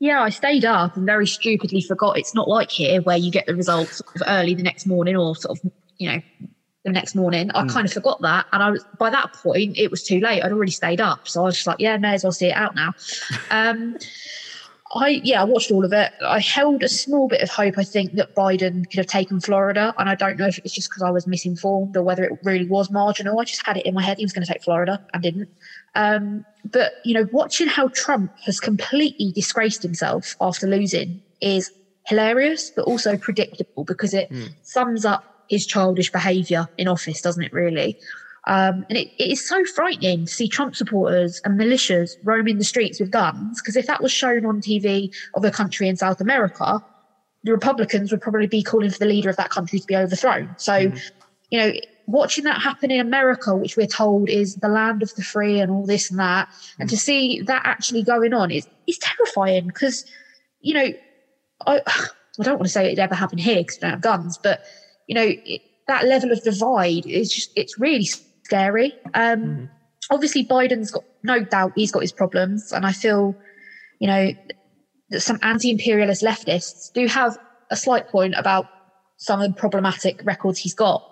Yeah, 0.05 0.21
I 0.21 0.29
stayed 0.29 0.67
up 0.67 0.99
and 0.99 1.07
very 1.07 1.27
stupidly 1.27 1.81
forgot. 1.81 2.19
It's 2.19 2.35
not 2.35 2.47
like 2.47 2.71
here 2.71 3.01
where 3.01 3.17
you 3.17 3.31
get 3.31 3.47
the 3.47 3.55
results 3.55 3.97
sort 3.97 4.17
of 4.17 4.23
early 4.27 4.55
the 4.55 4.63
next 4.63 4.85
morning 4.85 5.17
or 5.17 5.35
sort 5.35 5.59
of 5.59 5.73
you 5.97 6.13
know 6.13 6.21
the 6.85 6.93
next 6.93 7.15
morning. 7.15 7.51
I 7.53 7.63
mm. 7.63 7.71
kind 7.71 7.87
of 7.87 7.93
forgot 7.95 8.21
that, 8.21 8.45
and 8.53 8.63
I 8.63 8.71
was 8.71 8.85
by 8.99 9.09
that 9.09 9.33
point 9.33 9.79
it 9.79 9.91
was 9.91 10.03
too 10.03 10.21
late. 10.21 10.45
I'd 10.45 10.53
already 10.53 10.73
stayed 10.73 11.01
up, 11.01 11.27
so 11.27 11.41
I 11.41 11.45
was 11.45 11.55
just 11.55 11.67
like, 11.67 11.81
yeah, 11.81 11.97
may 11.97 12.13
as 12.13 12.23
well 12.23 12.33
see 12.33 12.49
it 12.49 12.55
out 12.55 12.75
now. 12.75 12.93
Um, 13.51 13.97
I 14.95 15.21
yeah, 15.25 15.41
I 15.41 15.45
watched 15.45 15.71
all 15.71 15.85
of 15.85 15.93
it. 15.93 16.13
I 16.25 16.39
held 16.39 16.83
a 16.83 16.89
small 16.89 17.27
bit 17.29 17.41
of 17.41 17.51
hope. 17.51 17.79
I 17.79 17.85
think 17.85 18.15
that 18.15 18.35
Biden 18.35 18.89
could 18.89 18.99
have 18.99 19.07
taken 19.07 19.41
Florida, 19.41 19.93
and 19.99 20.09
I 20.09 20.15
don't 20.15 20.39
know 20.39 20.47
if 20.47 20.59
it's 20.59 20.73
just 20.73 20.89
because 20.89 21.03
I 21.03 21.11
was 21.11 21.27
misinformed 21.27 21.97
or 21.97 22.03
whether 22.03 22.23
it 22.25 22.39
really 22.45 22.67
was 22.67 22.91
marginal. 22.91 23.41
I 23.41 23.45
just 23.45 23.67
had 23.67 23.77
it 23.77 23.87
in 23.87 23.95
my 23.95 24.03
head 24.03 24.19
he 24.19 24.25
was 24.25 24.33
going 24.33 24.47
to 24.47 24.53
take 24.53 24.63
Florida 24.63 25.05
and 25.13 25.23
didn't. 25.23 25.49
Um, 25.97 26.45
but 26.65 26.95
you 27.05 27.15
know, 27.15 27.29
watching 27.33 27.67
how 27.67 27.89
Trump 27.89 28.33
has 28.45 28.61
completely 28.61 29.33
disgraced 29.33 29.83
himself 29.83 30.37
after 30.41 30.67
losing 30.67 31.21
is 31.41 31.73
hilarious, 32.07 32.71
but 32.71 32.83
also 32.83 33.17
predictable 33.17 33.85
because 33.85 34.15
it 34.15 34.31
mm. 34.31 34.49
sums 34.63 35.05
up 35.05 35.45
his 35.49 35.67
childish 35.67 36.11
behaviour 36.13 36.69
in 36.79 36.89
office, 36.89 37.21
doesn't 37.21 37.43
it? 37.43 37.53
Really. 37.53 37.99
Um, 38.47 38.85
and 38.89 38.99
it, 38.99 39.09
it 39.19 39.31
is 39.33 39.47
so 39.47 39.65
frightening 39.65 40.27
to 40.27 40.33
see 40.33 40.49
Trump 40.49 40.77
supporters 40.77 41.41
and 41.45 41.59
militias 41.59 42.17
roaming 42.25 42.59
the 42.59 42.65
streets 42.65 43.01
with 43.01 43.11
guns. 43.11 43.61
Because 43.61 43.77
if 43.77 43.87
that 43.87 44.03
was 44.03 44.13
shown 44.13 44.45
on 44.45 44.61
TV 44.61 45.15
of 45.35 45.45
a 45.45 45.51
country 45.51 45.89
in 45.89 45.97
South 45.97 46.21
America, 46.21 46.85
the 47.45 47.53
Republicans 47.53 48.11
would 48.11 48.21
probably 48.21 48.47
be 48.47 48.63
calling 48.63 48.91
for 48.91 48.99
the 48.99 49.07
leader 49.07 49.31
of 49.31 49.37
that 49.37 49.51
country 49.51 49.79
to 49.79 49.87
be 49.87 49.97
overthrown. 49.97 50.55
So, 50.59 50.73
mm. 50.73 51.11
you 51.51 51.59
know, 51.59 51.73
watching 52.07 52.45
that 52.45 52.61
happen 52.61 52.91
in 52.91 53.01
America, 53.01 53.55
which 53.55 53.77
we're 53.77 53.87
told 53.87 54.29
is 54.29 54.57
the 54.57 54.69
land 54.69 55.03
of 55.03 55.15
the 55.15 55.23
free 55.23 55.61
and 55.61 55.71
all 55.71 55.87
this 55.87 56.11
and 56.11 56.19
that, 56.19 56.49
mm. 56.49 56.75
and 56.81 56.91
to 56.91 56.97
see 56.97 57.41
that 57.43 57.63
actually 57.65 58.03
going 58.03 58.35
on 58.35 58.51
is 58.51 58.67
is 58.87 58.99
terrifying 58.99 59.67
because, 59.67 60.05
you 60.61 60.75
know, 60.75 60.93
I 61.67 61.81
I 62.41 62.43
don't 62.43 62.57
want 62.57 62.67
to 62.67 62.73
say 62.73 62.91
it 62.91 62.99
ever 62.99 63.15
happened 63.15 63.41
here 63.41 63.59
because 63.59 63.77
we 63.77 63.81
don't 63.83 63.91
have 63.91 64.01
guns, 64.01 64.39
but 64.39 64.65
you 65.07 65.15
know, 65.15 65.27
it, 65.45 65.63
that 65.87 66.07
level 66.07 66.33
of 66.33 66.43
divide 66.43 67.07
is 67.07 67.33
just 67.33 67.53
it's 67.55 67.79
really 67.79 68.09
scary. 68.45 68.95
Um, 69.15 69.41
mm. 69.41 69.69
Obviously, 70.11 70.45
Biden's 70.45 70.91
got 70.91 71.05
no 71.23 71.43
doubt 71.45 71.73
he's 71.75 71.91
got 71.91 72.01
his 72.01 72.13
problems, 72.13 72.73
and 72.73 72.85
I 72.85 72.93
feel, 72.93 73.35
you 73.99 74.07
know, 74.07 74.33
that 75.11 75.21
some 75.21 75.39
anti-imperialist 75.43 76.23
leftists 76.23 76.93
do 76.93 77.07
have 77.07 77.37
a 77.71 77.77
slight 77.77 78.09
point 78.09 78.35
about 78.37 78.67
some 79.17 79.41
of 79.41 79.49
the 79.49 79.55
problematic 79.55 80.21
records 80.25 80.59
he's 80.59 80.75
got. 80.75 81.03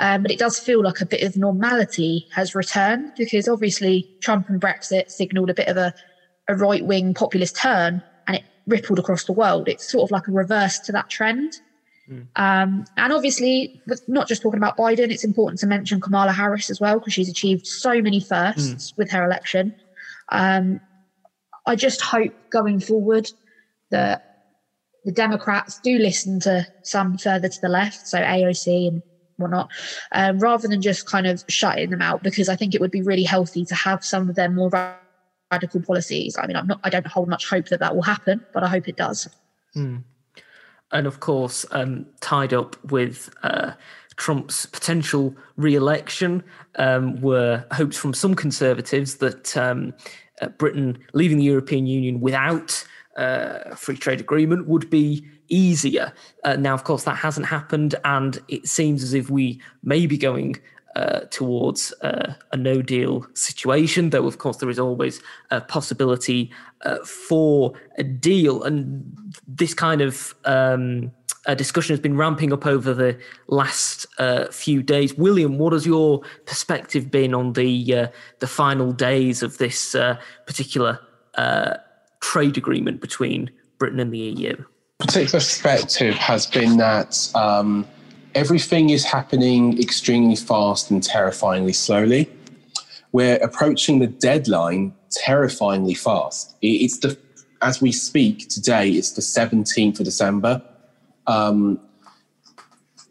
Um, 0.00 0.22
but 0.22 0.30
it 0.30 0.38
does 0.38 0.58
feel 0.58 0.82
like 0.82 1.00
a 1.00 1.06
bit 1.06 1.22
of 1.22 1.36
normality 1.36 2.26
has 2.32 2.54
returned 2.54 3.12
because 3.16 3.48
obviously 3.48 4.08
Trump 4.22 4.48
and 4.48 4.60
Brexit 4.60 5.10
signaled 5.10 5.50
a 5.50 5.54
bit 5.54 5.66
of 5.66 5.76
a, 5.76 5.92
a 6.48 6.54
right 6.54 6.84
wing 6.84 7.14
populist 7.14 7.56
turn 7.56 8.00
and 8.28 8.36
it 8.36 8.44
rippled 8.66 9.00
across 9.00 9.24
the 9.24 9.32
world. 9.32 9.68
It's 9.68 9.90
sort 9.90 10.04
of 10.04 10.12
like 10.12 10.28
a 10.28 10.32
reverse 10.32 10.78
to 10.80 10.92
that 10.92 11.08
trend. 11.08 11.52
Mm. 12.10 12.26
Um, 12.36 12.84
and 12.96 13.12
obviously, 13.12 13.82
not 14.06 14.28
just 14.28 14.42
talking 14.42 14.58
about 14.58 14.76
Biden, 14.76 15.10
it's 15.10 15.24
important 15.24 15.60
to 15.60 15.66
mention 15.66 16.00
Kamala 16.00 16.32
Harris 16.32 16.70
as 16.70 16.80
well 16.80 16.98
because 16.98 17.12
she's 17.12 17.28
achieved 17.28 17.66
so 17.66 18.00
many 18.00 18.20
firsts 18.20 18.92
mm. 18.92 18.96
with 18.96 19.10
her 19.10 19.24
election. 19.24 19.74
Um, 20.30 20.80
I 21.66 21.76
just 21.76 22.00
hope 22.00 22.32
going 22.50 22.80
forward 22.80 23.30
that 23.90 24.24
the 25.04 25.12
Democrats 25.12 25.80
do 25.80 25.98
listen 25.98 26.40
to 26.40 26.66
some 26.82 27.18
further 27.18 27.48
to 27.48 27.60
the 27.60 27.68
left, 27.68 28.06
so 28.06 28.18
AOC 28.18 28.88
and 28.88 29.02
whatnot, 29.36 29.70
um, 30.12 30.38
rather 30.38 30.66
than 30.66 30.80
just 30.80 31.06
kind 31.06 31.26
of 31.26 31.44
shutting 31.48 31.90
them 31.90 32.02
out. 32.02 32.22
Because 32.22 32.48
I 32.48 32.56
think 32.56 32.74
it 32.74 32.80
would 32.80 32.90
be 32.90 33.02
really 33.02 33.22
healthy 33.22 33.64
to 33.66 33.74
have 33.74 34.04
some 34.04 34.30
of 34.30 34.34
their 34.34 34.50
more 34.50 34.70
radical 35.50 35.82
policies. 35.82 36.36
I 36.38 36.46
mean, 36.46 36.56
I'm 36.56 36.66
not, 36.66 36.80
I 36.84 36.90
don't 36.90 37.06
hold 37.06 37.28
much 37.28 37.48
hope 37.48 37.68
that 37.68 37.80
that 37.80 37.94
will 37.94 38.02
happen, 38.02 38.44
but 38.54 38.62
I 38.62 38.68
hope 38.68 38.88
it 38.88 38.96
does. 38.96 39.28
Mm 39.76 40.04
and 40.92 41.06
of 41.06 41.20
course, 41.20 41.66
um, 41.70 42.06
tied 42.20 42.52
up 42.52 42.82
with 42.90 43.30
uh, 43.42 43.72
Trump's 44.16 44.66
potential 44.66 45.34
re-election 45.56 46.42
um, 46.76 47.20
were 47.20 47.64
hopes 47.72 47.96
from 47.96 48.14
some 48.14 48.34
conservatives 48.34 49.16
that 49.16 49.56
um, 49.56 49.94
uh, 50.40 50.48
Britain 50.48 50.98
leaving 51.12 51.38
the 51.38 51.44
European 51.44 51.86
Union 51.86 52.20
without 52.20 52.84
uh, 53.16 53.58
a 53.66 53.76
free 53.76 53.96
trade 53.96 54.20
agreement 54.20 54.66
would 54.66 54.88
be 54.90 55.26
easier. 55.48 56.12
Uh, 56.44 56.56
now, 56.56 56.74
of 56.74 56.84
course, 56.84 57.04
that 57.04 57.16
hasn't 57.16 57.46
happened, 57.46 57.94
and 58.04 58.40
it 58.48 58.66
seems 58.66 59.02
as 59.02 59.14
if 59.14 59.30
we 59.30 59.60
may 59.82 60.06
be 60.06 60.16
going 60.16 60.56
uh, 60.96 61.20
towards 61.30 61.92
uh, 62.02 62.34
a 62.52 62.56
no 62.56 62.82
deal 62.82 63.26
situation, 63.34 64.10
though, 64.10 64.26
of 64.26 64.38
course, 64.38 64.56
there 64.56 64.70
is 64.70 64.78
always 64.78 65.20
a 65.50 65.60
possibility 65.60 66.50
uh, 66.84 66.98
for 67.04 67.72
a 67.98 68.02
deal. 68.02 68.62
And 68.62 69.04
this 69.46 69.74
kind 69.74 70.00
of 70.00 70.34
um, 70.44 71.12
discussion 71.56 71.92
has 71.92 72.00
been 72.00 72.16
ramping 72.16 72.52
up 72.52 72.66
over 72.66 72.94
the 72.94 73.18
last 73.46 74.06
uh, 74.18 74.46
few 74.46 74.82
days. 74.82 75.14
William, 75.14 75.58
what 75.58 75.72
has 75.72 75.86
your 75.86 76.22
perspective 76.46 77.10
been 77.10 77.34
on 77.34 77.52
the 77.52 77.94
uh, 77.94 78.06
the 78.40 78.46
final 78.46 78.92
days 78.92 79.42
of 79.42 79.58
this 79.58 79.94
particular 80.46 80.98
uh, 81.34 81.76
trade 82.20 82.56
agreement 82.56 83.00
between 83.00 83.50
Britain 83.78 84.00
and 84.00 84.12
the 84.12 84.18
EU? 84.18 84.64
particular 84.98 85.38
perspective 85.38 86.14
has 86.16 86.46
been 86.46 86.76
that 86.76 87.30
um, 87.34 87.86
everything 88.34 88.90
is 88.90 89.04
happening 89.04 89.80
extremely 89.80 90.36
fast 90.36 90.90
and 90.90 91.02
terrifyingly 91.02 91.72
slowly. 91.72 92.30
We're 93.12 93.36
approaching 93.36 93.98
the 93.98 94.06
deadline 94.06 94.94
terrifyingly 95.10 95.94
fast. 95.94 96.56
It's 96.62 96.98
the 96.98 97.16
as 97.62 97.80
we 97.80 97.90
speak 97.90 98.48
today. 98.48 98.90
It's 98.90 99.12
the 99.12 99.22
seventeenth 99.22 99.98
of 99.98 100.04
December. 100.04 100.62
Um, 101.26 101.80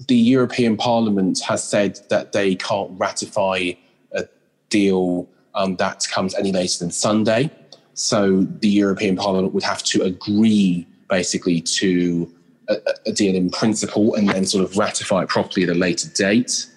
the 0.08 0.16
European 0.16 0.78
Parliament 0.78 1.40
has 1.42 1.64
said 1.64 2.00
that 2.10 2.32
they 2.32 2.56
can't 2.56 2.92
ratify 3.00 3.72
a 4.14 4.26
deal 4.70 5.28
um, 5.56 5.76
that 5.78 6.06
comes 6.12 6.36
any 6.36 6.52
later 6.52 6.80
than 6.80 6.92
Sunday. 6.92 7.50
So 7.94 8.44
the 8.44 8.70
European 8.70 9.16
Parliament 9.16 9.54
would 9.56 9.64
have 9.64 9.82
to 9.84 10.04
agree 10.04 10.88
basically 11.10 11.62
to 11.62 12.32
a, 12.70 12.78
a 13.06 13.12
deal 13.12 13.36
in 13.36 13.50
principle 13.50 14.16
and 14.16 14.30
then 14.30 14.46
sort 14.46 14.64
of 14.64 14.78
ratify 14.78 15.24
it 15.24 15.30
properly 15.30 15.64
at 15.64 15.70
a 15.70 15.74
later 15.74 16.10
date. 16.10 16.68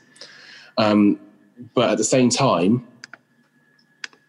Um, 0.78 1.18
but 1.74 1.91
at 1.91 1.99
the 1.99 2.05
same 2.05 2.30
time, 2.30 2.86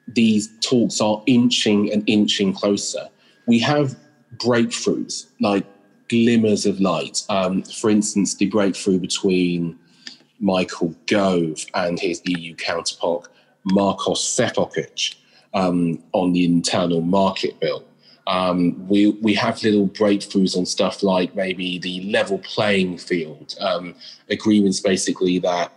these 0.08 0.50
talks 0.62 1.00
are 1.00 1.22
inching 1.26 1.92
and 1.92 2.04
inching 2.08 2.54
closer. 2.54 3.08
We 3.48 3.60
have 3.60 3.96
breakthroughs, 4.38 5.28
like 5.40 5.66
glimmers 6.10 6.66
of 6.66 6.80
light. 6.82 7.24
Um, 7.30 7.64
for 7.64 7.90
instance, 7.90 8.36
the 8.36 8.48
breakthrough 8.48 9.00
between 9.00 9.80
Michael 10.40 10.96
Gove 11.08 11.66
and 11.74 12.00
his 12.00 12.22
EU 12.26 12.56
counterpart, 12.56 13.28
Maroš 13.72 14.18
Šefčovič, 14.36 15.16
um, 15.54 16.02
on 16.14 16.34
the 16.34 16.46
internal 16.46 17.02
market 17.02 17.60
bill. 17.60 17.84
Um, 18.32 18.88
we 18.88 19.10
we 19.10 19.34
have 19.34 19.62
little 19.62 19.90
breakthroughs 19.90 20.56
on 20.56 20.66
stuff 20.66 21.04
like 21.04 21.36
maybe 21.36 21.80
the 21.80 22.10
level 22.10 22.38
playing 22.38 22.98
field 22.98 23.56
um, 23.60 23.94
agreements, 24.30 24.80
basically 24.80 25.38
that 25.40 25.74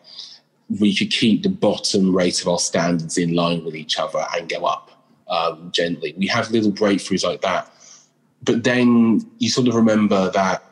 we 0.68 0.94
could 0.94 1.11
keep 1.11 1.42
the 1.42 1.48
bottom 1.48 2.14
rate 2.14 2.40
of 2.40 2.46
our 2.46 2.61
standards 2.61 3.18
in 3.18 3.34
line 3.34 3.64
with 3.64 3.74
each 3.74 3.98
other 3.98 4.24
and 4.36 4.48
go 4.48 4.64
up 4.66 4.92
um, 5.26 5.72
gently. 5.72 6.14
We 6.16 6.28
have 6.28 6.52
little 6.52 6.70
breakthroughs 6.70 7.24
like 7.24 7.40
that, 7.40 7.68
but 8.44 8.62
then 8.62 9.28
you 9.38 9.50
sort 9.50 9.66
of 9.66 9.74
remember 9.74 10.30
that 10.30 10.62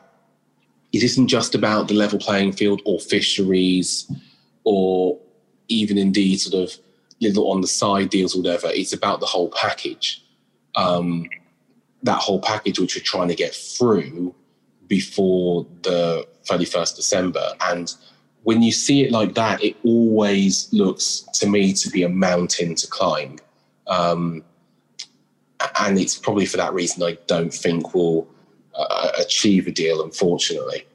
it 0.93 1.03
isn't 1.03 1.27
just 1.27 1.53
about 1.53 1.89
the 1.89 1.95
level 1.95 2.17
playing 2.17 2.53
field 2.53 2.81
or 2.85 2.97
fisheries 2.97 4.09
or 4.63 5.19
even 5.67 5.97
indeed 5.97 6.39
sort 6.39 6.63
of 6.63 6.79
little 7.19 7.51
on 7.51 7.59
the 7.59 7.67
side 7.67 8.09
deals 8.09 8.35
or 8.35 8.41
whatever. 8.41 8.67
It's 8.67 8.93
about 8.93 9.19
the 9.19 9.25
whole 9.25 9.49
package. 9.49 10.23
Um, 10.75 11.27
that 12.03 12.19
whole 12.19 12.39
package 12.39 12.79
which 12.79 12.95
we're 12.95 13.01
trying 13.03 13.29
to 13.29 13.35
get 13.35 13.55
through 13.55 14.35
before 14.87 15.65
the 15.81 16.27
31st 16.45 16.95
December. 16.95 17.53
And 17.61 17.93
when 18.43 18.61
you 18.61 18.71
see 18.71 19.03
it 19.03 19.11
like 19.11 19.35
that, 19.35 19.63
it 19.63 19.75
always 19.83 20.71
looks 20.73 21.21
to 21.33 21.47
me 21.47 21.73
to 21.73 21.89
be 21.89 22.03
a 22.03 22.09
mountain 22.09 22.75
to 22.75 22.87
climb. 22.87 23.39
Um, 23.87 24.43
and 25.79 25.97
it's 25.97 26.17
probably 26.17 26.45
for 26.45 26.57
that 26.57 26.73
reason 26.73 27.03
I 27.03 27.17
don't 27.27 27.53
think 27.53 27.93
we'll 27.93 28.27
uh, 28.75 29.11
achieve 29.17 29.67
a 29.67 29.71
deal, 29.71 30.03
unfortunately. 30.03 30.85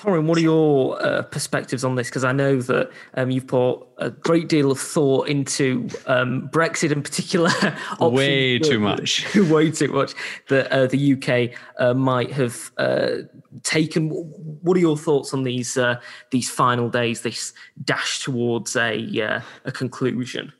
Torrin, 0.00 0.24
what 0.24 0.38
are 0.38 0.42
your 0.42 1.02
uh, 1.02 1.22
perspectives 1.22 1.84
on 1.84 1.94
this? 1.94 2.08
Because 2.08 2.24
I 2.24 2.32
know 2.32 2.62
that 2.62 2.90
um, 3.14 3.30
you've 3.30 3.46
put 3.46 3.80
a 3.98 4.08
great 4.08 4.48
deal 4.48 4.70
of 4.70 4.80
thought 4.80 5.28
into 5.28 5.88
um, 6.06 6.48
Brexit 6.48 6.90
in 6.90 7.02
particular. 7.02 7.50
Way 8.00 8.58
too 8.58 8.80
much. 8.80 9.34
way 9.36 9.70
too 9.70 9.88
much 9.88 10.14
that 10.48 10.72
uh, 10.72 10.86
the 10.86 11.12
UK 11.12 11.58
uh, 11.78 11.92
might 11.92 12.32
have 12.32 12.70
uh, 12.78 13.16
taken. 13.62 14.08
What 14.08 14.74
are 14.78 14.80
your 14.80 14.96
thoughts 14.96 15.34
on 15.34 15.42
these 15.42 15.76
uh, 15.76 16.00
these 16.30 16.48
final 16.50 16.88
days? 16.88 17.20
This 17.20 17.52
dash 17.84 18.20
towards 18.20 18.76
a 18.76 19.20
uh, 19.20 19.40
a 19.66 19.72
conclusion. 19.72 20.50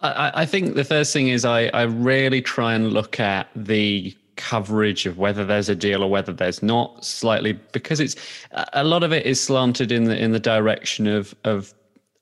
I, 0.00 0.42
I 0.42 0.46
think 0.46 0.74
the 0.74 0.84
first 0.84 1.12
thing 1.12 1.28
is 1.28 1.44
I, 1.44 1.66
I 1.66 1.82
really 1.82 2.42
try 2.42 2.74
and 2.74 2.92
look 2.92 3.18
at 3.18 3.48
the 3.56 4.16
coverage 4.36 5.06
of 5.06 5.18
whether 5.18 5.44
there's 5.44 5.68
a 5.68 5.74
deal 5.74 6.02
or 6.02 6.10
whether 6.10 6.32
there's 6.32 6.62
not 6.62 7.04
slightly 7.04 7.52
because 7.72 8.00
it's 8.00 8.16
a 8.72 8.84
lot 8.84 9.02
of 9.02 9.12
it 9.12 9.26
is 9.26 9.40
slanted 9.40 9.92
in 9.92 10.04
the 10.04 10.18
in 10.18 10.32
the 10.32 10.40
direction 10.40 11.06
of 11.06 11.34
of 11.44 11.74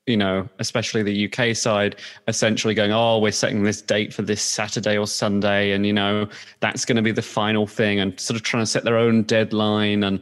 you 0.07 0.17
know 0.17 0.47
especially 0.59 1.03
the 1.03 1.31
UK 1.31 1.55
side 1.55 1.95
essentially 2.27 2.73
going 2.73 2.91
oh 2.91 3.17
we're 3.19 3.31
setting 3.31 3.63
this 3.63 3.81
date 3.81 4.13
for 4.13 4.23
this 4.23 4.41
Saturday 4.41 4.97
or 4.97 5.07
Sunday 5.07 5.71
and 5.71 5.85
you 5.85 5.93
know 5.93 6.27
that's 6.59 6.85
going 6.85 6.95
to 6.95 7.01
be 7.01 7.11
the 7.11 7.21
final 7.21 7.65
thing 7.65 7.99
and 7.99 8.19
sort 8.19 8.35
of 8.35 8.43
trying 8.43 8.63
to 8.63 8.67
set 8.67 8.83
their 8.83 8.97
own 8.97 9.23
deadline 9.23 10.03
and 10.03 10.21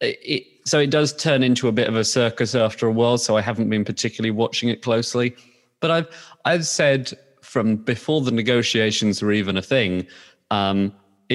it, 0.00 0.46
so 0.64 0.78
it 0.78 0.90
does 0.90 1.14
turn 1.14 1.42
into 1.42 1.68
a 1.68 1.72
bit 1.72 1.88
of 1.88 1.96
a 1.96 2.04
circus 2.04 2.54
after 2.54 2.86
a 2.86 2.92
while 2.92 3.18
so 3.18 3.36
I 3.36 3.40
haven't 3.40 3.68
been 3.70 3.84
particularly 3.84 4.30
watching 4.30 4.68
it 4.68 4.82
closely. 4.82 5.34
But 5.80 5.90
I've 5.90 6.08
I've 6.44 6.66
said 6.66 7.12
from 7.40 7.76
before 7.76 8.20
the 8.20 8.30
negotiations 8.30 9.22
were 9.22 9.32
even 9.32 9.56
a 9.56 9.62
thing, 9.62 10.06
um, 10.50 10.92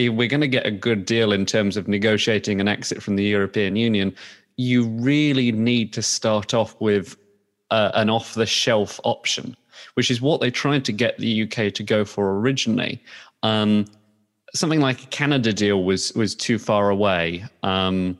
we're 0.09 0.27
going 0.27 0.41
to 0.41 0.47
get 0.47 0.65
a 0.65 0.71
good 0.71 1.05
deal 1.05 1.31
in 1.31 1.45
terms 1.45 1.77
of 1.77 1.87
negotiating 1.87 2.61
an 2.61 2.67
exit 2.67 3.01
from 3.01 3.15
the 3.15 3.23
European 3.23 3.75
Union. 3.75 4.15
You 4.57 4.87
really 4.87 5.51
need 5.51 5.93
to 5.93 6.01
start 6.01 6.53
off 6.53 6.75
with 6.79 7.17
uh, 7.71 7.91
an 7.93 8.09
off-the-shelf 8.09 8.99
option, 9.03 9.55
which 9.95 10.09
is 10.09 10.21
what 10.21 10.41
they 10.41 10.51
tried 10.51 10.85
to 10.85 10.91
get 10.91 11.17
the 11.17 11.43
UK 11.43 11.73
to 11.73 11.83
go 11.83 12.05
for 12.05 12.39
originally. 12.39 13.01
Um, 13.43 13.85
something 14.53 14.79
like 14.79 15.03
a 15.03 15.07
Canada 15.07 15.53
deal 15.53 15.83
was 15.83 16.13
was 16.13 16.35
too 16.35 16.57
far 16.57 16.89
away. 16.89 17.45
Um, 17.63 18.17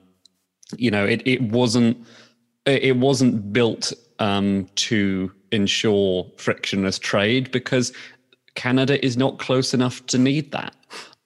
you 0.78 0.92
know, 0.92 1.06
it 1.06 1.22
it 1.26 1.42
wasn't 1.42 1.98
it 2.66 2.98
wasn't 2.98 3.54
built 3.54 3.94
um, 4.20 4.68
to 4.76 5.32
ensure 5.52 6.30
frictionless 6.38 7.00
trade 7.00 7.52
because 7.52 7.94
Canada 8.56 9.04
is 9.06 9.16
not 9.16 9.40
close 9.40 9.74
enough 9.74 10.06
to 10.08 10.18
need 10.18 10.52
that. 10.52 10.76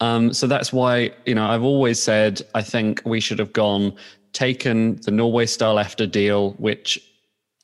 Um, 0.02 0.34
so 0.34 0.48
that's 0.48 0.74
why 0.74 1.12
you 1.26 1.36
know 1.36 1.46
I've 1.46 1.64
always 1.64 2.02
said 2.02 2.42
I 2.54 2.62
think 2.62 3.02
we 3.06 3.22
should 3.22 3.40
have 3.40 3.54
gone 3.54 3.94
taken 4.34 4.96
the 4.98 5.12
Norway 5.12 5.46
style 5.46 5.76
EFTA 5.76 6.12
deal, 6.12 6.52
which 6.54 7.00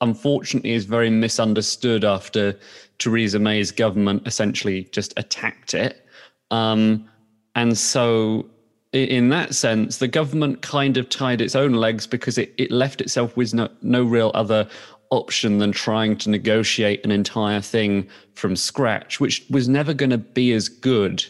unfortunately 0.02 0.74
is 0.74 0.86
very 0.86 1.10
misunderstood 1.10 2.06
after 2.06 2.58
Theresa 3.00 3.40
May's 3.40 3.72
government 3.72 4.28
essentially 4.28 4.84
just 4.92 5.14
attacked 5.18 5.74
it. 5.74 6.06
Um, 6.52 7.10
and 7.56 7.78
so, 7.78 8.46
in 8.94 9.30
that 9.30 9.56
sense, 9.56 9.98
the 9.98 10.08
government 10.08 10.62
kind 10.62 10.98
of 10.98 11.10
tied 11.10 11.42
its 11.42 11.56
own 11.56 11.74
legs 11.74 12.06
because 12.06 12.38
it, 12.38 12.54
it 12.58 12.72
left 12.72 13.02
itself 13.02 13.36
with 13.36 13.54
no, 13.54 13.70
no 13.82 14.04
real 14.04 14.32
other 14.34 14.68
option 15.10 15.58
than 15.58 15.72
trying 15.72 16.18
to 16.18 16.30
negotiate 16.30 17.04
an 17.04 17.12
entire 17.12 17.62
thing 17.62 18.08
from 18.36 18.56
scratch, 18.56 19.20
which 19.20 19.46
was 19.50 19.68
never 19.68 19.94
going 19.94 20.10
to 20.10 20.18
be 20.18 20.54
as 20.54 20.70
good 20.70 21.26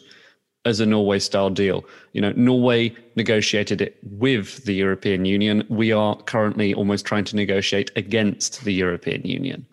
as 0.68 0.80
a 0.80 0.86
Norway 0.86 1.20
style 1.20 1.50
deal. 1.50 1.84
You 2.14 2.22
know, 2.22 2.34
Norway 2.36 2.96
negotiated 3.16 3.82
it 3.82 3.98
with 4.04 4.64
the 4.66 4.76
European 4.76 5.26
Union. 5.26 5.66
We 5.70 5.92
are 5.92 6.16
currently 6.16 6.74
almost 6.74 7.06
trying 7.06 7.26
to 7.26 7.36
negotiate 7.36 7.92
against 7.96 8.64
the 8.64 8.74
European 8.74 9.24
Union. 9.24 9.66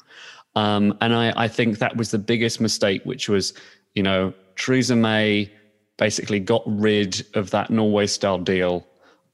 Um, 0.57 0.97
and 1.01 1.15
I, 1.15 1.33
I 1.37 1.49
think 1.49 1.79
that 1.79 1.97
was 1.97 2.11
the 2.11 2.19
biggest 2.19 2.61
mistake, 2.61 3.03
which 3.05 3.29
was, 3.29 3.53
you 3.95 4.03
know, 4.03 4.33
Theresa 4.57 4.97
May 4.97 5.51
basically 5.97 6.41
got 6.41 6.63
rid 6.67 7.27
of 7.35 7.51
that 7.51 7.71
Norway 7.71 8.07
style 8.07 8.39
deal. 8.39 8.87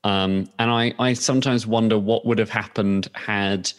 Um, 0.04 0.48
and 0.58 0.70
I, 0.70 0.94
I 0.98 1.12
sometimes 1.12 1.66
wonder 1.66 1.98
what 1.98 2.24
would 2.24 2.38
have 2.38 2.50
happened 2.50 3.08
had, 3.14 3.70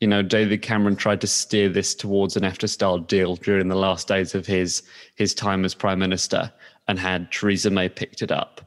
you 0.00 0.08
know, 0.08 0.22
David 0.22 0.60
Cameron 0.62 0.96
tried 0.96 1.20
to 1.22 1.26
steer 1.26 1.68
this 1.68 1.94
towards 1.94 2.36
an 2.36 2.42
EFTA 2.42 2.68
style 2.68 2.98
deal 2.98 3.36
during 3.36 3.68
the 3.68 3.76
last 3.76 4.08
days 4.08 4.34
of 4.34 4.46
his 4.46 4.82
his 5.14 5.34
time 5.34 5.64
as 5.64 5.74
prime 5.74 5.98
minister, 5.98 6.52
and 6.92 7.00
had 7.00 7.32
Theresa 7.32 7.70
May 7.70 7.88
picked 7.88 8.20
it 8.20 8.30
up, 8.30 8.60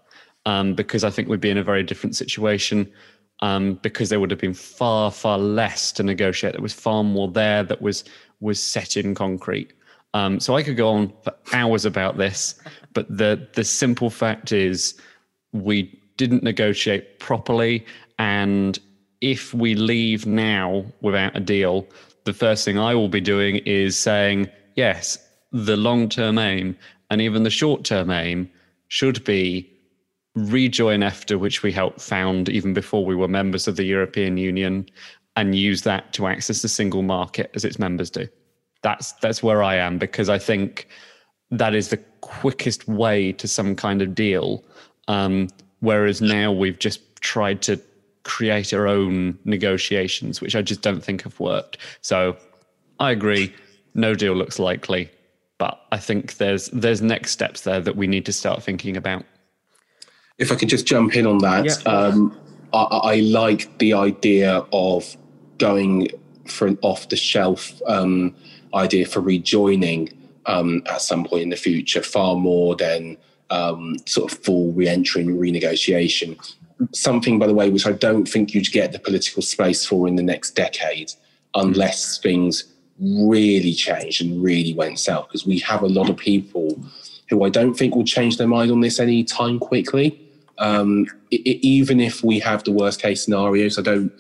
um, 0.47 0.73
because 0.73 1.03
I 1.03 1.11
think 1.11 1.30
we'd 1.30 1.39
be 1.39 1.51
in 1.51 1.59
a 1.59 1.63
very 1.63 1.84
different 1.84 2.15
situation. 2.15 2.91
Um, 3.41 3.73
because 3.84 4.07
there 4.09 4.21
would 4.21 4.32
have 4.32 4.39
been 4.39 4.53
far 4.53 5.11
far 5.11 5.38
less 5.38 5.91
to 5.91 6.03
negotiate. 6.03 6.53
There 6.53 6.61
was 6.61 6.73
far 6.73 7.03
more 7.03 7.30
there 7.30 7.63
that 7.63 7.82
was 7.82 8.05
was 8.39 8.63
set 8.63 8.95
in 8.95 9.13
concrete. 9.13 9.73
Um, 10.13 10.39
so 10.39 10.55
I 10.55 10.63
could 10.63 10.78
go 10.78 10.89
on 10.89 11.11
for 11.21 11.34
hours 11.51 11.84
about 11.84 12.17
this, 12.17 12.55
but 12.93 13.05
the 13.09 13.45
the 13.53 13.65
simple 13.65 14.09
fact 14.09 14.53
is 14.53 14.95
we 15.51 15.99
didn't 16.15 16.43
negotiate 16.43 17.19
properly, 17.19 17.86
and 18.17 18.80
if 19.19 19.53
we 19.53 19.76
leave 19.76 20.26
now 20.26 20.86
without 21.01 21.36
a 21.36 21.41
deal, 21.41 21.86
the 22.23 22.34
first 22.34 22.63
thing 22.63 22.80
I 22.80 22.95
will 22.95 23.09
be 23.09 23.21
doing 23.21 23.57
is 23.65 23.99
saying 23.99 24.49
yes, 24.78 25.19
the 25.51 25.76
long 25.76 26.07
term 26.07 26.38
aim 26.38 26.78
and 27.16 27.22
even 27.22 27.43
the 27.43 27.49
short 27.49 27.86
term 27.86 28.11
aim 28.11 28.51
should 28.89 29.24
be 29.24 29.72
rejoin 30.36 30.99
EFTA, 30.99 31.39
which 31.39 31.63
we 31.63 31.72
helped 31.72 32.01
found 32.01 32.49
even 32.49 32.74
before 32.74 33.05
we 33.05 33.16
were 33.16 33.30
members 33.30 33.70
of 33.70 33.78
the 33.78 33.86
European 33.86 34.36
Union, 34.36 34.86
and 35.38 35.55
use 35.55 35.84
that 35.84 36.11
to 36.11 36.28
access 36.28 36.61
the 36.61 36.68
single 36.68 37.03
market 37.03 37.49
as 37.55 37.63
its 37.63 37.80
members 37.80 38.09
do. 38.09 38.28
That's 38.82 39.13
that's 39.13 39.41
where 39.41 39.63
I 39.63 39.76
am 39.76 39.97
because 39.97 40.28
I 40.28 40.38
think 40.38 40.89
that 41.51 41.74
is 41.74 41.88
the 41.88 42.03
quickest 42.20 42.86
way 42.86 43.32
to 43.32 43.47
some 43.47 43.78
kind 43.78 44.01
of 44.01 44.13
deal. 44.13 44.66
Um, 45.07 45.47
whereas 45.80 46.22
now 46.22 46.51
we've 46.51 46.80
just 46.80 46.99
tried 47.22 47.61
to 47.61 47.80
create 48.24 48.74
our 48.74 48.88
own 48.88 49.39
negotiations, 49.45 50.41
which 50.41 50.53
I 50.53 50.61
just 50.61 50.82
don't 50.82 51.01
think 51.01 51.22
have 51.22 51.39
worked. 51.39 51.78
So 52.01 52.36
I 52.99 53.11
agree, 53.11 53.55
no 53.93 54.16
deal 54.16 54.34
looks 54.34 54.59
likely, 54.59 55.09
but 55.58 55.82
I 55.91 55.97
think 55.97 56.38
there's 56.38 56.68
there's 56.70 57.01
next 57.01 57.32
steps 57.32 57.62
there 57.62 57.80
that 57.82 57.95
we 57.95 58.08
need 58.08 58.26
to 58.26 58.34
start 58.34 58.64
thinking 58.64 58.97
about. 58.97 59.24
If 60.38 60.51
I 60.51 60.56
could 60.56 60.70
just 60.70 60.86
jump 60.86 61.16
in 61.16 61.26
on 61.26 61.38
that, 61.39 61.66
Yeah. 61.66 61.91
um, 61.91 62.38
I, 62.74 62.84
I 62.84 63.16
like 63.22 63.78
the 63.78 63.93
idea 63.93 64.66
of 64.74 65.16
going 65.58 66.10
for 66.45 66.68
an 66.68 66.78
off-the-shelf 66.82 67.82
um, 67.88 68.36
idea 68.74 69.06
for 69.06 69.22
rejoining 69.22 70.10
um, 70.45 70.84
at 70.88 71.01
some 71.01 71.24
point 71.24 71.43
in 71.43 71.49
the 71.49 71.56
future, 71.56 72.03
far 72.03 72.36
more 72.36 72.76
than 72.76 73.18
um, 73.49 73.95
sort 74.06 74.32
of 74.32 74.38
full 74.39 74.74
re-entry 74.74 75.22
and 75.22 75.39
renegotiation. 75.39 76.38
Something, 76.91 77.39
by 77.39 77.47
the 77.47 77.53
way, 77.53 77.70
which 77.70 77.88
I 77.88 77.93
don't 77.93 78.26
think 78.26 78.53
you'd 78.53 78.72
get 78.72 78.91
the 78.91 78.99
political 78.99 79.41
space 79.41 79.86
for 79.86 80.08
in 80.08 80.18
the 80.18 80.24
next 80.24 80.51
decade, 80.51 81.14
unless 81.56 82.18
things 82.18 82.66
really 83.00 83.74
changed 83.74 84.22
and 84.22 84.41
really 84.41 84.74
went 84.74 85.00
south. 85.00 85.28
Because 85.28 85.46
we 85.46 85.60
have 85.60 85.82
a 85.82 85.88
lot 85.88 86.10
of 86.10 86.18
people 86.18 86.80
who 87.30 87.43
I 87.43 87.50
don't 87.50 87.74
think 87.74 87.96
will 87.96 88.04
change 88.04 88.38
their 88.38 88.48
mind 88.48 88.72
on 88.72 88.82
this 88.82 89.00
any 89.00 89.24
time 89.24 89.60
quickly. 89.60 90.22
Um, 90.58 91.06
i 91.34 91.36
i 91.36 91.60
even 91.62 92.00
if 92.00 92.24
we 92.24 92.39
have 92.39 92.64
the 92.64 92.72
worst 92.72 93.02
case 93.02 93.26
scenarios, 93.26 93.78
I 93.78 93.82
don't, 93.82 94.12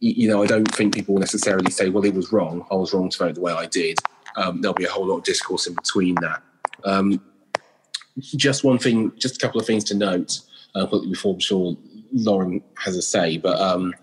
you 0.00 0.28
know, 0.28 0.42
I 0.42 0.46
don't 0.46 0.70
think 0.74 0.94
people 0.94 1.14
will 1.14 1.20
necessarily 1.20 1.70
say, 1.70 1.88
"Well, 1.88 2.04
it 2.04 2.14
was 2.14 2.32
wrong. 2.32 2.66
I 2.70 2.74
was 2.74 2.92
wrong 2.92 3.08
to 3.08 3.18
vote 3.18 3.36
the 3.36 3.40
way 3.40 3.52
I 3.52 3.66
did." 3.66 3.98
Um, 4.36 4.60
there'll 4.60 4.74
be 4.74 4.84
a 4.84 4.90
whole 4.90 5.06
lot 5.06 5.18
of 5.18 5.24
discourse 5.24 5.66
in 5.66 5.74
between 5.74 6.14
that. 6.16 6.42
Um, 6.84 7.20
just 8.18 8.64
one 8.64 8.78
thing, 8.78 9.12
just 9.16 9.36
a 9.36 9.38
couple 9.38 9.60
of 9.60 9.66
things 9.66 9.84
to 9.84 9.94
note 9.94 10.40
uh, 10.74 10.86
before 10.86 11.34
I'm 11.34 11.40
sure 11.40 11.76
Lauren 12.12 12.62
has 12.78 12.96
a 12.96 13.02
say, 13.02 13.38
but 13.38 13.58
um, 13.60 13.94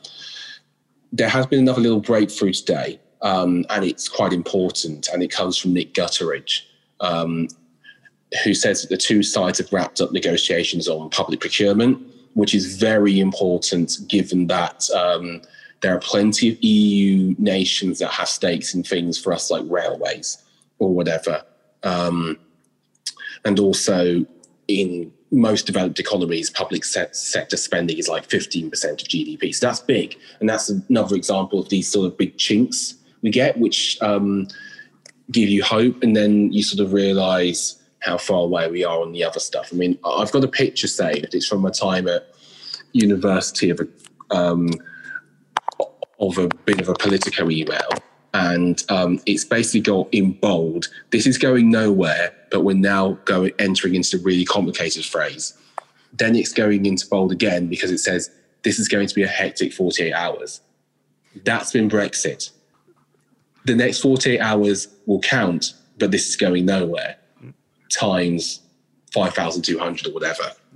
there 1.11 1.29
has 1.29 1.45
been 1.45 1.59
another 1.59 1.81
little 1.81 1.99
breakthrough 1.99 2.53
today, 2.53 2.99
um, 3.21 3.65
and 3.69 3.83
it's 3.83 4.07
quite 4.07 4.33
important, 4.33 5.09
and 5.11 5.21
it 5.21 5.31
comes 5.31 5.57
from 5.57 5.73
Nick 5.73 5.93
Gutteridge, 5.93 6.61
um, 7.01 7.47
who 8.43 8.53
says 8.53 8.81
that 8.81 8.89
the 8.89 8.97
two 8.97 9.23
sides 9.23 9.57
have 9.59 9.71
wrapped 9.73 10.01
up 10.01 10.11
negotiations 10.11 10.87
on 10.87 11.09
public 11.09 11.39
procurement, 11.39 12.01
which 12.33 12.53
is 12.53 12.77
very 12.77 13.19
important 13.19 13.97
given 14.07 14.47
that 14.47 14.89
um, 14.91 15.41
there 15.81 15.95
are 15.95 15.99
plenty 15.99 16.49
of 16.49 16.63
EU 16.63 17.35
nations 17.37 17.99
that 17.99 18.11
have 18.11 18.29
stakes 18.29 18.73
in 18.73 18.83
things 18.83 19.17
for 19.17 19.33
us 19.33 19.49
like 19.49 19.63
railways 19.67 20.37
or 20.77 20.93
whatever. 20.93 21.43
Um, 21.83 22.37
and 23.45 23.59
also 23.59 24.25
in 24.67 25.11
most 25.31 25.65
developed 25.65 25.99
economies, 25.99 26.49
public 26.49 26.83
se- 26.83 27.09
sector 27.11 27.57
spending 27.57 27.97
is 27.97 28.07
like 28.07 28.27
15% 28.27 28.71
of 28.73 29.07
GDP. 29.07 29.53
So 29.53 29.67
that's 29.67 29.79
big. 29.79 30.17
And 30.39 30.49
that's 30.49 30.69
another 30.69 31.15
example 31.15 31.59
of 31.59 31.69
these 31.69 31.91
sort 31.91 32.07
of 32.07 32.17
big 32.17 32.37
chinks 32.37 32.95
we 33.21 33.29
get, 33.29 33.57
which 33.57 33.97
um, 34.01 34.47
give 35.31 35.49
you 35.49 35.63
hope. 35.63 36.01
And 36.03 36.15
then 36.15 36.51
you 36.51 36.63
sort 36.63 36.85
of 36.85 36.93
realize 36.93 37.81
how 37.99 38.17
far 38.17 38.41
away 38.41 38.69
we 38.69 38.83
are 38.83 39.01
on 39.01 39.11
the 39.11 39.23
other 39.23 39.39
stuff. 39.39 39.69
I 39.71 39.75
mean, 39.75 39.97
I've 40.05 40.31
got 40.31 40.43
a 40.43 40.47
picture 40.47 40.87
saved. 40.87 41.33
It's 41.35 41.47
from 41.47 41.61
my 41.61 41.69
time 41.69 42.07
at 42.07 42.27
University 42.93 43.69
of 43.69 43.79
a, 43.79 44.35
um, 44.35 44.69
of 46.19 46.37
a 46.37 46.47
bit 46.65 46.79
of 46.79 46.89
a 46.89 46.93
Politico 46.93 47.49
email. 47.49 47.89
And 48.33 48.83
um, 48.89 49.19
it's 49.25 49.43
basically 49.43 49.81
got 49.81 50.07
in 50.13 50.33
bold, 50.33 50.87
this 51.09 51.25
is 51.25 51.37
going 51.37 51.71
nowhere, 51.71 52.33
but 52.51 52.61
we're 52.61 52.75
now 52.75 53.13
going 53.25 53.51
entering 53.57 53.95
into 53.95 54.17
the 54.17 54.23
really 54.23 54.45
complicated 54.45 55.03
phrase. 55.03 55.57
Then 56.13 56.35
it's 56.35 56.53
going 56.53 56.85
into 56.85 57.07
bold 57.07 57.31
again 57.31 57.67
because 57.67 57.91
it 57.91 57.97
says 57.97 58.29
this 58.63 58.77
is 58.77 58.87
going 58.87 59.07
to 59.07 59.15
be 59.15 59.23
a 59.23 59.27
hectic 59.27 59.73
48 59.73 60.13
hours. 60.13 60.61
That's 61.43 61.71
been 61.71 61.89
Brexit. 61.89 62.51
The 63.69 63.75
next 63.75 63.99
48 63.99 64.39
hours 64.39 64.87
will 65.05 65.19
count, 65.19 65.75
but 65.99 66.09
this 66.09 66.27
is 66.27 66.35
going 66.35 66.65
nowhere 66.65 67.17
times 67.91 68.61
5,200 69.13 70.07
or 70.07 70.11
whatever. 70.11 70.53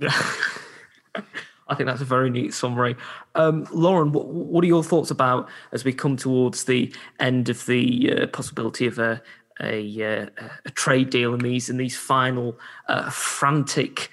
I 1.66 1.74
think 1.74 1.88
that's 1.88 2.02
a 2.02 2.04
very 2.04 2.30
neat 2.30 2.54
summary. 2.54 2.94
Um, 3.34 3.66
Lauren, 3.72 4.12
what, 4.12 4.28
what 4.28 4.62
are 4.62 4.68
your 4.68 4.84
thoughts 4.84 5.10
about 5.10 5.48
as 5.72 5.84
we 5.84 5.92
come 5.92 6.16
towards 6.16 6.66
the 6.66 6.94
end 7.18 7.48
of 7.48 7.66
the 7.66 8.12
uh, 8.12 8.26
possibility 8.28 8.86
of 8.86 9.00
a 9.00 9.20
a, 9.60 10.02
uh, 10.02 10.26
a 10.64 10.70
trade 10.70 11.10
deal 11.10 11.34
in 11.34 11.40
these 11.40 11.68
in 11.68 11.76
these 11.76 11.96
final 11.96 12.56
uh, 12.86 13.10
frantic 13.10 14.08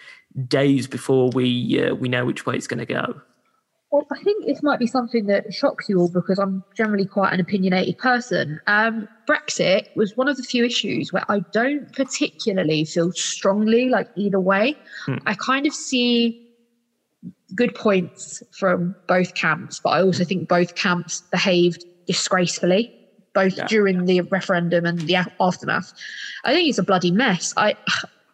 days 0.48 0.88
before 0.88 1.30
we 1.36 1.84
uh, 1.84 1.94
we 1.94 2.10
know 2.10 2.26
which 2.26 2.48
way 2.48 2.56
it's 2.56 2.68
going 2.68 2.80
to 2.80 2.86
go? 2.86 3.22
Well, 3.92 4.08
I 4.10 4.24
think 4.24 4.46
this 4.46 4.64
might 4.64 4.80
be 4.80 4.88
something 4.88 5.26
that 5.26 5.54
shocks 5.54 5.90
you 5.90 6.00
all 6.00 6.10
because 6.10 6.40
I'm 6.40 6.64
generally 6.78 7.06
quite 7.06 7.34
an 7.34 7.42
opinionated 7.42 7.98
person. 7.98 8.62
Um, 8.66 9.10
Brexit 9.28 9.94
was 9.98 10.16
one 10.16 10.30
of 10.30 10.38
the 10.38 10.44
few 10.44 10.64
issues 10.64 11.12
where 11.12 11.26
I 11.30 11.42
don't 11.52 11.92
particularly 11.94 12.86
feel 12.86 13.12
strongly 13.12 13.90
like 13.90 14.08
either 14.16 14.40
way. 14.40 14.78
I 15.26 15.34
kind 15.34 15.68
of 15.68 15.74
see 15.74 16.48
good 17.54 17.76
points 17.76 18.42
from 18.58 18.96
both 19.10 19.34
camps, 19.34 19.82
but 19.84 19.90
I 19.90 20.02
also 20.02 20.24
think 20.24 20.48
both 20.48 20.76
camps 20.76 21.22
behaved 21.30 21.84
disgracefully, 22.08 22.98
both 23.34 23.58
during 23.68 24.06
the 24.06 24.22
referendum 24.22 24.86
and 24.86 25.02
the 25.02 25.18
aftermath. 25.42 25.92
I 26.46 26.54
think 26.54 26.70
it's 26.70 26.78
a 26.78 26.84
bloody 26.84 27.12
mess. 27.12 27.54
I 27.58 27.76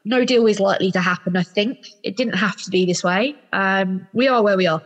no 0.07 0.25
deal 0.25 0.45
is 0.47 0.59
likely 0.59 0.91
to 0.91 0.99
happen. 0.99 1.37
I 1.37 1.43
think 1.43 1.77
it 2.03 2.15
didn't 2.15 2.35
have 2.35 2.55
to 2.57 2.69
be 2.69 2.85
this 2.85 3.03
way. 3.03 3.35
Um, 3.53 4.07
we 4.13 4.27
are 4.27 4.41
where 4.41 4.57
we 4.57 4.67
are. 4.67 4.81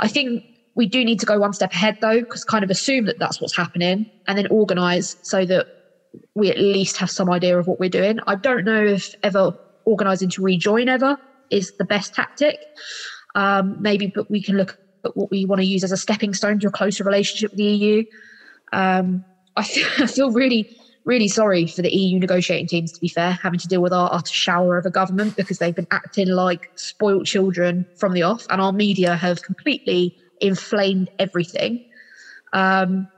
I 0.00 0.08
think 0.08 0.44
we 0.74 0.86
do 0.86 1.04
need 1.04 1.20
to 1.20 1.26
go 1.26 1.38
one 1.38 1.52
step 1.52 1.72
ahead 1.72 1.98
though, 2.00 2.20
because 2.20 2.44
kind 2.44 2.64
of 2.64 2.70
assume 2.70 3.06
that 3.06 3.18
that's 3.18 3.40
what's 3.40 3.56
happening, 3.56 4.06
and 4.26 4.36
then 4.36 4.46
organise 4.48 5.16
so 5.22 5.44
that 5.46 5.66
we 6.34 6.50
at 6.50 6.58
least 6.58 6.96
have 6.96 7.10
some 7.10 7.30
idea 7.30 7.58
of 7.58 7.66
what 7.66 7.80
we're 7.80 7.88
doing. 7.88 8.18
I 8.26 8.34
don't 8.34 8.64
know 8.64 8.84
if 8.84 9.14
ever 9.22 9.52
organising 9.84 10.30
to 10.30 10.42
rejoin 10.42 10.88
ever 10.88 11.16
is 11.50 11.72
the 11.78 11.84
best 11.84 12.14
tactic. 12.14 12.56
Um, 13.34 13.76
maybe, 13.80 14.12
but 14.14 14.30
we 14.30 14.42
can 14.42 14.56
look 14.56 14.78
at 15.04 15.16
what 15.16 15.30
we 15.30 15.44
want 15.44 15.60
to 15.60 15.66
use 15.66 15.84
as 15.84 15.92
a 15.92 15.96
stepping 15.96 16.34
stone 16.34 16.58
to 16.60 16.68
a 16.68 16.70
closer 16.70 17.04
relationship 17.04 17.50
with 17.50 17.58
the 17.58 17.64
EU. 17.64 18.04
Um, 18.72 19.24
I, 19.56 19.64
feel, 19.64 19.86
I 19.98 20.06
feel 20.06 20.30
really, 20.30 20.76
really 21.04 21.28
sorry 21.28 21.66
for 21.66 21.82
the 21.82 21.94
EU 21.94 22.18
negotiating 22.18 22.66
teams, 22.66 22.92
to 22.92 23.00
be 23.00 23.08
fair, 23.08 23.32
having 23.32 23.58
to 23.58 23.68
deal 23.68 23.82
with 23.82 23.92
our 23.92 24.08
utter 24.12 24.32
shower 24.32 24.78
of 24.78 24.86
a 24.86 24.90
government 24.90 25.36
because 25.36 25.58
they've 25.58 25.74
been 25.74 25.86
acting 25.90 26.28
like 26.28 26.70
spoilt 26.76 27.26
children 27.26 27.86
from 27.96 28.12
the 28.12 28.22
off, 28.22 28.46
and 28.50 28.60
our 28.60 28.72
media 28.72 29.16
have 29.16 29.42
completely 29.42 30.16
inflamed 30.40 31.10
everything. 31.18 31.84
Um, 32.52 33.08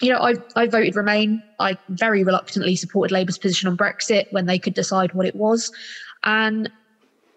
you 0.00 0.10
know, 0.12 0.18
I, 0.18 0.34
I 0.56 0.66
voted 0.66 0.96
Remain. 0.96 1.42
I 1.58 1.76
very 1.88 2.24
reluctantly 2.24 2.76
supported 2.76 3.12
Labour's 3.12 3.38
position 3.38 3.68
on 3.68 3.76
Brexit 3.76 4.26
when 4.30 4.46
they 4.46 4.58
could 4.58 4.74
decide 4.74 5.12
what 5.12 5.26
it 5.26 5.36
was. 5.36 5.70
And 6.24 6.70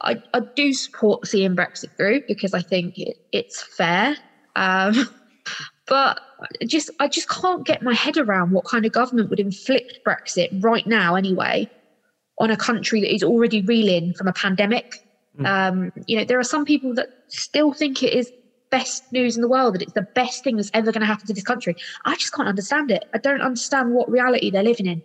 I, 0.01 0.21
I 0.33 0.41
do 0.55 0.73
support 0.73 1.27
seeing 1.27 1.55
Brexit 1.55 1.95
through 1.97 2.21
because 2.27 2.53
I 2.53 2.61
think 2.61 2.97
it, 2.97 3.17
it's 3.31 3.61
fair. 3.61 4.15
Um, 4.55 5.09
but 5.87 6.19
I 6.61 6.65
just 6.65 6.89
I 6.99 7.07
just 7.07 7.29
can't 7.29 7.65
get 7.65 7.81
my 7.81 7.93
head 7.93 8.17
around 8.17 8.51
what 8.51 8.65
kind 8.65 8.85
of 8.85 8.91
government 8.91 9.29
would 9.29 9.39
inflict 9.39 9.99
Brexit 10.05 10.63
right 10.63 10.85
now 10.87 11.15
anyway 11.15 11.69
on 12.39 12.49
a 12.49 12.57
country 12.57 13.01
that 13.01 13.13
is 13.13 13.23
already 13.23 13.61
reeling 13.61 14.13
from 14.13 14.27
a 14.27 14.33
pandemic. 14.33 15.05
Um, 15.45 15.91
you 16.07 16.17
know, 16.17 16.25
there 16.25 16.39
are 16.39 16.43
some 16.43 16.63
people 16.63 16.93
that 16.95 17.09
still 17.27 17.73
think 17.73 18.03
it 18.03 18.13
is 18.13 18.31
best 18.69 19.11
news 19.11 19.35
in 19.35 19.41
the 19.41 19.47
world, 19.47 19.75
that 19.75 19.81
it's 19.81 19.93
the 19.93 20.07
best 20.15 20.43
thing 20.43 20.55
that's 20.55 20.71
ever 20.73 20.91
going 20.91 21.01
to 21.01 21.05
happen 21.07 21.27
to 21.27 21.33
this 21.33 21.43
country. 21.43 21.75
I 22.05 22.15
just 22.15 22.33
can't 22.33 22.47
understand 22.47 22.91
it. 22.91 23.03
I 23.13 23.19
don't 23.19 23.41
understand 23.41 23.93
what 23.93 24.09
reality 24.09 24.49
they're 24.49 24.63
living 24.63 24.87
in. 24.87 25.03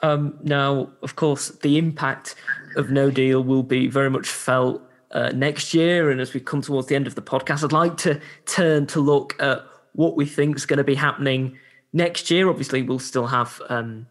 Um, 0.00 0.38
now, 0.42 0.90
of 1.02 1.16
course, 1.16 1.50
the 1.50 1.78
impact 1.78 2.34
of 2.76 2.90
no 2.90 3.10
deal 3.10 3.42
will 3.42 3.62
be 3.62 3.86
very 3.86 4.10
much 4.10 4.28
felt 4.28 4.82
uh, 5.14 5.30
next 5.34 5.72
year. 5.72 6.10
And 6.10 6.20
as 6.20 6.34
we 6.34 6.40
come 6.40 6.60
towards 6.60 6.88
the 6.88 6.96
end 6.96 7.06
of 7.06 7.14
the 7.14 7.22
podcast, 7.22 7.64
I'd 7.64 7.72
like 7.72 7.96
to 7.98 8.20
turn 8.46 8.86
to 8.88 9.00
look 9.00 9.40
at 9.40 9.64
what 9.92 10.16
we 10.16 10.26
think 10.26 10.56
is 10.56 10.66
going 10.66 10.78
to 10.78 10.84
be 10.84 10.96
happening 10.96 11.56
next 11.92 12.30
year. 12.30 12.50
Obviously, 12.50 12.82
we'll 12.82 12.98
still 12.98 13.26
have 13.26 13.62
um, 13.68 14.06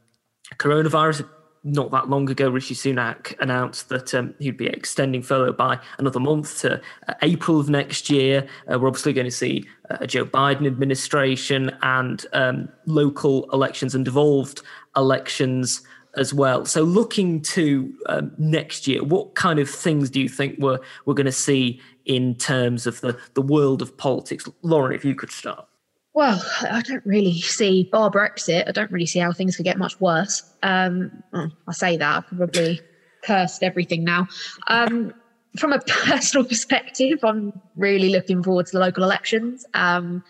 coronavirus. 0.57 1.29
Not 1.65 1.91
that 1.91 2.09
long 2.09 2.29
ago, 2.29 2.49
Rishi 2.49 2.75
Sunak 2.75 3.39
announced 3.39 3.87
that 3.87 4.13
um, 4.13 4.35
he'd 4.39 4.57
be 4.57 4.67
extending 4.67 5.21
furlough 5.21 5.53
by 5.53 5.79
another 5.97 6.19
month 6.19 6.59
to 6.59 6.81
uh, 7.07 7.13
April 7.21 7.57
of 7.57 7.69
next 7.69 8.09
year. 8.09 8.47
Uh, 8.69 8.77
we're 8.77 8.89
obviously 8.89 9.13
going 9.13 9.27
to 9.27 9.31
see 9.31 9.65
uh, 9.89 9.97
a 10.01 10.07
Joe 10.07 10.25
Biden 10.25 10.67
administration 10.67 11.71
and 11.81 12.25
um, 12.33 12.67
local 12.85 13.49
elections 13.51 13.95
and 13.95 14.03
devolved 14.03 14.61
elections 14.97 15.83
as 16.15 16.33
well. 16.33 16.65
So, 16.65 16.83
looking 16.83 17.41
to 17.41 17.93
um, 18.07 18.31
next 18.37 18.87
year, 18.87 19.03
what 19.03 19.35
kind 19.35 19.59
of 19.59 19.69
things 19.69 20.09
do 20.09 20.21
you 20.21 20.29
think 20.29 20.59
we're 20.59 20.79
we're 21.05 21.13
going 21.13 21.25
to 21.25 21.31
see 21.31 21.81
in 22.05 22.35
terms 22.35 22.85
of 22.87 23.01
the 23.01 23.17
the 23.33 23.41
world 23.41 23.81
of 23.81 23.97
politics? 23.97 24.47
Lauren, 24.61 24.93
if 24.93 25.03
you 25.03 25.15
could 25.15 25.31
start. 25.31 25.67
Well, 26.15 26.43
I 26.61 26.81
don't 26.81 27.03
really 27.05 27.39
see, 27.39 27.89
bar 27.91 28.11
Brexit, 28.11 28.67
I 28.67 28.71
don't 28.71 28.91
really 28.91 29.07
see 29.07 29.17
how 29.17 29.31
things 29.31 29.55
could 29.55 29.65
get 29.65 29.79
much 29.79 29.99
worse. 29.99 30.43
Um, 30.61 31.23
I 31.33 31.71
say 31.71 31.97
that, 31.97 32.17
I've 32.17 32.27
probably 32.27 32.81
cursed 33.23 33.63
everything 33.63 34.03
now. 34.03 34.27
Um, 34.67 35.11
from 35.57 35.73
a 35.73 35.79
personal 35.87 36.45
perspective, 36.45 37.19
I'm 37.23 37.59
really 37.75 38.09
looking 38.09 38.43
forward 38.43 38.67
to 38.67 38.73
the 38.73 38.79
local 38.79 39.03
elections. 39.03 39.65
Um, 39.73 40.23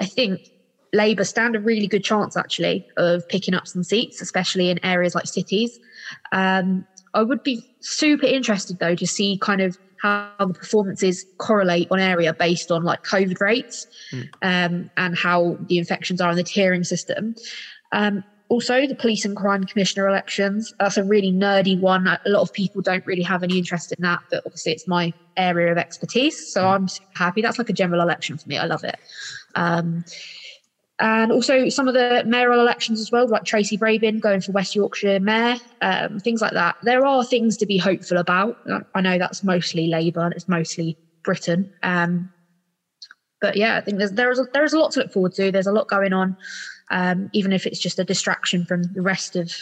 I 0.00 0.06
think 0.06 0.48
Labour 0.96 1.24
stand 1.24 1.54
a 1.54 1.60
really 1.60 1.86
good 1.86 2.02
chance, 2.02 2.36
actually, 2.36 2.86
of 2.96 3.28
picking 3.28 3.54
up 3.54 3.68
some 3.68 3.84
seats, 3.84 4.20
especially 4.20 4.70
in 4.70 4.84
areas 4.84 5.14
like 5.14 5.26
cities. 5.26 5.78
Um, 6.32 6.86
I 7.14 7.22
would 7.22 7.42
be 7.42 7.62
super 7.80 8.26
interested, 8.26 8.78
though, 8.78 8.94
to 8.94 9.06
see 9.06 9.38
kind 9.40 9.60
of 9.60 9.78
how 10.02 10.30
the 10.38 10.54
performances 10.54 11.24
correlate 11.38 11.88
on 11.90 11.98
area 11.98 12.32
based 12.34 12.70
on 12.70 12.82
like 12.82 13.02
COVID 13.04 13.40
rates 13.40 13.86
mm. 14.12 14.28
um, 14.42 14.90
and 14.96 15.16
how 15.16 15.56
the 15.68 15.78
infections 15.78 16.20
are 16.20 16.30
in 16.30 16.36
the 16.36 16.44
tiering 16.44 16.84
system. 16.84 17.34
Um, 17.92 18.24
also, 18.48 18.86
the 18.86 18.94
police 18.94 19.24
and 19.24 19.36
crime 19.36 19.64
commissioner 19.64 20.08
elections. 20.08 20.72
That's 20.78 20.96
a 20.96 21.02
really 21.02 21.32
nerdy 21.32 21.80
one. 21.80 22.06
A 22.06 22.20
lot 22.26 22.42
of 22.42 22.52
people 22.52 22.80
don't 22.80 23.04
really 23.04 23.22
have 23.22 23.42
any 23.42 23.58
interest 23.58 23.92
in 23.92 24.02
that, 24.02 24.20
but 24.30 24.42
obviously 24.46 24.72
it's 24.72 24.86
my 24.86 25.12
area 25.36 25.72
of 25.72 25.78
expertise. 25.78 26.52
So 26.52 26.62
mm. 26.62 26.74
I'm 26.74 26.88
happy. 27.14 27.42
That's 27.42 27.58
like 27.58 27.70
a 27.70 27.72
general 27.72 28.00
election 28.00 28.38
for 28.38 28.48
me. 28.48 28.56
I 28.58 28.66
love 28.66 28.84
it. 28.84 28.98
Um, 29.56 30.04
and 30.98 31.30
also 31.30 31.68
some 31.68 31.88
of 31.88 31.94
the 31.94 32.22
mayoral 32.26 32.60
elections 32.60 33.00
as 33.00 33.10
well, 33.12 33.28
like 33.28 33.44
Tracy 33.44 33.76
Brabin 33.76 34.18
going 34.18 34.40
for 34.40 34.52
West 34.52 34.74
Yorkshire 34.74 35.20
mayor, 35.20 35.56
um, 35.82 36.18
things 36.20 36.40
like 36.40 36.52
that. 36.52 36.76
There 36.82 37.04
are 37.04 37.24
things 37.24 37.56
to 37.58 37.66
be 37.66 37.76
hopeful 37.76 38.16
about. 38.16 38.56
I 38.94 39.00
know 39.02 39.18
that's 39.18 39.44
mostly 39.44 39.88
Labour 39.88 40.24
and 40.24 40.32
it's 40.32 40.48
mostly 40.48 40.96
Britain. 41.22 41.70
Um, 41.82 42.30
but 43.42 43.56
yeah, 43.56 43.76
I 43.76 43.82
think 43.82 43.98
there's 43.98 44.12
there 44.12 44.30
is 44.30 44.38
a, 44.38 44.46
there 44.54 44.64
is 44.64 44.72
a 44.72 44.78
lot 44.78 44.92
to 44.92 45.00
look 45.00 45.12
forward 45.12 45.34
to. 45.34 45.52
There's 45.52 45.66
a 45.66 45.72
lot 45.72 45.88
going 45.88 46.14
on, 46.14 46.36
um, 46.90 47.28
even 47.32 47.52
if 47.52 47.66
it's 47.66 47.78
just 47.78 47.98
a 47.98 48.04
distraction 48.04 48.64
from 48.64 48.82
the 48.94 49.02
rest 49.02 49.36
of 49.36 49.52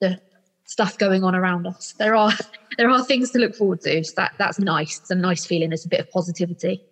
the 0.00 0.18
stuff 0.66 0.98
going 0.98 1.22
on 1.22 1.36
around 1.36 1.66
us. 1.68 1.94
There 1.98 2.16
are 2.16 2.32
there 2.78 2.90
are 2.90 3.04
things 3.04 3.30
to 3.30 3.38
look 3.38 3.54
forward 3.54 3.80
to. 3.82 4.02
So 4.02 4.12
that 4.16 4.32
that's 4.38 4.58
nice. 4.58 4.98
It's 5.00 5.10
a 5.10 5.14
nice 5.14 5.46
feeling. 5.46 5.72
It's 5.72 5.84
a 5.84 5.88
bit 5.88 6.00
of 6.00 6.10
positivity. 6.10 6.82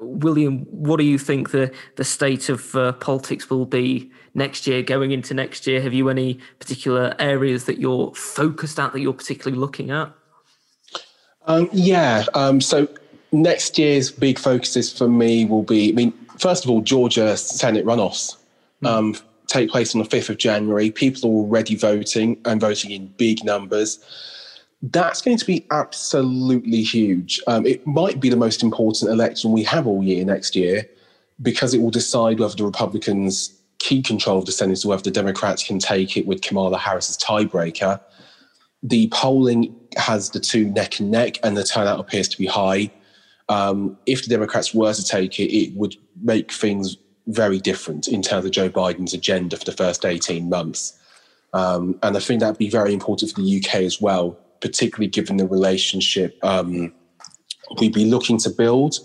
William, 0.00 0.60
what 0.70 0.98
do 0.98 1.04
you 1.04 1.18
think 1.18 1.50
the, 1.50 1.72
the 1.96 2.04
state 2.04 2.48
of 2.48 2.74
uh, 2.74 2.92
politics 2.92 3.48
will 3.48 3.66
be 3.66 4.10
next 4.34 4.66
year, 4.66 4.82
going 4.82 5.10
into 5.10 5.34
next 5.34 5.66
year? 5.66 5.80
Have 5.80 5.94
you 5.94 6.08
any 6.08 6.38
particular 6.58 7.14
areas 7.18 7.64
that 7.64 7.78
you're 7.78 8.14
focused 8.14 8.78
at, 8.78 8.92
that 8.92 9.00
you're 9.00 9.12
particularly 9.12 9.58
looking 9.58 9.90
at? 9.90 10.12
Um, 11.46 11.68
yeah. 11.72 12.24
Um, 12.34 12.60
so 12.60 12.88
next 13.32 13.78
year's 13.78 14.10
big 14.10 14.38
focuses 14.38 14.92
for 14.92 15.08
me 15.08 15.44
will 15.44 15.62
be, 15.62 15.90
I 15.90 15.92
mean, 15.92 16.12
first 16.38 16.64
of 16.64 16.70
all, 16.70 16.80
Georgia 16.80 17.36
Senate 17.36 17.84
runoffs 17.84 18.36
hmm. 18.80 18.86
um, 18.86 19.14
mm. 19.14 19.22
take 19.46 19.70
place 19.70 19.94
on 19.94 20.02
the 20.02 20.08
5th 20.08 20.30
of 20.30 20.38
January. 20.38 20.90
People 20.90 21.30
are 21.30 21.34
already 21.34 21.76
voting 21.76 22.40
and 22.44 22.60
voting 22.60 22.90
in 22.90 23.06
big 23.16 23.44
numbers 23.44 24.04
that's 24.92 25.20
going 25.22 25.36
to 25.36 25.44
be 25.44 25.66
absolutely 25.70 26.82
huge. 26.82 27.40
Um, 27.46 27.66
it 27.66 27.86
might 27.86 28.20
be 28.20 28.28
the 28.28 28.36
most 28.36 28.62
important 28.62 29.10
election 29.10 29.52
we 29.52 29.64
have 29.64 29.86
all 29.86 30.02
year 30.02 30.24
next 30.24 30.54
year 30.54 30.88
because 31.42 31.74
it 31.74 31.80
will 31.80 31.90
decide 31.90 32.38
whether 32.38 32.54
the 32.54 32.64
Republicans 32.64 33.60
keep 33.78 34.06
control 34.06 34.38
of 34.38 34.46
the 34.46 34.52
Senate 34.52 34.84
or 34.84 34.88
whether 34.88 35.02
the 35.02 35.10
Democrats 35.10 35.66
can 35.66 35.78
take 35.78 36.16
it 36.16 36.26
with 36.26 36.42
Kamala 36.42 36.78
Harris 36.78 37.10
as 37.10 37.18
tiebreaker. 37.18 38.00
The 38.82 39.08
polling 39.08 39.74
has 39.96 40.30
the 40.30 40.40
two 40.40 40.70
neck 40.70 41.00
and 41.00 41.10
neck, 41.10 41.38
and 41.42 41.56
the 41.56 41.64
turnout 41.64 41.98
appears 41.98 42.28
to 42.28 42.38
be 42.38 42.46
high. 42.46 42.90
Um, 43.48 43.98
if 44.06 44.22
the 44.22 44.28
Democrats 44.28 44.72
were 44.72 44.92
to 44.92 45.04
take 45.04 45.40
it, 45.40 45.52
it 45.52 45.74
would 45.74 45.96
make 46.22 46.52
things 46.52 46.96
very 47.28 47.58
different 47.58 48.06
in 48.06 48.22
terms 48.22 48.44
of 48.44 48.52
Joe 48.52 48.68
Biden's 48.68 49.14
agenda 49.14 49.56
for 49.56 49.64
the 49.64 49.72
first 49.72 50.04
18 50.04 50.48
months. 50.48 50.96
Um, 51.52 51.98
and 52.02 52.16
I 52.16 52.20
think 52.20 52.40
that'd 52.40 52.58
be 52.58 52.70
very 52.70 52.92
important 52.92 53.32
for 53.32 53.40
the 53.40 53.58
UK 53.58 53.76
as 53.76 54.00
well 54.00 54.38
particularly 54.66 55.08
given 55.08 55.36
the 55.36 55.46
relationship 55.46 56.38
um, 56.44 56.92
we'd 57.80 57.94
be 57.94 58.04
looking 58.04 58.38
to 58.38 58.50
build 58.50 58.98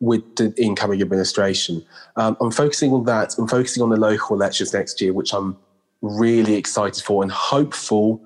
with 0.00 0.36
the 0.36 0.52
incoming 0.56 1.00
administration. 1.00 1.84
Um, 2.16 2.36
I'm 2.40 2.50
focusing 2.50 2.92
on 2.92 3.04
that. 3.04 3.34
I'm 3.38 3.48
focusing 3.48 3.82
on 3.82 3.90
the 3.90 3.96
local 3.96 4.36
elections 4.36 4.72
next 4.72 5.00
year, 5.00 5.12
which 5.12 5.32
I'm 5.32 5.56
really 6.02 6.54
excited 6.54 7.02
for 7.02 7.22
and 7.22 7.32
hopeful. 7.32 8.22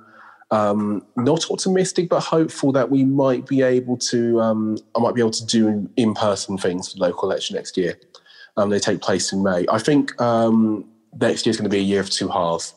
Um, 0.50 1.06
not 1.16 1.50
optimistic, 1.50 2.08
but 2.08 2.20
hopeful 2.20 2.72
that 2.72 2.90
we 2.90 3.04
might 3.04 3.46
be 3.46 3.62
able 3.62 3.98
to. 3.98 4.40
Um, 4.40 4.78
I 4.96 5.00
might 5.00 5.14
be 5.14 5.20
able 5.20 5.30
to 5.32 5.46
do 5.46 5.88
in-person 5.96 6.58
things 6.58 6.90
for 6.90 6.98
the 6.98 7.04
local 7.04 7.30
election 7.30 7.56
next 7.56 7.76
year. 7.76 7.98
Um, 8.56 8.70
they 8.70 8.80
take 8.80 9.00
place 9.00 9.32
in 9.32 9.42
May. 9.42 9.66
I 9.70 9.78
think 9.78 10.20
um, 10.20 10.86
next 11.20 11.46
year 11.46 11.50
is 11.50 11.58
going 11.58 11.70
to 11.70 11.74
be 11.74 11.78
a 11.78 11.82
year 11.82 12.00
of 12.00 12.10
two 12.10 12.28
halves. 12.28 12.74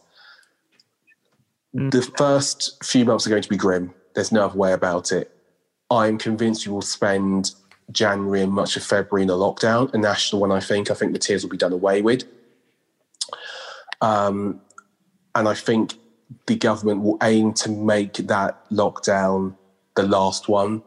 The 1.74 2.02
first 2.18 2.84
few 2.84 3.06
months 3.06 3.26
are 3.26 3.30
going 3.30 3.44
to 3.44 3.50
be 3.50 3.58
grim. 3.58 3.94
There's 4.14 4.32
no 4.32 4.46
other 4.46 4.58
way 4.58 4.74
about 4.74 5.12
it. 5.12 5.32
I'm 5.90 6.18
convinced 6.18 6.66
you 6.66 6.74
will 6.74 6.82
spend 6.82 7.52
January 7.92 8.42
and 8.42 8.52
much 8.52 8.76
of 8.76 8.84
February 8.84 9.24
in 9.24 9.30
a 9.30 9.34
lockdown, 9.34 9.94
a 9.94 9.98
national 9.98 10.42
one, 10.42 10.52
I 10.52 10.60
think. 10.60 10.92
I 10.92 10.94
think 10.94 11.14
the 11.14 11.20
tiers 11.20 11.44
will 11.44 11.50
be 11.50 11.58
done 11.58 11.74
away 11.74 12.02
with. 12.02 12.24
Um, 14.02 14.62
and 15.36 15.48
I 15.48 15.54
think 15.54 15.96
the 16.48 16.56
government 16.56 17.02
will 17.04 17.18
aim 17.22 17.54
to 17.54 17.70
make 17.70 18.14
that 18.14 18.70
lockdown 18.70 19.56
the 19.96 20.04
last 20.04 20.50
one. 20.50 20.84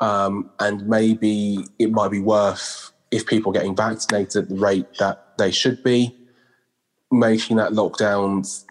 Um, 0.00 0.50
and 0.58 0.86
maybe 0.86 1.64
it 1.78 1.90
might 1.92 2.10
be 2.10 2.20
worth, 2.20 2.92
if 3.10 3.26
people 3.26 3.50
are 3.50 3.54
getting 3.54 3.76
vaccinated 3.76 4.44
at 4.44 4.48
the 4.48 4.56
rate 4.56 4.98
that 4.98 5.38
they 5.38 5.50
should 5.50 5.82
be, 5.82 6.16
making 7.10 7.58
that 7.58 7.72
lockdown 7.72 8.64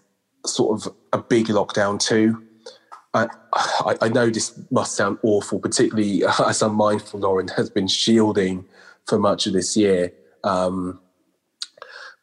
sort 0.45 0.85
of 0.85 0.93
a 1.13 1.17
big 1.17 1.47
lockdown 1.47 1.99
too. 1.99 2.43
I, 3.13 3.27
I, 4.01 4.07
know 4.07 4.29
this 4.29 4.57
must 4.71 4.95
sound 4.95 5.17
awful, 5.21 5.59
particularly 5.59 6.23
as 6.47 6.61
I'm 6.61 6.75
mindful 6.75 7.19
Lauren 7.19 7.49
has 7.49 7.69
been 7.69 7.87
shielding 7.87 8.63
for 9.05 9.19
much 9.19 9.47
of 9.47 9.53
this 9.53 9.75
year. 9.75 10.13
Um, 10.45 10.99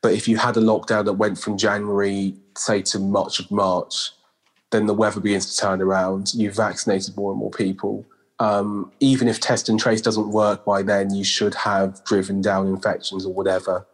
but 0.01 0.14
if 0.14 0.29
you 0.29 0.39
had 0.39 0.57
a 0.57 0.61
lockdown 0.61 1.05
that 1.05 1.14
went 1.14 1.39
from 1.39 1.59
January, 1.59 2.35
say, 2.57 2.81
to 2.83 2.99
March 2.99 3.39
of 3.39 3.51
March, 3.51 4.12
then 4.71 4.87
the 4.87 4.95
weather 4.95 5.21
begins 5.21 5.55
to 5.55 5.61
turn 5.61 5.83
around. 5.83 6.33
You've 6.35 6.57
vaccinated 6.57 7.16
more 7.16 7.33
and 7.33 7.41
more 7.41 7.51
people. 7.51 8.07
Um, 8.39 8.93
even 9.01 9.29
if 9.29 9.41
test 9.41 9.69
and 9.69 9.79
trace 9.79 10.01
doesn't 10.01 10.31
work 10.31 10.64
by 10.64 10.83
then, 10.83 11.12
you 11.12 11.25
should 11.25 11.55
have 11.55 12.03
driven 12.05 12.41
down 12.41 12.69
infections 12.69 13.27
or 13.27 13.35
whatever 13.35 13.87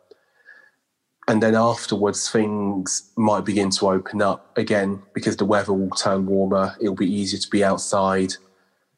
and 1.28 1.42
then 1.42 1.54
afterwards 1.54 2.28
things 2.28 3.10
might 3.16 3.44
begin 3.44 3.70
to 3.70 3.88
open 3.88 4.20
up 4.20 4.56
again 4.58 5.02
because 5.14 5.36
the 5.36 5.44
weather 5.44 5.72
will 5.72 5.90
turn 5.90 6.26
warmer. 6.26 6.74
It'll 6.80 6.94
be 6.94 7.10
easier 7.10 7.40
to 7.40 7.50
be 7.50 7.64
outside. 7.64 8.34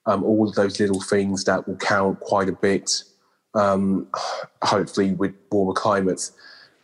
Um, 0.07 0.25
all 0.25 0.49
of 0.49 0.55
those 0.55 0.81
little 0.81 1.01
things 1.01 1.45
that 1.45 1.67
will 1.67 1.77
count 1.77 2.21
quite 2.21 2.49
a 2.49 2.53
bit. 2.53 3.05
Um, 3.55 4.09
hopefully 4.63 5.15
with 5.15 5.35
warmer 5.51 5.73
climates. 5.73 6.33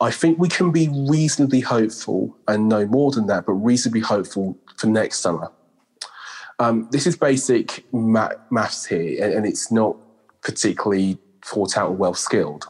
I 0.01 0.11
think 0.11 0.38
we 0.38 0.49
can 0.49 0.72
be 0.72 0.88
reasonably 1.09 1.61
hopeful 1.61 2.36
and 2.49 2.68
no 2.68 2.86
more 2.86 3.11
than 3.11 3.26
that 3.26 3.47
but 3.47 3.53
reasonably 3.53 4.01
hopeful 4.01 4.57
for 4.76 4.86
next 4.86 5.20
summer. 5.20 5.51
Um, 6.59 6.88
this 6.90 7.07
is 7.07 7.16
basic 7.16 7.84
maths 7.93 8.86
here 8.86 9.22
and, 9.22 9.34
and, 9.34 9.47
it's 9.47 9.72
not 9.72 9.97
particularly 10.43 11.18
thought 11.45 11.76
out 11.76 11.90
or 11.90 11.95
well 11.95 12.14
skilled. 12.14 12.66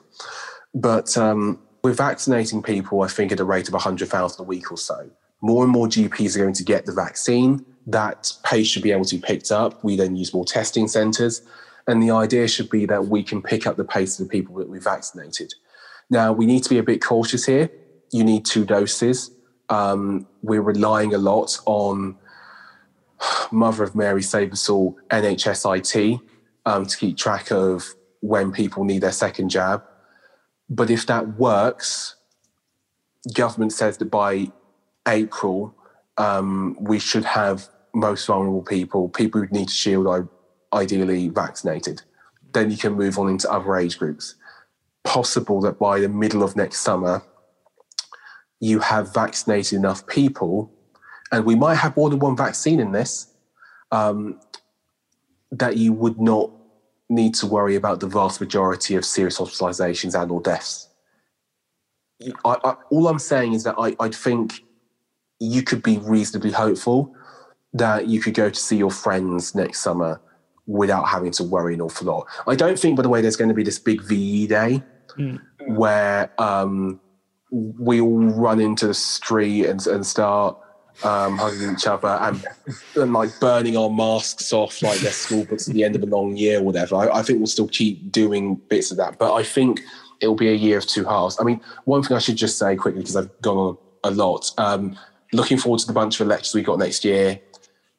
But 0.75 1.17
um, 1.17 1.59
we're 1.83 1.93
vaccinating 1.93 2.63
people, 2.63 3.03
I 3.03 3.09
think, 3.09 3.33
at 3.33 3.41
a 3.41 3.45
rate 3.45 3.69
of 3.69 3.75
100,000 3.75 4.41
a 4.41 4.47
week 4.47 4.71
or 4.71 4.77
so. 4.77 5.11
More 5.41 5.65
and 5.65 5.73
more 5.73 5.89
GPs 5.89 6.37
are 6.37 6.41
going 6.41 6.55
to 6.55 6.65
get 6.65 6.87
the 6.87 6.93
vaccine. 6.93 7.65
That 7.87 8.33
pace 8.45 8.69
should 8.69 8.85
be 8.85 8.93
able 8.93 9.05
to 9.07 9.17
be 9.17 9.21
picked 9.21 9.51
up. 9.51 9.83
We 9.83 9.97
then 9.97 10.15
use 10.15 10.33
more 10.33 10.45
testing 10.45 10.87
centres. 10.87 11.43
And 11.89 12.01
the 12.01 12.13
idea 12.13 12.47
should 12.47 12.71
be 12.71 12.87
that 12.87 13.07
we 13.07 13.25
can 13.25 13.43
pick 13.43 13.67
up 13.67 13.77
the 13.77 13.85
pace 13.85 14.21
of 14.21 14.29
the 14.29 14.31
people 14.31 14.55
that 14.57 14.69
we've 14.69 14.85
vaccinated. 14.85 15.53
Now, 16.09 16.33
we 16.33 16.47
need 16.47 16.63
to 16.63 16.71
be 16.71 16.79
a 16.79 16.83
bit 16.85 17.03
cautious 17.03 17.45
here. 17.45 17.69
You 18.13 18.23
need 18.23 18.45
two 18.45 18.65
doses. 18.65 19.33
Um, 19.69 20.29
we're 20.43 20.63
relying 20.63 21.15
a 21.15 21.19
lot 21.19 21.59
on 21.67 22.17
Mother 23.51 23.83
of 23.83 23.97
Mary 23.97 24.21
Sabersall 24.21 24.95
NHSIT 25.11 26.21
um, 26.67 26.87
to 26.87 26.97
keep 26.97 27.17
track 27.17 27.51
of 27.51 27.85
when 28.21 28.53
people 28.53 28.85
need 28.85 29.01
their 29.01 29.13
second 29.13 29.49
jab. 29.49 29.83
But 30.69 30.91
if 30.91 31.07
that 31.07 31.39
works, 31.39 32.17
government 33.35 33.73
says 33.73 33.99
that 33.99 34.11
by 34.11 34.51
April, 35.07 35.75
um, 36.19 36.77
we 36.81 36.99
should 36.99 37.25
have 37.25 37.69
most 37.95 38.27
vulnerable 38.27 38.63
people, 38.63 39.09
people 39.09 39.41
who 39.41 39.49
need 39.49 39.69
to 39.69 39.75
shield, 39.75 40.29
ideally 40.73 41.29
vaccinated. 41.29 42.03
Then 42.53 42.71
you 42.71 42.77
can 42.77 42.95
move 42.95 43.19
on 43.19 43.29
into 43.29 43.51
other 43.51 43.77
age 43.77 43.99
groups. 43.99 44.35
Possible 45.05 45.61
that 45.63 45.79
by 45.79 46.01
the 46.01 46.09
middle 46.09 46.43
of 46.43 46.57
next 46.57 46.81
summer, 46.81 47.23
you 48.61 48.79
have 48.79 49.13
vaccinated 49.13 49.77
enough 49.79 50.07
people, 50.07 50.73
and 51.33 51.45
we 51.45 51.55
might 51.55 51.75
have 51.75 51.97
more 51.97 52.09
than 52.09 52.21
one 52.21 52.37
vaccine 52.37 52.79
in 52.79 52.93
this, 52.93 53.27
um, 53.91 54.39
that 55.51 55.77
you 55.77 55.93
would 55.93 56.21
not 56.21 56.51
need 57.15 57.35
to 57.35 57.47
worry 57.47 57.77
about 57.77 58.01
the 58.01 58.07
vast 58.07 58.41
majority 58.41 58.95
of 58.95 59.05
serious 59.05 59.39
hospitalizations 59.39 60.21
and 60.21 60.31
or 60.31 60.41
deaths 60.41 60.89
I, 62.45 62.57
I, 62.65 62.75
all 62.91 63.09
I'm 63.09 63.19
saying 63.19 63.55
is 63.55 63.65
that 63.65 63.75
I, 63.79 63.97
I 64.01 64.09
think 64.09 64.65
you 65.41 65.63
could 65.63 65.83
be 65.83 65.99
reasonably 65.99 66.51
hopeful 66.51 67.15
that 67.73 68.07
you 68.07 68.21
could 68.21 68.35
go 68.35 68.51
to 68.51 68.59
see 68.59 68.77
your 68.77 68.91
friends 68.91 69.55
next 69.55 69.81
summer 69.81 70.21
without 70.67 71.09
having 71.09 71.33
to 71.33 71.45
worry 71.45 71.75
an 71.75 71.81
awful 71.81 72.07
lot. 72.07 72.27
I 72.47 72.55
don't 72.55 72.79
think, 72.79 72.97
by 72.97 73.03
the 73.03 73.09
way, 73.09 73.21
there's 73.21 73.37
going 73.37 73.49
to 73.49 73.55
be 73.55 73.65
this 73.65 73.79
big 73.79 74.03
VE 74.03 74.47
day 74.47 74.83
where 75.69 76.31
um, 76.41 77.01
we 77.51 78.01
all 78.01 78.19
run 78.19 78.61
into 78.61 78.87
the 78.87 78.95
street 78.95 79.67
and, 79.67 79.85
and 79.87 80.07
start 80.07 80.57
um, 81.05 81.39
hugging 81.39 81.73
each 81.73 81.87
other 81.87 82.09
and, 82.09 82.45
and 82.97 83.13
like 83.13 83.31
burning 83.41 83.77
our 83.77 83.91
masks 83.91 84.53
off 84.53 84.83
like 84.83 85.01
they're 85.01 85.13
school 85.13 85.45
books 85.45 85.69
at 85.69 85.75
the 85.75 85.85
end 85.85 85.97
of 85.97 86.03
a 86.03 86.07
long 86.07 86.37
year 86.37 86.61
or 86.61 86.63
whatever. 86.63 86.97
I, 86.97 87.19
I 87.19 87.23
think 87.23 87.39
we'll 87.39 87.47
still 87.47 87.69
keep 87.69 88.13
doing 88.13 88.57
bits 88.69 88.91
of 88.91 88.97
that, 88.99 89.19
but 89.19 89.35
I 89.35 89.43
think 89.43 89.81
it'll 90.21 90.35
be 90.35 90.49
a 90.49 90.55
year 90.55 90.79
of 90.79 90.87
two 90.87 91.05
halves. 91.05 91.37
I 91.41 91.45
mean, 91.45 91.61
one 91.85 92.03
thing 92.03 92.17
I 92.17 92.21
should 92.21 92.37
just 92.37 92.59
say 92.59 92.77
quickly 92.77 93.01
because 93.01 93.17
I've 93.17 93.41
gone 93.43 93.57
on 93.59 93.79
a 94.05 94.11
lot. 94.11 94.51
Um, 94.59 94.97
looking 95.33 95.59
forward 95.59 95.81
to 95.81 95.87
the 95.87 95.93
bunch 95.93 96.21
of 96.21 96.27
elections 96.27 96.55
we 96.55 96.63
got 96.63 96.79
next 96.79 97.05
year. 97.05 97.41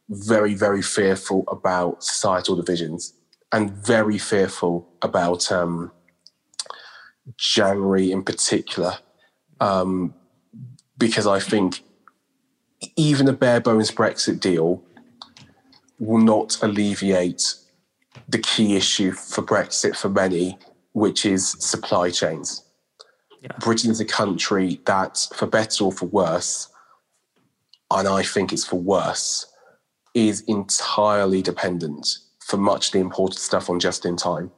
Very, 0.09 0.53
very 0.53 0.81
fearful 0.81 1.45
about 1.47 2.03
societal 2.03 2.55
divisions 2.55 3.13
and 3.51 3.71
very 3.71 4.17
fearful 4.17 4.89
about 5.01 5.51
um, 5.51 5.91
January 7.37 8.11
in 8.11 8.23
particular, 8.23 8.97
um, 9.59 10.13
because 10.97 11.27
I 11.27 11.39
think 11.39 11.81
even 12.95 13.27
a 13.27 13.33
bare 13.33 13.61
bones 13.61 13.91
Brexit 13.91 14.39
deal 14.39 14.83
will 15.99 16.23
not 16.23 16.61
alleviate 16.61 17.55
the 18.27 18.39
key 18.39 18.75
issue 18.75 19.11
for 19.11 19.41
Brexit 19.41 19.95
for 19.95 20.09
many, 20.09 20.57
which 20.93 21.25
is 21.25 21.51
supply 21.59 22.09
chains. 22.09 22.63
Britain 23.59 23.91
is 23.91 23.99
a 23.99 24.05
country 24.05 24.79
that, 24.85 25.27
for 25.35 25.45
better 25.45 25.85
or 25.85 25.91
for 25.91 26.05
worse, 26.05 26.69
and 27.91 28.07
I 28.07 28.23
think 28.23 28.53
it's 28.53 28.65
for 28.65 28.79
worse, 28.79 29.45
is 30.13 30.41
entirely 30.47 31.41
dependent 31.41 32.17
for 32.39 32.57
much 32.57 32.87
of 32.87 32.93
the 32.93 32.99
important 32.99 33.39
stuff 33.39 33.69
on 33.69 33.79
just 33.79 34.05
in 34.05 34.15
time. 34.15 34.51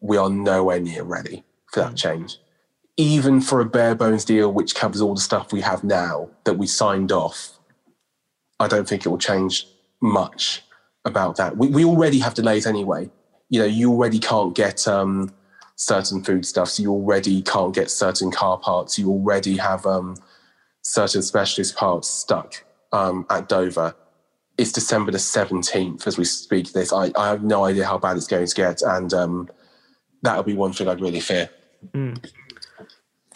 We 0.00 0.16
are 0.16 0.30
nowhere 0.30 0.80
near 0.80 1.04
ready 1.04 1.44
for 1.72 1.80
that 1.80 1.92
mm. 1.92 1.96
change. 1.96 2.38
Even 2.98 3.40
for 3.40 3.60
a 3.60 3.64
bare 3.64 3.94
bones 3.94 4.24
deal 4.24 4.52
which 4.52 4.74
covers 4.74 5.00
all 5.00 5.14
the 5.14 5.20
stuff 5.20 5.52
we 5.52 5.60
have 5.60 5.84
now 5.84 6.28
that 6.44 6.58
we 6.58 6.66
signed 6.66 7.12
off, 7.12 7.58
I 8.60 8.68
don't 8.68 8.88
think 8.88 9.06
it 9.06 9.08
will 9.08 9.18
change 9.18 9.66
much 10.00 10.62
about 11.04 11.36
that. 11.36 11.56
We, 11.56 11.68
we 11.68 11.84
already 11.84 12.18
have 12.18 12.34
delays 12.34 12.66
anyway. 12.66 13.10
You 13.48 13.60
know, 13.60 13.66
you 13.66 13.90
already 13.90 14.18
can't 14.18 14.54
get 14.54 14.86
um, 14.86 15.32
certain 15.76 16.22
foodstuffs. 16.22 16.78
You 16.78 16.90
already 16.92 17.40
can't 17.42 17.74
get 17.74 17.90
certain 17.90 18.30
car 18.30 18.58
parts. 18.58 18.98
You 18.98 19.08
already 19.10 19.56
have 19.56 19.86
um, 19.86 20.16
certain 20.82 21.22
specialist 21.22 21.76
parts 21.76 22.08
stuck 22.08 22.64
um, 22.92 23.26
at 23.30 23.48
Dover. 23.48 23.94
It's 24.58 24.72
December 24.72 25.12
the 25.12 25.18
17th 25.18 26.06
as 26.06 26.18
we 26.18 26.24
speak 26.24 26.72
this. 26.72 26.92
I, 26.92 27.12
I 27.16 27.28
have 27.28 27.44
no 27.44 27.64
idea 27.64 27.86
how 27.86 27.96
bad 27.96 28.16
it's 28.16 28.26
going 28.26 28.46
to 28.46 28.54
get. 28.54 28.82
And 28.82 29.14
um, 29.14 29.48
that'll 30.22 30.42
be 30.42 30.54
one 30.54 30.72
thing 30.72 30.88
I'd 30.88 31.00
really 31.00 31.20
fear. 31.20 31.48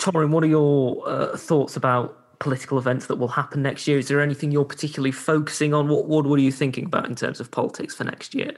Torrin, 0.02 0.30
what 0.30 0.42
are 0.42 0.48
your 0.48 1.08
uh, 1.08 1.36
thoughts 1.36 1.76
about 1.76 2.38
political 2.40 2.76
events 2.76 3.06
that 3.06 3.16
will 3.16 3.28
happen 3.28 3.62
next 3.62 3.86
year? 3.86 3.98
Is 3.98 4.08
there 4.08 4.20
anything 4.20 4.50
you're 4.50 4.64
particularly 4.64 5.12
focusing 5.12 5.72
on? 5.72 5.88
What, 5.88 6.06
what, 6.06 6.26
what 6.26 6.38
are 6.38 6.42
you 6.42 6.50
thinking 6.50 6.86
about 6.86 7.06
in 7.06 7.14
terms 7.14 7.38
of 7.38 7.50
politics 7.50 7.94
for 7.94 8.04
next 8.04 8.34
year? 8.34 8.56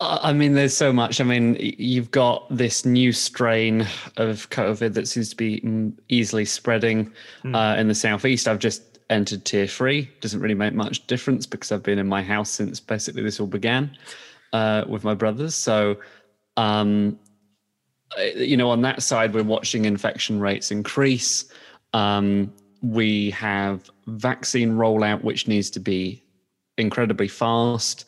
I 0.00 0.32
mean, 0.32 0.54
there's 0.54 0.76
so 0.76 0.92
much. 0.92 1.20
I 1.20 1.24
mean, 1.24 1.56
you've 1.60 2.10
got 2.10 2.46
this 2.50 2.84
new 2.84 3.12
strain 3.12 3.82
of 4.16 4.50
COVID 4.50 4.94
that 4.94 5.06
seems 5.06 5.30
to 5.30 5.36
be 5.36 5.60
mm, 5.60 5.92
easily 6.08 6.44
spreading 6.44 7.12
uh, 7.54 7.76
in 7.78 7.88
the 7.88 7.94
southeast. 7.94 8.48
I've 8.48 8.58
just 8.58 8.98
entered 9.10 9.44
tier 9.44 9.66
three. 9.66 10.10
Doesn't 10.20 10.40
really 10.40 10.54
make 10.54 10.74
much 10.74 11.06
difference 11.06 11.46
because 11.46 11.70
I've 11.70 11.82
been 11.82 11.98
in 11.98 12.08
my 12.08 12.22
house 12.22 12.50
since 12.50 12.80
basically 12.80 13.22
this 13.22 13.38
all 13.38 13.46
began 13.46 13.96
uh, 14.52 14.84
with 14.88 15.04
my 15.04 15.14
brothers. 15.14 15.54
So, 15.54 15.96
um, 16.56 17.18
you 18.34 18.56
know, 18.56 18.70
on 18.70 18.82
that 18.82 19.02
side, 19.02 19.34
we're 19.34 19.42
watching 19.42 19.84
infection 19.84 20.40
rates 20.40 20.70
increase. 20.70 21.44
Um, 21.92 22.52
we 22.82 23.30
have 23.30 23.90
vaccine 24.06 24.72
rollout, 24.72 25.22
which 25.22 25.48
needs 25.48 25.70
to 25.70 25.80
be 25.80 26.22
incredibly 26.76 27.28
fast. 27.28 28.04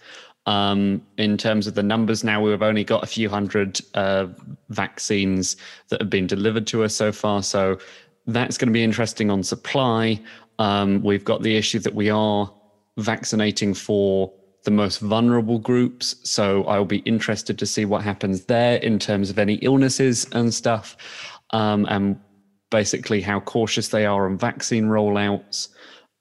Um, 0.47 1.03
in 1.19 1.37
terms 1.37 1.67
of 1.67 1.75
the 1.75 1.83
numbers 1.83 2.23
now, 2.23 2.41
we've 2.41 2.63
only 2.63 2.85
got 2.85 3.03
a 3.03 3.07
few 3.07 3.29
hundred 3.29 3.81
uh, 3.95 4.27
vaccines 4.69 5.57
that 5.89 6.01
have 6.01 6.11
been 6.11 6.27
delivered 6.27 6.67
to 6.69 6.85
us 6.85 6.95
so 6.95 7.11
far. 7.11 7.43
So 7.43 7.79
that's 8.27 8.57
going 8.57 8.69
to 8.69 8.73
be 8.73 8.85
interesting 8.85 9.31
on 9.31 9.43
supply. 9.43 10.21
Um, 10.59 11.03
we've 11.03 11.25
got 11.25 11.43
the 11.43 11.57
issue 11.57 11.81
that 11.81 11.95
we 11.95 12.11
are 12.11 12.53
vaccinating 12.97 13.75
for 13.75 14.33
the 14.67 14.71
most 14.73 14.99
vulnerable 14.99 15.59
groups. 15.59 16.17
So 16.25 16.65
I'll 16.65 16.85
be 16.85 16.99
interested 16.99 17.59
to 17.59 17.65
see 17.65 17.87
what 17.87 18.03
happens 18.03 18.45
there 18.45 18.77
in 18.79 18.99
terms 18.99 19.31
of 19.31 19.39
any 19.39 19.55
illnesses 19.55 20.27
and 20.33 20.53
stuff, 20.53 20.97
um, 21.51 21.87
and 21.89 22.21
basically 22.71 23.23
how 23.23 23.41
cautious 23.41 23.89
they 23.89 24.05
are 24.05 24.27
on 24.27 24.37
vaccine 24.37 24.87
rollouts. 24.87 25.69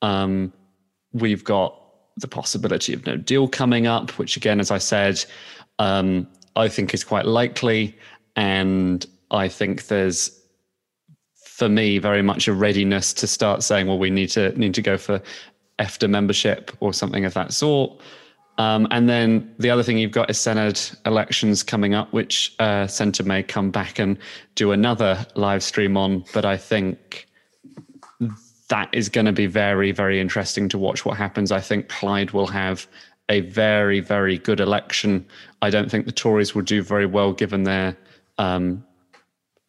Um, 0.03 0.53
we've 1.11 1.43
got 1.43 1.81
the 2.17 2.27
possibility 2.27 2.93
of 2.93 3.05
no 3.07 3.17
deal 3.17 3.47
coming 3.47 3.87
up, 3.87 4.11
which 4.11 4.37
again, 4.37 4.59
as 4.59 4.69
I 4.69 4.77
said, 4.77 5.25
um, 5.79 6.27
I 6.55 6.69
think 6.69 6.93
is 6.93 7.03
quite 7.03 7.25
likely. 7.25 7.97
And 8.35 9.03
I 9.31 9.47
think 9.47 9.87
there's, 9.87 10.39
for 11.35 11.67
me, 11.67 11.97
very 11.97 12.21
much 12.21 12.47
a 12.47 12.53
readiness 12.53 13.11
to 13.15 13.27
start 13.27 13.63
saying, 13.63 13.87
well, 13.87 13.97
we 13.97 14.11
need 14.11 14.29
to 14.29 14.57
need 14.57 14.75
to 14.75 14.83
go 14.83 14.97
for 14.97 15.19
EFTA 15.79 16.07
membership 16.07 16.71
or 16.79 16.93
something 16.93 17.25
of 17.25 17.33
that 17.33 17.51
sort. 17.51 17.99
Um, 18.57 18.87
and 18.91 19.09
then 19.09 19.53
the 19.59 19.69
other 19.69 19.83
thing 19.83 19.97
you've 19.97 20.11
got 20.11 20.29
is 20.29 20.37
Senedd 20.37 20.95
elections 21.05 21.61
coming 21.61 21.93
up, 21.93 22.11
which 22.13 22.55
uh, 22.59 22.87
Centre 22.87 23.23
may 23.23 23.43
come 23.43 23.69
back 23.69 23.99
and 23.99 24.17
do 24.55 24.71
another 24.71 25.25
live 25.35 25.61
stream 25.61 25.97
on. 25.97 26.23
But 26.33 26.45
I 26.45 26.57
think 26.57 27.27
that 28.69 28.89
is 28.93 29.09
going 29.09 29.25
to 29.25 29.33
be 29.33 29.45
very, 29.45 29.91
very 29.91 30.19
interesting 30.19 30.69
to 30.69 30.77
watch 30.77 31.05
what 31.05 31.17
happens. 31.17 31.51
I 31.51 31.59
think 31.59 31.89
Plaid 31.89 32.31
will 32.31 32.47
have 32.47 32.87
a 33.29 33.41
very, 33.41 33.99
very 33.99 34.37
good 34.37 34.59
election. 34.59 35.25
I 35.61 35.69
don't 35.69 35.89
think 35.89 36.05
the 36.05 36.11
Tories 36.11 36.55
will 36.55 36.61
do 36.61 36.81
very 36.81 37.05
well 37.05 37.33
given 37.33 37.63
their 37.63 37.97
um, 38.37 38.85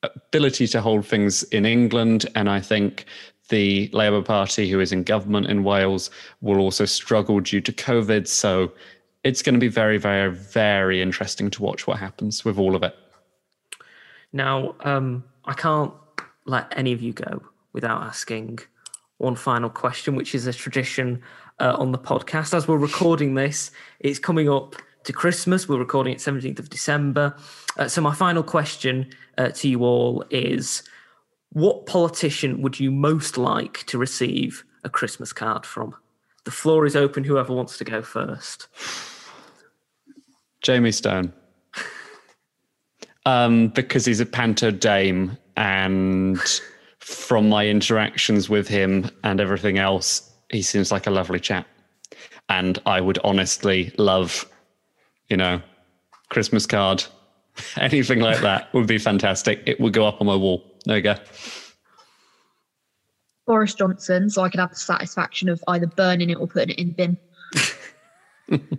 ability 0.02 0.66
to 0.68 0.80
hold 0.80 1.06
things 1.06 1.42
in 1.44 1.66
England. 1.66 2.26
And 2.34 2.48
I 2.48 2.60
think 2.60 3.06
the 3.48 3.88
Labour 3.92 4.22
Party, 4.22 4.68
who 4.68 4.80
is 4.80 4.92
in 4.92 5.02
government 5.02 5.46
in 5.46 5.64
Wales, 5.64 6.10
will 6.40 6.58
also 6.58 6.84
struggle 6.84 7.40
due 7.40 7.60
to 7.60 7.72
COVID. 7.72 8.26
So 8.26 8.72
it's 9.24 9.42
going 9.42 9.54
to 9.54 9.60
be 9.60 9.68
very, 9.68 9.98
very, 9.98 10.30
very 10.32 11.02
interesting 11.02 11.50
to 11.50 11.62
watch 11.62 11.86
what 11.86 11.98
happens 11.98 12.44
with 12.44 12.58
all 12.58 12.76
of 12.76 12.82
it. 12.82 12.94
Now, 14.32 14.74
um, 14.80 15.24
I 15.44 15.54
can't 15.54 15.92
let 16.44 16.72
any 16.76 16.92
of 16.92 17.02
you 17.02 17.12
go 17.12 17.42
without 17.72 18.02
asking 18.02 18.60
one 19.18 19.36
final 19.36 19.70
question, 19.70 20.14
which 20.14 20.34
is 20.34 20.46
a 20.46 20.52
tradition 20.52 21.22
uh, 21.58 21.76
on 21.78 21.92
the 21.92 21.98
podcast. 21.98 22.54
As 22.54 22.68
we're 22.68 22.76
recording 22.76 23.34
this, 23.34 23.70
it's 24.00 24.18
coming 24.18 24.48
up 24.48 24.76
to 25.04 25.12
Christmas. 25.12 25.68
We're 25.68 25.78
recording 25.78 26.12
it 26.12 26.18
17th 26.18 26.58
of 26.58 26.68
December. 26.68 27.34
Uh, 27.78 27.88
so, 27.88 28.00
my 28.00 28.14
final 28.14 28.42
question 28.42 29.10
uh, 29.38 29.48
to 29.50 29.68
you 29.68 29.82
all 29.84 30.24
is 30.30 30.82
what 31.56 31.86
politician 31.86 32.60
would 32.60 32.78
you 32.78 32.90
most 32.90 33.38
like 33.38 33.82
to 33.86 33.96
receive 33.96 34.62
a 34.84 34.90
Christmas 34.90 35.32
card 35.32 35.64
from? 35.64 35.94
The 36.44 36.50
floor 36.50 36.84
is 36.84 36.94
open, 36.94 37.24
whoever 37.24 37.54
wants 37.54 37.78
to 37.78 37.84
go 37.84 38.02
first. 38.02 38.68
Jamie 40.60 40.92
Stone. 40.92 41.32
Um, 43.24 43.68
because 43.68 44.04
he's 44.04 44.20
a 44.20 44.26
panto 44.26 44.70
dame, 44.70 45.38
and 45.56 46.38
from 46.98 47.48
my 47.48 47.66
interactions 47.66 48.50
with 48.50 48.68
him 48.68 49.10
and 49.24 49.40
everything 49.40 49.78
else, 49.78 50.30
he 50.50 50.60
seems 50.60 50.92
like 50.92 51.06
a 51.06 51.10
lovely 51.10 51.40
chap. 51.40 51.66
And 52.50 52.78
I 52.84 53.00
would 53.00 53.18
honestly 53.24 53.94
love, 53.96 54.44
you 55.30 55.38
know, 55.38 55.62
Christmas 56.28 56.66
card, 56.66 57.02
anything 57.78 58.20
like 58.20 58.42
that 58.42 58.74
would 58.74 58.86
be 58.86 58.98
fantastic. 58.98 59.62
It 59.64 59.80
would 59.80 59.94
go 59.94 60.06
up 60.06 60.20
on 60.20 60.26
my 60.26 60.36
wall. 60.36 60.75
There 60.86 60.96
you 60.96 61.02
go. 61.02 61.16
Boris 63.46 63.74
Johnson, 63.74 64.30
so 64.30 64.42
I 64.42 64.48
could 64.48 64.60
have 64.60 64.70
the 64.70 64.76
satisfaction 64.76 65.48
of 65.48 65.62
either 65.68 65.86
burning 65.86 66.30
it 66.30 66.36
or 66.36 66.46
putting 66.46 66.70
it 66.70 66.78
in 66.78 66.88
the 66.88 67.16
bin. 68.48 68.78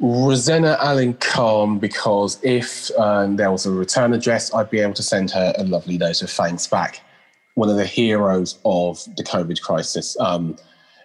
Rosena 0.00 0.76
Allin-Khan, 0.80 1.78
because 1.78 2.38
if 2.42 2.90
um, 2.98 3.36
there 3.36 3.52
was 3.52 3.66
a 3.66 3.70
return 3.70 4.12
address, 4.12 4.52
I'd 4.52 4.70
be 4.70 4.80
able 4.80 4.94
to 4.94 5.02
send 5.02 5.30
her 5.30 5.52
a 5.56 5.64
lovely 5.64 5.96
note 5.96 6.22
of 6.22 6.30
thanks 6.30 6.66
back. 6.66 7.00
One 7.54 7.68
of 7.68 7.76
the 7.76 7.86
heroes 7.86 8.58
of 8.64 9.04
the 9.16 9.22
COVID 9.22 9.60
crisis. 9.60 10.16
Um, 10.18 10.56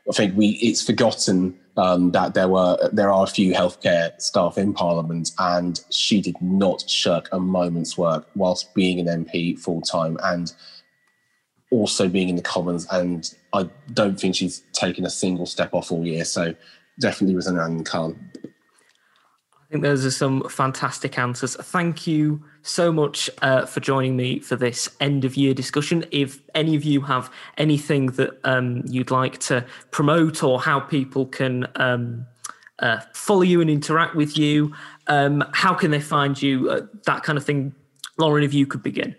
I 0.09 0.13
think 0.13 0.37
we 0.37 0.49
it's 0.61 0.81
forgotten 0.81 1.57
um, 1.75 2.11
that 2.11 2.33
there 2.33 2.47
were 2.47 2.77
there 2.91 3.11
are 3.11 3.23
a 3.23 3.29
few 3.29 3.53
healthcare 3.53 4.19
staff 4.21 4.57
in 4.57 4.73
Parliament, 4.73 5.31
and 5.37 5.79
she 5.89 6.21
did 6.21 6.35
not 6.41 6.89
shirk 6.89 7.29
a 7.31 7.39
moment's 7.39 7.97
work 7.97 8.27
whilst 8.35 8.73
being 8.73 8.99
an 8.99 9.25
MP 9.25 9.59
full 9.59 9.81
time 9.81 10.17
and 10.23 10.53
also 11.71 12.07
being 12.07 12.29
in 12.29 12.35
the 12.35 12.41
Commons. 12.41 12.87
And 12.91 13.29
I 13.53 13.69
don't 13.93 14.19
think 14.19 14.35
she's 14.35 14.63
taken 14.73 15.05
a 15.05 15.09
single 15.09 15.45
step 15.45 15.73
off 15.73 15.91
all 15.91 16.05
year. 16.05 16.23
So 16.25 16.55
definitely 16.99 17.35
was 17.35 17.47
an 17.47 17.59
Anne 17.59 17.83
Khan. 17.83 18.31
I 18.43 19.71
think 19.71 19.83
those 19.83 20.05
are 20.05 20.11
some 20.11 20.47
fantastic 20.47 21.19
answers. 21.19 21.55
Thank 21.57 22.07
you 22.07 22.43
so 22.67 22.91
much 22.91 23.29
uh, 23.41 23.65
for 23.65 23.79
joining 23.79 24.15
me 24.15 24.39
for 24.39 24.55
this 24.55 24.89
end 24.99 25.25
of 25.25 25.35
year 25.35 25.53
discussion. 25.53 26.05
If 26.11 26.41
any 26.53 26.75
of 26.75 26.83
you 26.83 27.01
have 27.01 27.31
anything 27.57 28.07
that 28.07 28.39
um, 28.43 28.83
you'd 28.85 29.11
like 29.11 29.39
to 29.39 29.65
promote 29.91 30.43
or 30.43 30.59
how 30.59 30.79
people 30.79 31.25
can 31.25 31.67
um, 31.75 32.25
uh, 32.79 32.99
follow 33.13 33.41
you 33.41 33.61
and 33.61 33.69
interact 33.69 34.15
with 34.15 34.37
you, 34.37 34.73
um, 35.07 35.43
how 35.53 35.73
can 35.73 35.91
they 35.91 36.01
find 36.01 36.39
you? 36.41 36.69
Uh, 36.69 36.81
that 37.05 37.23
kind 37.23 37.37
of 37.37 37.45
thing. 37.45 37.73
Lauren, 38.19 38.43
if 38.43 38.53
you 38.53 38.65
could 38.65 38.83
begin. 38.83 39.15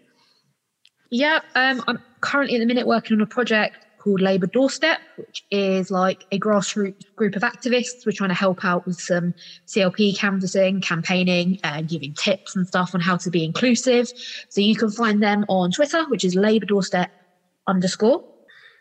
Yeah, 1.11 1.41
um, 1.55 1.83
I'm 1.87 1.99
currently 2.21 2.57
at 2.57 2.61
the 2.61 2.67
minute 2.67 2.87
working 2.87 3.17
on 3.17 3.21
a 3.23 3.27
project 3.27 3.77
called 4.09 4.23
Labour 4.23 4.47
Doorstep, 4.47 4.99
which 5.17 5.45
is 5.51 5.91
like 5.91 6.25
a 6.33 6.39
grassroots 6.39 7.15
group 7.15 7.37
of 7.37 7.43
activists. 7.43 8.07
We're 8.07 8.13
trying 8.13 8.31
to 8.31 8.35
help 8.35 8.65
out 8.65 8.87
with 8.87 8.99
some 8.99 9.35
CLP 9.67 10.17
canvassing, 10.17 10.81
campaigning, 10.81 11.59
and 11.63 11.87
giving 11.87 12.15
tips 12.15 12.57
and 12.57 12.67
stuff 12.67 12.95
on 12.95 13.03
how 13.03 13.19
to 13.19 13.31
be 13.31 13.45
inclusive. 13.45 14.11
So 14.49 14.63
you 14.63 14.75
can 14.75 14.91
find 14.91 15.23
them 15.23 15.45
on 15.49 15.73
Twitter, 15.73 16.09
which 16.09 16.25
is 16.25 16.35
Labour 16.35 16.65
Doorstep 16.65 17.11
underscore. 17.67 18.25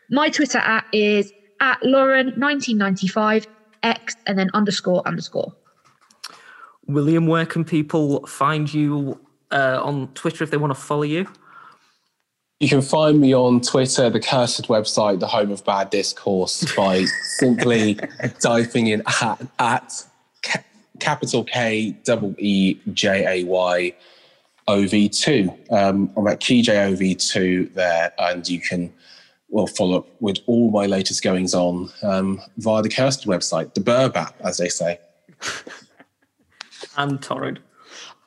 My 0.09 0.29
Twitter 0.29 0.59
at 0.59 0.85
is 0.93 1.33
at 1.59 1.81
Lauren1995 1.81 3.47
X 3.83 4.15
and 4.27 4.39
then 4.39 4.49
underscore 4.53 5.05
underscore. 5.05 5.53
William, 6.85 7.27
where 7.27 7.45
can 7.45 7.65
people 7.65 8.25
find 8.25 8.73
you 8.73 9.19
uh, 9.51 9.81
on 9.83 10.07
Twitter 10.13 10.45
if 10.45 10.51
they 10.51 10.57
want 10.57 10.73
to 10.73 10.79
follow 10.79 11.03
you? 11.03 11.27
You 12.59 12.67
can 12.67 12.81
find 12.81 13.19
me 13.19 13.35
on 13.35 13.61
Twitter, 13.61 14.09
the 14.09 14.19
cursed 14.19 14.67
website, 14.67 15.19
the 15.19 15.27
home 15.27 15.51
of 15.51 15.63
bad 15.63 15.91
discourse, 15.91 16.63
by 16.75 17.05
simply 17.37 17.99
typing 18.41 18.87
in 18.87 19.03
at, 19.21 19.41
at 19.59 20.05
ca- 20.41 20.63
capital 20.99 21.43
K 21.43 21.91
double 22.03 22.33
E 22.39 22.79
J 22.93 23.41
A 23.41 23.45
Y 23.45 23.93
OV2. 24.67 25.71
Um, 25.71 26.11
I'm 26.17 26.27
at 26.27 26.39
KeyJOV2 26.39 27.75
there, 27.75 28.11
and 28.17 28.47
you 28.49 28.59
can 28.59 28.91
well 29.49 29.67
follow 29.67 29.99
up 29.99 30.07
with 30.19 30.39
all 30.47 30.71
my 30.71 30.87
latest 30.87 31.23
goings 31.23 31.53
on 31.53 31.91
um, 32.01 32.41
via 32.57 32.81
the 32.81 32.89
cursed 32.89 33.27
website, 33.27 33.75
the 33.75 33.81
bird 33.81 34.15
app, 34.15 34.35
as 34.41 34.57
they 34.57 34.69
say. 34.69 34.99
And 36.95 37.21
Torrin. 37.21 37.57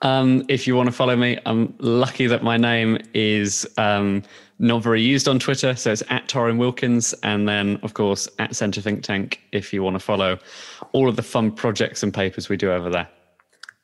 Um, 0.02 0.44
if 0.48 0.66
you 0.66 0.76
want 0.76 0.86
to 0.86 0.92
follow 0.92 1.16
me, 1.16 1.38
I'm 1.44 1.74
lucky 1.78 2.26
that 2.26 2.42
my 2.42 2.56
name 2.56 2.98
is 3.12 3.66
um, 3.76 4.22
not 4.58 4.82
very 4.82 5.02
used 5.02 5.28
on 5.28 5.38
Twitter. 5.38 5.76
So 5.76 5.92
it's 5.92 6.02
at 6.08 6.26
Torrin 6.28 6.56
Wilkins. 6.56 7.12
And 7.22 7.48
then, 7.48 7.78
of 7.82 7.94
course, 7.94 8.28
at 8.38 8.56
Centre 8.56 8.80
Think 8.80 9.02
Tank 9.02 9.40
if 9.52 9.72
you 9.72 9.82
want 9.82 9.94
to 9.94 10.00
follow 10.00 10.38
all 10.92 11.08
of 11.08 11.16
the 11.16 11.22
fun 11.22 11.52
projects 11.52 12.02
and 12.02 12.14
papers 12.14 12.48
we 12.48 12.56
do 12.56 12.72
over 12.72 12.88
there. 12.88 13.08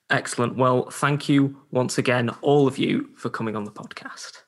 Excellent. 0.09 0.57
Well, 0.57 0.89
thank 0.91 1.29
you 1.29 1.61
once 1.73 1.99
again, 1.99 2.31
all 2.41 2.69
of 2.69 2.79
you, 2.79 3.11
for 3.17 3.29
coming 3.29 3.57
on 3.57 3.65
the 3.65 3.73
podcast. 3.73 4.43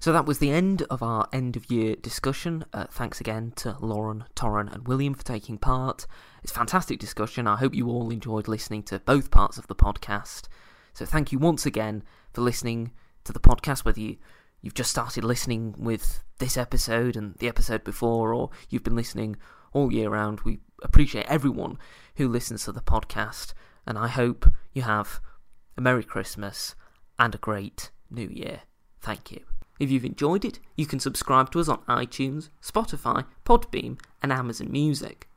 So 0.00 0.12
that 0.12 0.26
was 0.26 0.38
the 0.38 0.50
end 0.50 0.82
of 0.90 1.00
our 1.00 1.28
end 1.32 1.54
of 1.54 1.70
year 1.70 1.94
discussion. 1.94 2.64
Uh, 2.72 2.86
thanks 2.90 3.20
again 3.20 3.52
to 3.56 3.76
Lauren, 3.80 4.24
Torrin, 4.34 4.72
and 4.72 4.88
William 4.88 5.14
for 5.14 5.22
taking 5.22 5.58
part. 5.58 6.06
It's 6.42 6.52
fantastic 6.52 6.98
discussion. 6.98 7.46
I 7.46 7.56
hope 7.56 7.74
you 7.74 7.88
all 7.88 8.10
enjoyed 8.10 8.48
listening 8.48 8.82
to 8.84 8.98
both 8.98 9.30
parts 9.30 9.58
of 9.58 9.68
the 9.68 9.74
podcast. 9.74 10.48
So 10.92 11.04
thank 11.04 11.32
you 11.32 11.38
once 11.38 11.64
again 11.64 12.02
for 12.32 12.40
listening 12.40 12.90
to 13.24 13.32
the 13.32 13.40
podcast, 13.40 13.84
whether 13.84 14.00
you, 14.00 14.16
you've 14.60 14.74
just 14.74 14.90
started 14.90 15.24
listening 15.24 15.74
with 15.78 16.24
this 16.38 16.56
episode 16.56 17.16
and 17.16 17.34
the 17.36 17.48
episode 17.48 17.84
before, 17.84 18.34
or 18.34 18.50
you've 18.68 18.82
been 18.82 18.96
listening 18.96 19.36
all 19.72 19.92
year 19.92 20.10
round. 20.10 20.40
We 20.40 20.58
appreciate 20.82 21.26
everyone 21.26 21.78
who 22.16 22.28
listens 22.28 22.64
to 22.64 22.72
the 22.72 22.80
podcast, 22.80 23.54
and 23.86 23.96
I 23.96 24.08
hope 24.08 24.52
you 24.72 24.82
have 24.82 25.20
a 25.76 25.80
Merry 25.80 26.04
Christmas 26.04 26.74
and 27.18 27.34
a 27.34 27.38
great 27.38 27.90
New 28.10 28.28
Year. 28.28 28.62
Thank 29.00 29.30
you. 29.30 29.44
If 29.78 29.90
you've 29.90 30.04
enjoyed 30.04 30.44
it, 30.44 30.58
you 30.76 30.86
can 30.86 31.00
subscribe 31.00 31.50
to 31.52 31.60
us 31.60 31.68
on 31.68 31.78
iTunes, 31.88 32.50
Spotify, 32.62 33.24
Podbean, 33.44 33.98
and 34.22 34.32
Amazon 34.32 34.70
Music. 34.70 35.28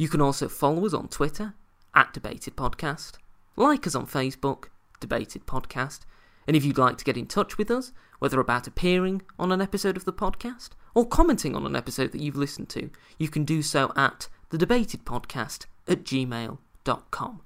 You 0.00 0.08
can 0.08 0.22
also 0.22 0.48
follow 0.48 0.86
us 0.86 0.94
on 0.94 1.08
Twitter, 1.08 1.52
at 1.94 2.14
Debated 2.14 2.56
Podcast, 2.56 3.16
like 3.54 3.86
us 3.86 3.94
on 3.94 4.06
Facebook, 4.06 4.68
Debated 4.98 5.44
Podcast, 5.44 6.06
and 6.46 6.56
if 6.56 6.64
you'd 6.64 6.78
like 6.78 6.96
to 6.96 7.04
get 7.04 7.18
in 7.18 7.26
touch 7.26 7.58
with 7.58 7.70
us, 7.70 7.92
whether 8.18 8.40
about 8.40 8.66
appearing 8.66 9.20
on 9.38 9.52
an 9.52 9.60
episode 9.60 9.98
of 9.98 10.06
the 10.06 10.12
podcast 10.14 10.70
or 10.94 11.06
commenting 11.06 11.54
on 11.54 11.66
an 11.66 11.76
episode 11.76 12.12
that 12.12 12.22
you've 12.22 12.34
listened 12.34 12.70
to, 12.70 12.88
you 13.18 13.28
can 13.28 13.44
do 13.44 13.60
so 13.60 13.92
at 13.94 14.28
thedebatedpodcast 14.50 15.66
at 15.86 16.02
gmail.com. 16.04 17.40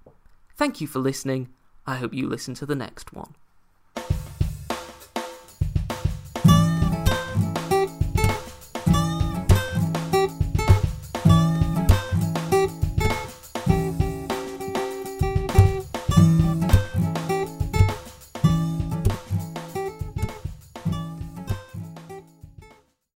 Thank 0.56 0.80
you 0.80 0.86
for 0.86 1.00
listening. 1.00 1.48
I 1.88 1.96
hope 1.96 2.14
you 2.14 2.28
listen 2.28 2.54
to 2.54 2.66
the 2.66 2.76
next 2.76 3.12
one. 3.12 3.34